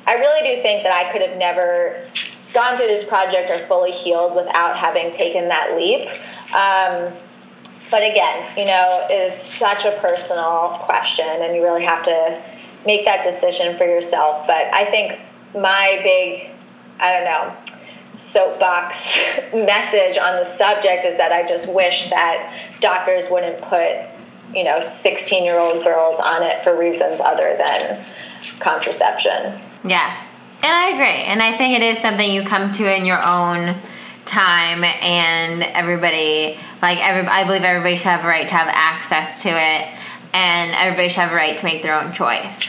i 0.06 0.14
really 0.14 0.54
do 0.54 0.62
think 0.62 0.82
that 0.82 0.92
i 0.92 1.10
could 1.12 1.22
have 1.22 1.38
never 1.38 2.04
gone 2.52 2.76
through 2.76 2.88
this 2.88 3.04
project 3.04 3.50
or 3.50 3.58
fully 3.66 3.92
healed 3.92 4.34
without 4.34 4.76
having 4.76 5.10
taken 5.10 5.48
that 5.48 5.76
leap. 5.76 6.08
Um, 6.52 7.12
but 7.90 8.02
again 8.02 8.58
you 8.58 8.66
know 8.66 9.06
it 9.08 9.14
is 9.14 9.34
such 9.34 9.84
a 9.84 9.92
personal 10.00 10.78
question 10.82 11.26
and 11.28 11.54
you 11.54 11.62
really 11.62 11.84
have 11.84 12.04
to 12.04 12.42
make 12.84 13.04
that 13.06 13.22
decision 13.22 13.76
for 13.78 13.84
yourself. 13.84 14.46
But 14.46 14.66
i 14.74 14.90
think 14.90 15.18
my 15.54 16.00
big 16.02 16.51
I 17.02 17.12
don't 17.12 17.24
know, 17.24 17.56
soapbox 18.16 19.18
message 19.52 20.16
on 20.16 20.36
the 20.36 20.44
subject 20.44 21.04
is 21.04 21.16
that 21.16 21.32
I 21.32 21.46
just 21.46 21.72
wish 21.72 22.08
that 22.10 22.70
doctors 22.80 23.28
wouldn't 23.28 23.60
put, 23.62 23.90
you 24.54 24.64
know, 24.64 24.82
16 24.82 25.44
year 25.44 25.58
old 25.58 25.84
girls 25.84 26.18
on 26.18 26.42
it 26.42 26.62
for 26.62 26.78
reasons 26.78 27.20
other 27.20 27.56
than 27.58 28.04
contraception. 28.60 29.60
Yeah. 29.84 30.24
And 30.62 30.72
I 30.72 30.90
agree. 30.90 31.24
And 31.24 31.42
I 31.42 31.56
think 31.56 31.76
it 31.76 31.82
is 31.82 31.98
something 31.98 32.30
you 32.30 32.44
come 32.44 32.70
to 32.72 32.96
in 32.96 33.04
your 33.04 33.20
own 33.20 33.74
time 34.24 34.84
and 34.84 35.64
everybody 35.64 36.56
like 36.80 36.98
every 36.98 37.28
I 37.28 37.44
believe 37.44 37.62
everybody 37.62 37.96
should 37.96 38.06
have 38.06 38.24
a 38.24 38.28
right 38.28 38.46
to 38.46 38.54
have 38.54 38.68
access 38.68 39.42
to 39.42 39.48
it 39.48 39.98
and 40.32 40.74
everybody 40.74 41.08
should 41.08 41.20
have 41.20 41.32
a 41.32 41.34
right 41.34 41.56
to 41.56 41.64
make 41.64 41.82
their 41.82 41.94
own 41.94 42.12
choice. 42.12 42.60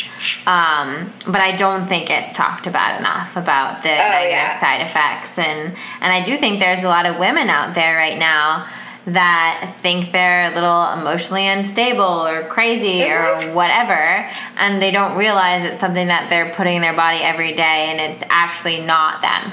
Um, 0.46 1.14
but 1.26 1.42
I 1.42 1.56
don't 1.56 1.88
think 1.88 2.10
it's 2.10 2.34
talked 2.34 2.68
about 2.68 3.00
enough 3.00 3.36
about 3.36 3.84
the 3.84 3.92
oh, 3.92 4.10
negative 4.10 4.32
yeah. 4.32 4.60
side 4.60 4.82
effects, 4.82 5.38
and 5.38 5.76
and 6.02 6.14
I 6.14 6.26
do 6.26 6.38
think 6.38 6.60
there's 6.60 6.84
a 6.84 6.88
lot 6.88 7.06
of 7.06 7.18
women 7.20 7.50
out 7.50 7.74
there 7.74 7.98
right 7.98 8.18
now 8.18 8.68
that 9.06 9.74
think 9.82 10.14
they're 10.14 10.52
a 10.52 10.56
little 10.56 10.94
emotionally 10.94 11.46
unstable 11.46 12.26
or 12.26 12.44
crazy 12.44 13.00
mm-hmm. 13.00 13.50
or 13.50 13.54
whatever, 13.54 14.30
and 14.58 14.82
they 14.82 14.92
don't 14.92 15.18
realize 15.18 15.64
it's 15.66 15.82
something 15.82 16.08
that 16.08 16.30
they're 16.30 16.54
putting 16.54 16.78
in 16.78 16.82
their 16.82 16.96
body 16.96 17.20
every 17.20 17.54
day, 17.54 17.92
and 17.92 18.00
it's 18.00 18.24
actually 18.30 18.82
not 18.82 19.22
them. 19.22 19.52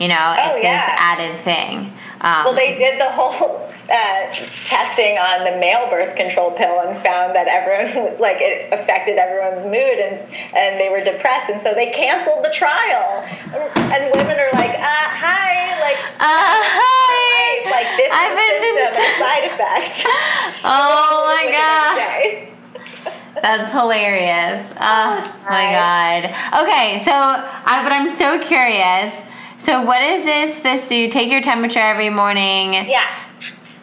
You 0.00 0.08
know, 0.08 0.34
oh, 0.38 0.56
it's 0.56 0.64
yeah. 0.64 0.86
this 0.86 0.96
added 0.98 1.40
thing. 1.40 1.92
Um, 2.22 2.44
well, 2.44 2.54
they 2.54 2.74
did 2.74 2.98
the 2.98 3.10
whole 3.10 3.69
uh, 3.90 4.32
testing 4.64 5.18
on 5.18 5.44
the 5.44 5.58
male 5.58 5.90
birth 5.90 6.16
control 6.16 6.52
pill 6.52 6.80
and 6.80 6.96
found 7.02 7.34
that 7.34 7.48
everyone, 7.48 8.18
like, 8.20 8.38
it 8.40 8.72
affected 8.72 9.18
everyone's 9.18 9.64
mood 9.64 9.98
and, 9.98 10.22
and 10.54 10.78
they 10.78 10.88
were 10.88 11.02
depressed. 11.02 11.50
And 11.50 11.60
so 11.60 11.74
they 11.74 11.90
canceled 11.90 12.44
the 12.44 12.50
trial. 12.54 13.26
And 13.90 14.10
women 14.14 14.38
are 14.38 14.52
like, 14.54 14.78
uh, 14.78 15.06
hi, 15.10 15.74
like, 15.82 15.98
uh, 16.22 16.58
hi. 16.70 17.70
like, 17.70 17.90
this 17.98 18.10
I've 18.14 18.38
is 18.38 18.46
a 18.46 18.94
symptom, 18.94 19.10
side 19.18 19.44
effect. 19.50 20.06
Oh 20.62 21.24
my 21.26 21.50
God. 21.50 22.50
That's 23.42 23.70
hilarious. 23.70 24.72
Oh, 24.78 25.42
my 25.48 25.72
god. 25.72 26.24
Okay, 26.62 27.02
so 27.04 27.12
I 27.12 27.80
but 27.82 27.92
I'm 27.92 28.08
so 28.08 28.38
curious. 28.38 29.18
So 29.58 29.82
what 29.82 30.02
is 30.02 30.24
this? 30.24 30.58
This 30.60 30.88
do 30.88 30.96
you 30.96 31.08
take 31.08 31.30
your 31.30 31.40
temperature 31.40 31.80
every 31.80 32.10
morning? 32.10 32.74
Yes. 32.74 33.29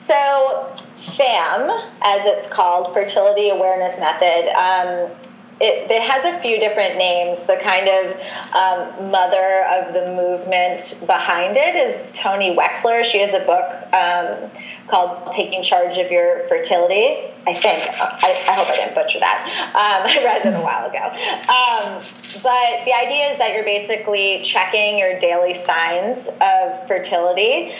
So, 0.07 0.73
FAM, 1.17 1.69
as 2.01 2.25
it's 2.25 2.47
called, 2.47 2.93
Fertility 2.93 3.49
Awareness 3.49 3.99
Method, 3.99 4.47
um, 4.55 5.11
it, 5.59 5.91
it, 5.91 6.01
has 6.01 6.23
a 6.23 6.39
few 6.39 6.61
different 6.61 6.97
names. 6.97 7.45
The 7.45 7.57
kind 7.57 7.89
of 7.89 8.15
um, 8.55 9.11
mother 9.11 9.65
of 9.65 9.93
the 9.93 10.13
movement 10.15 11.03
behind 11.05 11.57
it 11.57 11.75
is 11.75 12.09
Toni 12.13 12.55
Weschler. 12.55 13.03
She 13.03 13.17
has 13.17 13.33
a 13.33 13.39
book 13.39 13.93
um, 13.93 14.49
called 14.87 15.33
Taking 15.33 15.61
Charge 15.61 15.97
of 15.97 16.09
Your 16.09 16.47
Fertility. 16.47 17.29
I 17.45 17.53
think. 17.53 17.89
I, 17.99 18.45
I 18.47 18.53
hope 18.53 18.69
I 18.69 18.77
didn't 18.77 18.95
butcher 18.95 19.19
that. 19.19 19.43
Um, 19.75 20.07
I 20.09 20.23
read 20.23 20.45
it 20.45 20.53
a 20.53 20.61
while 20.61 20.89
ago. 20.89 21.03
Um, 21.51 22.01
but 22.41 22.85
the 22.85 22.93
idea 22.93 23.27
is 23.27 23.39
that 23.39 23.51
you're 23.53 23.65
basically 23.65 24.41
checking 24.45 24.97
your 24.97 25.19
daily 25.19 25.53
signs 25.53 26.29
of 26.39 26.87
fertility. 26.87 27.73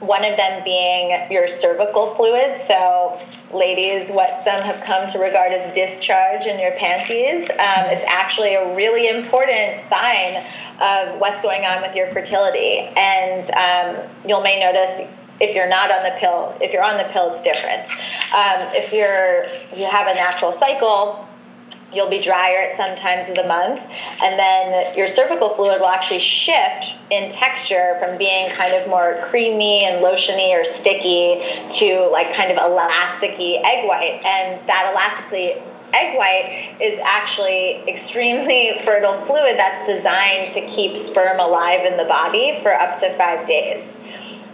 One 0.00 0.24
of 0.24 0.36
them 0.36 0.62
being 0.62 1.30
your 1.30 1.48
cervical 1.48 2.14
fluid. 2.14 2.54
So, 2.54 3.18
ladies, 3.52 4.10
what 4.10 4.36
some 4.36 4.62
have 4.62 4.84
come 4.84 5.08
to 5.08 5.18
regard 5.18 5.52
as 5.52 5.72
discharge 5.74 6.46
in 6.46 6.60
your 6.60 6.72
panties, 6.72 7.50
um, 7.50 7.86
it's 7.86 8.04
actually 8.06 8.54
a 8.54 8.74
really 8.74 9.08
important 9.08 9.80
sign 9.80 10.36
of 10.80 11.18
what's 11.18 11.40
going 11.40 11.64
on 11.64 11.80
with 11.80 11.96
your 11.96 12.10
fertility. 12.10 12.80
And 12.96 13.50
um, 13.52 14.02
you'll 14.28 14.42
may 14.42 14.60
notice 14.60 15.00
if 15.40 15.54
you're 15.54 15.68
not 15.68 15.90
on 15.90 16.02
the 16.02 16.14
pill, 16.18 16.56
if 16.60 16.72
you're 16.72 16.84
on 16.84 16.96
the 16.98 17.08
pill, 17.12 17.30
it's 17.30 17.42
different. 17.42 17.88
Um, 18.34 18.68
if 18.74 18.92
you're 18.92 19.46
you 19.76 19.86
have 19.86 20.06
a 20.06 20.14
natural 20.14 20.52
cycle, 20.52 21.26
you'll 21.92 22.10
be 22.10 22.20
drier 22.20 22.60
at 22.60 22.76
some 22.76 22.96
times 22.96 23.28
of 23.28 23.34
the 23.36 23.46
month 23.46 23.80
and 24.22 24.38
then 24.38 24.96
your 24.96 25.06
cervical 25.06 25.54
fluid 25.54 25.80
will 25.80 25.88
actually 25.88 26.20
shift 26.20 26.92
in 27.10 27.30
texture 27.30 27.96
from 28.00 28.18
being 28.18 28.50
kind 28.50 28.74
of 28.74 28.88
more 28.88 29.20
creamy 29.24 29.84
and 29.84 30.04
lotiony 30.04 30.52
or 30.52 30.64
sticky 30.64 31.40
to 31.70 32.08
like 32.10 32.34
kind 32.34 32.50
of 32.50 32.58
elasticy 32.58 33.62
egg 33.64 33.86
white. 33.86 34.20
And 34.24 34.66
that 34.66 34.90
elastically 34.92 35.54
egg 35.94 36.16
white 36.18 36.76
is 36.80 36.98
actually 37.04 37.82
extremely 37.88 38.80
fertile 38.84 39.24
fluid 39.24 39.56
that's 39.56 39.86
designed 39.86 40.50
to 40.50 40.60
keep 40.66 40.96
sperm 40.96 41.38
alive 41.38 41.84
in 41.84 41.96
the 41.96 42.04
body 42.04 42.58
for 42.62 42.74
up 42.74 42.98
to 42.98 43.16
five 43.16 43.46
days. 43.46 44.04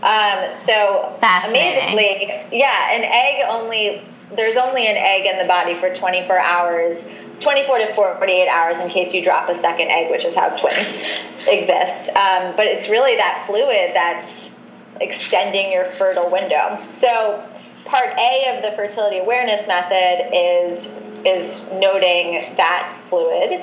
Um, 0.02 0.52
so 0.52 1.16
amazingly 1.48 2.26
yeah 2.50 2.90
an 2.90 3.04
egg 3.04 3.46
only 3.48 4.02
there's 4.34 4.56
only 4.56 4.88
an 4.88 4.96
egg 4.96 5.26
in 5.26 5.38
the 5.38 5.44
body 5.44 5.74
for 5.74 5.94
24 5.94 6.40
hours 6.40 7.08
24 7.42 7.78
to 7.78 7.94
48 7.94 8.48
hours 8.48 8.78
in 8.78 8.88
case 8.88 9.12
you 9.12 9.22
drop 9.22 9.48
a 9.48 9.54
second 9.54 9.90
egg, 9.90 10.10
which 10.10 10.24
is 10.24 10.34
how 10.34 10.48
twins 10.56 11.04
exist. 11.46 12.10
Um, 12.10 12.54
but 12.56 12.66
it's 12.66 12.88
really 12.88 13.16
that 13.16 13.44
fluid 13.46 13.90
that's 13.94 14.58
extending 15.00 15.72
your 15.72 15.86
fertile 15.92 16.30
window. 16.30 16.82
So, 16.88 17.44
part 17.84 18.10
A 18.16 18.56
of 18.56 18.62
the 18.62 18.76
fertility 18.76 19.18
awareness 19.18 19.66
method 19.66 20.30
is 20.32 20.98
is 21.24 21.70
noting 21.72 22.56
that 22.56 23.00
fluid. 23.08 23.62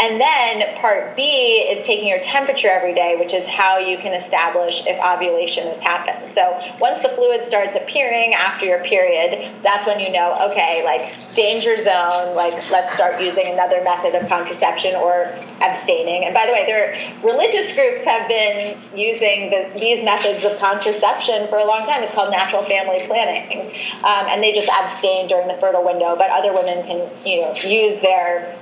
And 0.00 0.18
then 0.18 0.76
part 0.76 1.14
B 1.14 1.22
is 1.22 1.86
taking 1.86 2.08
your 2.08 2.20
temperature 2.20 2.70
every 2.70 2.94
day, 2.94 3.16
which 3.18 3.34
is 3.34 3.46
how 3.46 3.76
you 3.76 3.98
can 3.98 4.14
establish 4.14 4.82
if 4.86 4.98
ovulation 4.98 5.66
has 5.66 5.78
happened. 5.78 6.30
So 6.30 6.58
once 6.80 7.00
the 7.00 7.10
fluid 7.10 7.44
starts 7.44 7.76
appearing 7.76 8.32
after 8.32 8.64
your 8.64 8.82
period, 8.82 9.52
that's 9.62 9.86
when 9.86 10.00
you 10.00 10.10
know, 10.10 10.48
okay, 10.50 10.82
like 10.84 11.14
danger 11.34 11.76
zone, 11.76 12.34
like 12.34 12.70
let's 12.70 12.94
start 12.94 13.20
using 13.20 13.46
another 13.48 13.84
method 13.84 14.14
of 14.14 14.26
contraception 14.26 14.94
or 14.94 15.36
abstaining. 15.60 16.24
And 16.24 16.32
by 16.32 16.46
the 16.46 16.52
way, 16.52 16.64
there 16.64 16.96
religious 17.22 17.74
groups 17.74 18.02
have 18.04 18.26
been 18.26 18.80
using 18.96 19.50
the, 19.50 19.78
these 19.78 20.02
methods 20.02 20.46
of 20.46 20.58
contraception 20.58 21.46
for 21.48 21.58
a 21.58 21.66
long 21.66 21.84
time. 21.84 22.02
It's 22.02 22.14
called 22.14 22.30
natural 22.30 22.64
family 22.64 23.06
planning, 23.06 23.68
um, 24.02 24.32
and 24.32 24.42
they 24.42 24.54
just 24.54 24.70
abstain 24.70 25.26
during 25.28 25.46
the 25.46 25.60
fertile 25.60 25.84
window. 25.84 26.16
But 26.16 26.30
other 26.30 26.54
women 26.54 26.86
can, 26.86 27.10
you 27.26 27.42
know, 27.42 27.54
use 27.54 28.00
their 28.00 28.56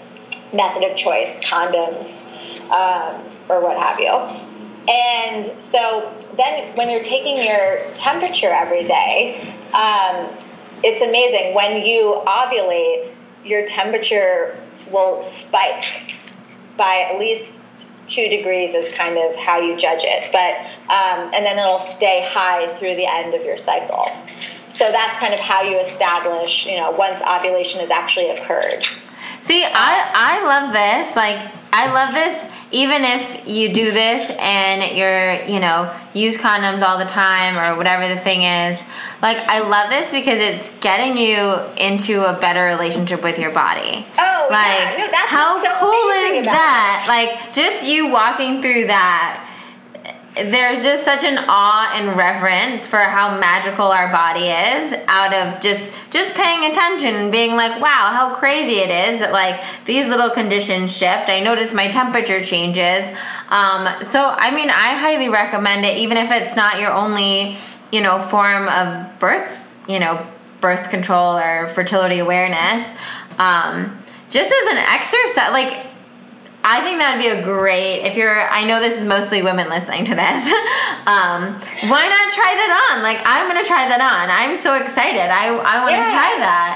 method 0.52 0.82
of 0.84 0.96
choice, 0.96 1.40
condoms, 1.42 2.30
um, 2.70 3.22
or 3.48 3.60
what 3.60 3.76
have 3.76 3.98
you. 4.00 4.12
And 4.90 5.46
so 5.62 6.14
then 6.36 6.74
when 6.76 6.88
you're 6.88 7.02
taking 7.02 7.36
your 7.36 7.80
temperature 7.94 8.50
every 8.50 8.84
day, 8.84 9.54
um, 9.74 10.30
it's 10.82 11.02
amazing. 11.02 11.54
When 11.54 11.84
you 11.84 12.22
ovulate, 12.26 13.12
your 13.44 13.66
temperature 13.66 14.58
will 14.90 15.22
spike 15.22 16.14
by 16.76 17.10
at 17.12 17.18
least 17.18 17.68
two 18.06 18.28
degrees 18.28 18.74
is 18.74 18.94
kind 18.94 19.18
of 19.18 19.36
how 19.36 19.60
you 19.60 19.76
judge 19.76 20.00
it. 20.02 20.32
But 20.32 20.58
um, 20.90 21.34
and 21.34 21.44
then 21.44 21.58
it'll 21.58 21.78
stay 21.78 22.26
high 22.26 22.74
through 22.76 22.96
the 22.96 23.06
end 23.06 23.34
of 23.34 23.44
your 23.44 23.58
cycle. 23.58 24.10
So 24.70 24.90
that's 24.90 25.18
kind 25.18 25.34
of 25.34 25.40
how 25.40 25.62
you 25.62 25.78
establish, 25.78 26.66
you 26.66 26.76
know, 26.76 26.90
once 26.92 27.20
ovulation 27.22 27.80
has 27.80 27.90
actually 27.90 28.30
occurred. 28.30 28.86
See, 29.48 29.64
I 29.64 30.10
I 30.14 30.44
love 30.44 30.74
this. 30.74 31.16
Like 31.16 31.40
I 31.72 31.90
love 31.90 32.12
this 32.12 32.44
even 32.70 33.02
if 33.02 33.48
you 33.48 33.72
do 33.72 33.92
this 33.92 34.30
and 34.38 34.94
you're, 34.94 35.42
you 35.44 35.58
know, 35.58 35.90
use 36.12 36.36
condoms 36.36 36.82
all 36.82 36.98
the 36.98 37.06
time 37.06 37.56
or 37.56 37.78
whatever 37.78 38.06
the 38.06 38.18
thing 38.18 38.42
is. 38.42 38.78
Like 39.22 39.38
I 39.48 39.60
love 39.60 39.88
this 39.88 40.12
because 40.12 40.38
it's 40.38 40.76
getting 40.80 41.16
you 41.16 41.60
into 41.78 42.28
a 42.28 42.38
better 42.38 42.64
relationship 42.64 43.22
with 43.22 43.38
your 43.38 43.50
body. 43.50 44.04
Oh, 44.18 44.48
like 44.50 44.98
yeah. 44.98 45.08
No, 45.10 45.18
how 45.26 45.62
so 45.62 45.74
cool 45.80 46.10
is 46.36 46.44
that? 46.44 47.06
Like 47.08 47.50
just 47.50 47.86
you 47.86 48.12
walking 48.12 48.60
through 48.60 48.88
that 48.88 49.47
there's 50.44 50.82
just 50.82 51.04
such 51.04 51.24
an 51.24 51.44
awe 51.48 51.92
and 51.94 52.16
reverence 52.16 52.86
for 52.86 52.98
how 52.98 53.38
magical 53.38 53.86
our 53.86 54.10
body 54.10 54.46
is 54.46 54.94
out 55.08 55.34
of 55.34 55.60
just 55.60 55.92
just 56.10 56.34
paying 56.34 56.70
attention 56.70 57.14
and 57.14 57.32
being 57.32 57.56
like 57.56 57.80
wow 57.80 58.10
how 58.12 58.34
crazy 58.34 58.78
it 58.78 58.90
is 58.90 59.20
that 59.20 59.32
like 59.32 59.60
these 59.84 60.06
little 60.08 60.30
conditions 60.30 60.96
shift. 60.96 61.28
I 61.28 61.40
notice 61.40 61.74
my 61.74 61.88
temperature 61.88 62.42
changes. 62.42 63.04
Um, 63.50 64.04
so 64.04 64.34
i 64.36 64.50
mean 64.54 64.70
i 64.70 64.94
highly 64.94 65.28
recommend 65.28 65.84
it 65.84 65.96
even 65.98 66.16
if 66.16 66.30
it's 66.30 66.54
not 66.54 66.78
your 66.78 66.92
only 66.92 67.56
you 67.90 68.02
know 68.02 68.20
form 68.22 68.68
of 68.68 69.18
birth 69.18 69.66
you 69.88 69.98
know 69.98 70.24
birth 70.60 70.90
control 70.90 71.38
or 71.38 71.68
fertility 71.68 72.18
awareness. 72.18 72.88
Um, 73.38 74.02
just 74.30 74.50
as 74.50 74.72
an 74.72 74.78
exercise 74.78 75.52
like 75.52 75.86
I 76.64 76.82
think 76.82 76.98
that 76.98 77.16
would 77.16 77.22
be 77.22 77.28
a 77.28 77.42
great 77.42 78.02
if 78.04 78.16
you're. 78.16 78.50
I 78.50 78.64
know 78.64 78.80
this 78.80 78.94
is 78.94 79.04
mostly 79.04 79.42
women 79.42 79.68
listening 79.68 80.04
to 80.06 80.14
this. 80.14 80.42
um, 81.06 81.54
why 81.88 82.04
not 82.04 82.26
try 82.34 82.52
that 82.58 82.92
on? 82.92 83.02
Like 83.02 83.18
I'm 83.24 83.48
gonna 83.48 83.64
try 83.64 83.88
that 83.88 84.02
on. 84.02 84.28
I'm 84.28 84.56
so 84.56 84.74
excited. 84.76 85.30
I 85.32 85.48
I 85.48 85.80
want 85.80 85.94
to 85.94 86.02
Yeah. 86.02 86.10
try 86.10 86.34
that. 86.42 86.74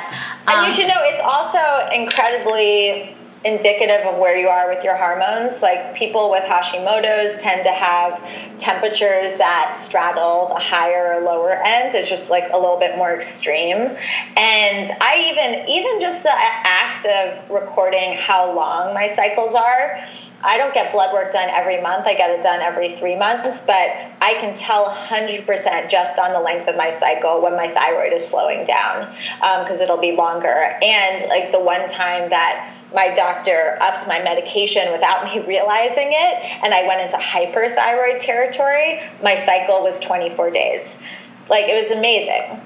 And 0.48 0.58
Um, 0.60 0.66
you 0.66 0.72
should 0.72 0.88
know 0.88 1.02
it's 1.02 1.20
also 1.20 1.60
incredibly 1.92 3.14
indicative 3.44 4.06
of 4.06 4.18
where 4.18 4.36
you 4.36 4.48
are 4.48 4.68
with 4.68 4.84
your 4.84 4.96
hormones. 4.96 5.62
Like 5.62 5.94
people 5.94 6.30
with 6.30 6.44
Hashimoto's 6.44 7.38
tend 7.38 7.64
to 7.64 7.72
have 7.72 8.20
temperatures 8.58 9.38
that 9.38 9.74
straddle 9.74 10.48
the 10.48 10.60
higher 10.60 11.14
or 11.14 11.24
lower 11.24 11.52
ends. 11.52 11.94
It's 11.94 12.08
just 12.08 12.30
like 12.30 12.44
a 12.52 12.56
little 12.56 12.78
bit 12.78 12.96
more 12.96 13.14
extreme. 13.14 13.96
And 14.36 14.86
I 15.00 15.32
even 15.32 15.68
even 15.68 16.00
just 16.00 16.22
the 16.22 16.32
act 16.32 17.06
of 17.06 17.50
recording 17.50 18.16
how 18.16 18.54
long 18.54 18.94
my 18.94 19.06
cycles 19.06 19.54
are. 19.54 19.98
I 20.44 20.56
don't 20.56 20.74
get 20.74 20.92
blood 20.92 21.12
work 21.12 21.30
done 21.30 21.48
every 21.50 21.80
month. 21.80 22.06
I 22.06 22.14
get 22.14 22.30
it 22.30 22.42
done 22.42 22.60
every 22.60 22.96
three 22.96 23.16
months, 23.16 23.64
but 23.64 23.90
I 24.20 24.34
can 24.40 24.54
tell 24.54 24.86
100% 24.86 25.88
just 25.88 26.18
on 26.18 26.32
the 26.32 26.40
length 26.40 26.68
of 26.68 26.76
my 26.76 26.90
cycle 26.90 27.40
when 27.40 27.52
my 27.52 27.72
thyroid 27.72 28.12
is 28.12 28.26
slowing 28.26 28.64
down 28.64 29.02
um, 29.40 29.62
because 29.62 29.80
it'll 29.80 30.00
be 30.00 30.12
longer. 30.12 30.76
And 30.82 31.22
like 31.28 31.52
the 31.52 31.60
one 31.60 31.86
time 31.86 32.30
that 32.30 32.74
my 32.94 33.12
doctor 33.14 33.78
ups 33.80 34.06
my 34.06 34.22
medication 34.22 34.92
without 34.92 35.24
me 35.24 35.44
realizing 35.46 36.08
it, 36.12 36.62
and 36.62 36.74
I 36.74 36.86
went 36.86 37.00
into 37.00 37.16
hyperthyroid 37.16 38.20
territory, 38.20 39.00
my 39.22 39.34
cycle 39.34 39.82
was 39.82 39.98
24 40.00 40.50
days. 40.50 41.02
Like 41.48 41.66
it 41.66 41.74
was 41.74 41.90
amazing. 41.90 42.60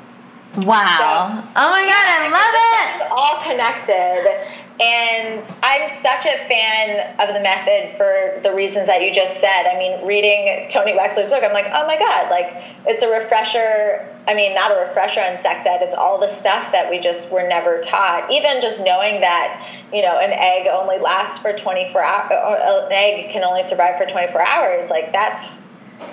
wow. 0.67 1.43
oh 1.57 1.71
my 1.71 1.85
god, 1.85 2.07
I 2.09 2.29
love 2.31 2.55
it. 2.55 2.97
It's 2.97 3.11
all 3.11 3.43
connected. 3.43 4.63
And 4.79 5.43
I'm 5.63 5.89
such 5.89 6.27
a 6.27 6.45
fan 6.45 7.19
of 7.19 7.35
the 7.35 7.41
method 7.41 7.97
for 7.97 8.41
the 8.43 8.55
reasons 8.55 8.87
that 8.89 9.01
you 9.01 9.13
just 9.13 9.41
said. 9.41 9.67
I 9.67 9.79
mean, 9.79 10.07
reading 10.07 10.69
Toni 10.69 10.93
Weschler's 10.93 11.31
book, 11.31 11.43
I'm 11.43 11.55
like, 11.55 11.67
oh 11.73 11.87
my 11.87 11.99
God, 11.99 12.31
like 12.31 12.53
it's 12.87 13.03
a 13.03 13.11
refresher. 13.11 14.16
I 14.29 14.35
mean, 14.35 14.55
not 14.55 14.73
a 14.73 14.81
refresher 14.87 15.21
on 15.21 15.39
sex 15.39 15.65
ed, 15.67 15.83
it's 15.83 15.95
all 15.95 16.19
the 16.19 16.27
stuff 16.27 16.73
that 16.73 16.91
we 16.91 16.99
just 16.99 17.31
were 17.33 17.47
never 17.47 17.81
taught. 17.81 18.31
Even 18.31 18.61
just 18.61 18.85
knowing 18.85 19.21
that, 19.21 19.69
you 19.93 20.03
know, 20.03 20.19
an 20.19 20.33
egg 20.33 20.67
only 20.67 20.99
lasts 20.99 21.39
for 21.39 21.53
24 21.53 22.03
hours, 22.03 22.31
uh, 22.33 22.35
uh, 22.35 22.87
an 22.87 22.93
egg 22.93 23.33
can 23.33 23.45
only 23.45 23.63
survive 23.63 23.97
for 23.99 24.07
24 24.07 24.45
hours, 24.45 24.91
like 24.91 25.13
that's, 25.13 25.67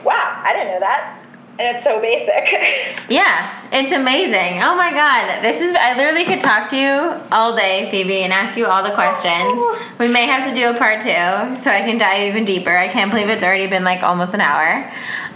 wow, 0.04 0.42
I 0.44 0.54
didn't 0.54 0.74
know 0.74 0.80
that. 0.82 1.20
And 1.60 1.76
it's 1.76 1.84
so 1.84 2.02
basic. 2.02 2.50
Yeah, 3.10 3.68
it's 3.72 3.92
amazing. 3.92 4.64
Oh 4.64 4.76
my 4.76 4.90
god, 4.90 5.44
this 5.44 5.60
is. 5.60 5.76
I 5.78 5.96
literally 5.98 6.24
could 6.24 6.40
talk 6.40 6.70
to 6.70 6.78
you 6.78 7.20
all 7.34 7.54
day, 7.54 7.90
Phoebe, 7.92 8.24
and 8.24 8.32
ask 8.32 8.58
you 8.58 8.66
all 8.66 8.82
the 8.82 8.92
questions. 8.92 9.44
Oh. 9.44 9.96
We 10.00 10.08
may 10.08 10.26
have 10.26 10.50
to 10.50 10.56
do 10.56 10.70
a 10.70 10.78
part 10.78 11.02
two 11.02 11.62
so 11.62 11.70
I 11.70 11.82
can 11.82 11.98
dive 11.98 12.22
even 12.22 12.46
deeper. 12.46 12.76
I 12.76 12.88
can't 12.88 13.12
believe 13.12 13.28
it's 13.30 13.44
already 13.44 13.68
been 13.68 13.84
like 13.84 14.02
almost 14.02 14.34
an 14.34 14.40
hour. 14.40 14.90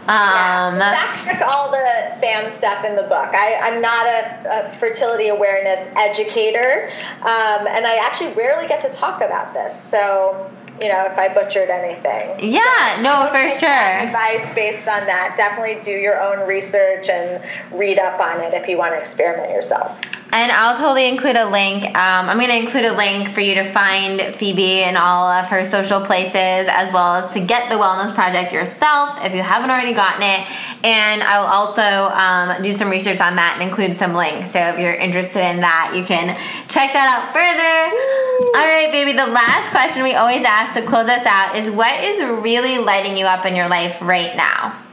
Um, 0.07 0.79
That's 0.79 1.25
like 1.25 1.41
all 1.41 1.69
the 1.69 2.15
fam 2.21 2.49
stuff 2.49 2.85
in 2.85 2.95
the 2.95 3.03
book. 3.03 3.33
I, 3.33 3.55
I'm 3.55 3.81
not 3.81 4.05
a, 4.05 4.71
a 4.73 4.79
fertility 4.79 5.27
awareness 5.27 5.81
educator, 5.97 6.89
um, 7.21 7.67
and 7.67 7.85
I 7.85 7.99
actually 8.01 8.31
rarely 8.33 8.69
get 8.69 8.79
to 8.81 8.89
talk 8.89 9.21
about 9.21 9.53
this. 9.53 9.77
So, 9.77 10.49
you 10.79 10.87
know, 10.87 11.07
if 11.11 11.17
I 11.17 11.33
butchered 11.33 11.69
anything. 11.69 12.51
yeah, 12.51 12.99
no, 13.01 13.27
for 13.31 13.51
sure. 13.51 13.69
Advice 13.69 14.53
based 14.53 14.87
on 14.87 15.01
that. 15.07 15.35
Definitely 15.35 15.81
do 15.81 15.91
your 15.91 16.21
own 16.21 16.47
research 16.47 17.09
and 17.09 17.43
read 17.77 17.99
up 17.99 18.21
on 18.21 18.39
it 18.39 18.53
if 18.53 18.69
you 18.69 18.77
want 18.77 18.93
to 18.93 18.99
experiment 18.99 19.51
yourself. 19.51 19.99
And 20.29 20.51
I'll 20.51 20.75
totally 20.75 21.07
include 21.07 21.37
a 21.37 21.49
link. 21.49 21.85
Um, 21.85 22.29
I'm 22.29 22.37
going 22.37 22.49
to 22.49 22.57
include 22.57 22.83
a 22.83 22.93
link 22.93 23.29
for 23.29 23.39
you 23.39 23.55
to 23.55 23.71
find 23.71 24.35
Phoebe 24.35 24.83
and 24.83 24.97
all 24.97 25.27
of 25.27 25.47
her 25.47 25.65
social 25.65 26.01
places, 26.01 26.35
as 26.35 26.91
well 26.91 27.15
as 27.15 27.31
to 27.33 27.39
get 27.39 27.69
the 27.69 27.75
Wellness 27.75 28.13
Project 28.13 28.51
yourself 28.51 29.23
if 29.23 29.33
you 29.33 29.41
haven't 29.41 29.69
already 29.69 29.93
gotten 29.93 30.23
it. 30.23 30.45
And 30.83 31.23
I 31.23 31.39
will 31.39 31.47
also 31.47 31.81
um, 31.81 32.61
do 32.61 32.73
some 32.73 32.89
research 32.89 33.21
on 33.21 33.37
that 33.37 33.53
and 33.53 33.63
include 33.63 33.93
some 33.93 34.13
links. 34.13 34.51
So 34.51 34.59
if 34.59 34.79
you're 34.79 34.93
interested 34.93 35.49
in 35.49 35.61
that, 35.61 35.93
you 35.95 36.03
can 36.03 36.35
check 36.67 36.91
that 36.93 37.07
out 37.07 37.31
further. 37.31 38.57
All 38.57 38.67
right, 38.67 38.91
baby. 38.91 39.13
The 39.13 39.27
last 39.27 39.71
question 39.71 40.03
we 40.03 40.13
always 40.13 40.43
ask 40.43 40.73
to 40.73 40.81
close 40.81 41.07
us 41.07 41.25
out 41.25 41.55
is 41.55 41.69
what 41.69 42.03
is 42.03 42.21
really 42.21 42.77
lighting 42.77 43.17
you 43.17 43.25
up 43.25 43.45
in 43.45 43.55
your 43.55 43.69
life 43.69 44.01
right 44.01 44.35
now? 44.35 44.83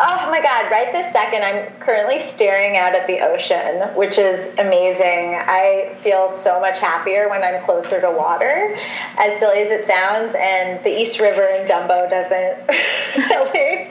Oh 0.00 0.30
my 0.30 0.40
God, 0.40 0.70
right 0.70 0.90
this 0.90 1.12
second, 1.12 1.44
I'm 1.44 1.70
currently 1.80 2.18
staring 2.18 2.76
out 2.76 2.94
at 2.94 3.06
the 3.06 3.20
ocean, 3.20 3.94
which 3.94 4.16
is 4.18 4.56
amazing. 4.58 5.34
I 5.34 5.96
feel 6.02 6.30
so 6.30 6.58
much 6.60 6.80
happier 6.80 7.28
when 7.28 7.42
I'm 7.42 7.62
closer 7.64 8.00
to 8.00 8.10
water, 8.10 8.76
as 9.18 9.38
silly 9.38 9.60
as 9.60 9.70
it 9.70 9.84
sounds. 9.84 10.34
And 10.34 10.82
the 10.82 11.00
East 11.00 11.20
River 11.20 11.46
in 11.46 11.66
Dumbo 11.66 12.08
doesn't 12.08 12.68
really 13.30 13.90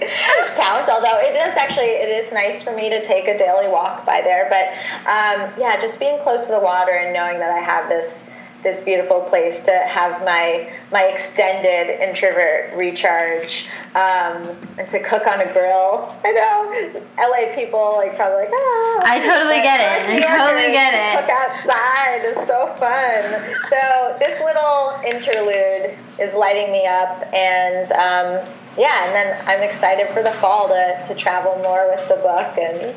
count, 0.57 0.89
although 0.89 1.19
it 1.19 1.35
is 1.35 1.55
actually, 1.55 1.85
it 1.85 2.09
is 2.25 2.33
nice 2.33 2.63
for 2.63 2.75
me 2.75 2.89
to 2.89 3.01
take 3.03 3.27
a 3.27 3.37
daily 3.37 3.67
walk 3.67 4.05
by 4.05 4.21
there. 4.21 4.47
But 4.49 4.69
um, 5.07 5.53
yeah, 5.59 5.79
just 5.79 5.99
being 5.99 6.21
close 6.23 6.47
to 6.47 6.53
the 6.53 6.59
water 6.59 6.91
and 6.91 7.13
knowing 7.13 7.39
that 7.39 7.51
I 7.51 7.59
have 7.59 7.89
this 7.89 8.29
this 8.63 8.81
beautiful 8.81 9.21
place 9.21 9.63
to 9.63 9.71
have 9.71 10.23
my 10.23 10.71
my 10.91 11.03
extended 11.03 12.01
introvert 12.01 12.75
recharge 12.75 13.67
um, 13.95 14.57
and 14.77 14.87
to 14.87 15.01
cook 15.03 15.25
on 15.27 15.41
a 15.41 15.51
grill. 15.51 16.15
I 16.23 16.31
know 16.31 17.01
LA 17.17 17.55
people 17.55 17.95
like 17.97 18.15
probably 18.15 18.45
like 18.45 18.53
ah. 18.53 19.01
I 19.05 19.19
totally 19.19 19.61
get 19.61 19.79
it. 19.79 20.23
I 20.23 20.37
totally 20.37 20.71
get 20.71 20.93
it. 20.93 21.19
Cook 21.19 21.29
outside 21.29 22.25
is 22.25 22.47
so 22.47 22.67
fun. 22.77 23.23
So 23.69 24.15
this 24.19 24.41
little 24.41 24.99
interlude 25.05 25.97
is 26.19 26.33
lighting 26.33 26.71
me 26.71 26.85
up, 26.85 27.25
and 27.33 27.85
um, 27.93 28.53
yeah, 28.77 29.05
and 29.05 29.15
then 29.15 29.47
I'm 29.47 29.63
excited 29.63 30.07
for 30.09 30.23
the 30.23 30.31
fall 30.33 30.67
to 30.67 31.03
to 31.07 31.15
travel 31.15 31.57
more 31.63 31.89
with 31.89 32.07
the 32.07 32.15
book 32.15 32.57
and 32.57 32.95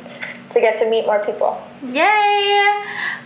to 0.55 0.61
get 0.61 0.77
to 0.79 0.89
meet 0.89 1.07
more 1.07 1.25
people. 1.25 1.63
Yay! 1.83 2.03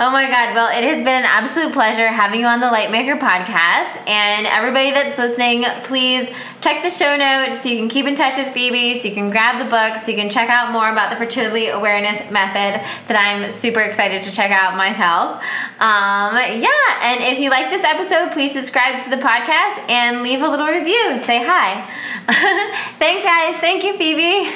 Oh 0.01 0.11
my 0.11 0.27
god, 0.29 0.55
well, 0.55 0.69
it 0.69 0.85
has 0.85 0.99
been 0.99 1.23
an 1.23 1.25
absolute 1.25 1.73
pleasure 1.73 2.09
having 2.09 2.41
you 2.41 2.47
on 2.47 2.61
the 2.61 2.67
Lightmaker 2.67 3.19
podcast. 3.19 3.97
And 4.09 4.47
everybody 4.47 4.91
that's 4.91 5.19
listening, 5.19 5.65
please 5.85 6.29
check 6.61 6.83
the 6.83 6.91
show 6.91 7.17
notes 7.17 7.63
so 7.63 7.69
you 7.69 7.79
can 7.79 7.89
keep 7.89 8.07
in 8.07 8.15
touch 8.15 8.37
with 8.37 8.53
Phoebe, 8.53 8.99
so 8.99 9.09
you 9.09 9.15
can 9.15 9.31
grab 9.31 9.59
the 9.59 9.71
book, 9.71 10.01
so 10.01 10.11
you 10.11 10.17
can 10.17 10.31
check 10.31 10.51
out 10.51 10.73
more 10.73 10.91
about 10.91 11.11
the 11.11 11.17
fertility 11.17 11.69
awareness 11.69 12.19
method 12.31 12.83
that 13.07 13.17
I'm 13.17 13.53
super 13.53 13.81
excited 13.81 14.23
to 14.25 14.33
check 14.33 14.51
out 14.51 14.77
myself. 14.77 15.43
Um, 15.79 16.35
yeah, 16.61 16.99
and 17.03 17.23
if 17.23 17.39
you 17.39 17.51
like 17.51 17.71
this 17.71 17.85
episode, 17.85 18.33
please 18.33 18.53
subscribe 18.53 19.03
to 19.05 19.11
the 19.11 19.17
podcast 19.17 19.89
and 19.89 20.23
leave 20.23 20.43
a 20.43 20.49
little 20.49 20.67
review 20.67 21.23
say 21.29 21.45
hi. 21.45 21.85
Thanks, 22.99 23.23
guys. 23.23 23.61
Thank 23.61 23.85
you, 23.85 23.97
Phoebe. 23.99 24.49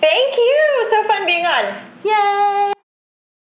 Thank 0.00 0.36
you. 0.36 0.86
So 0.88 1.02
fun 1.08 1.26
being 1.26 1.44
on. 1.44 1.93
Yay! 2.04 2.83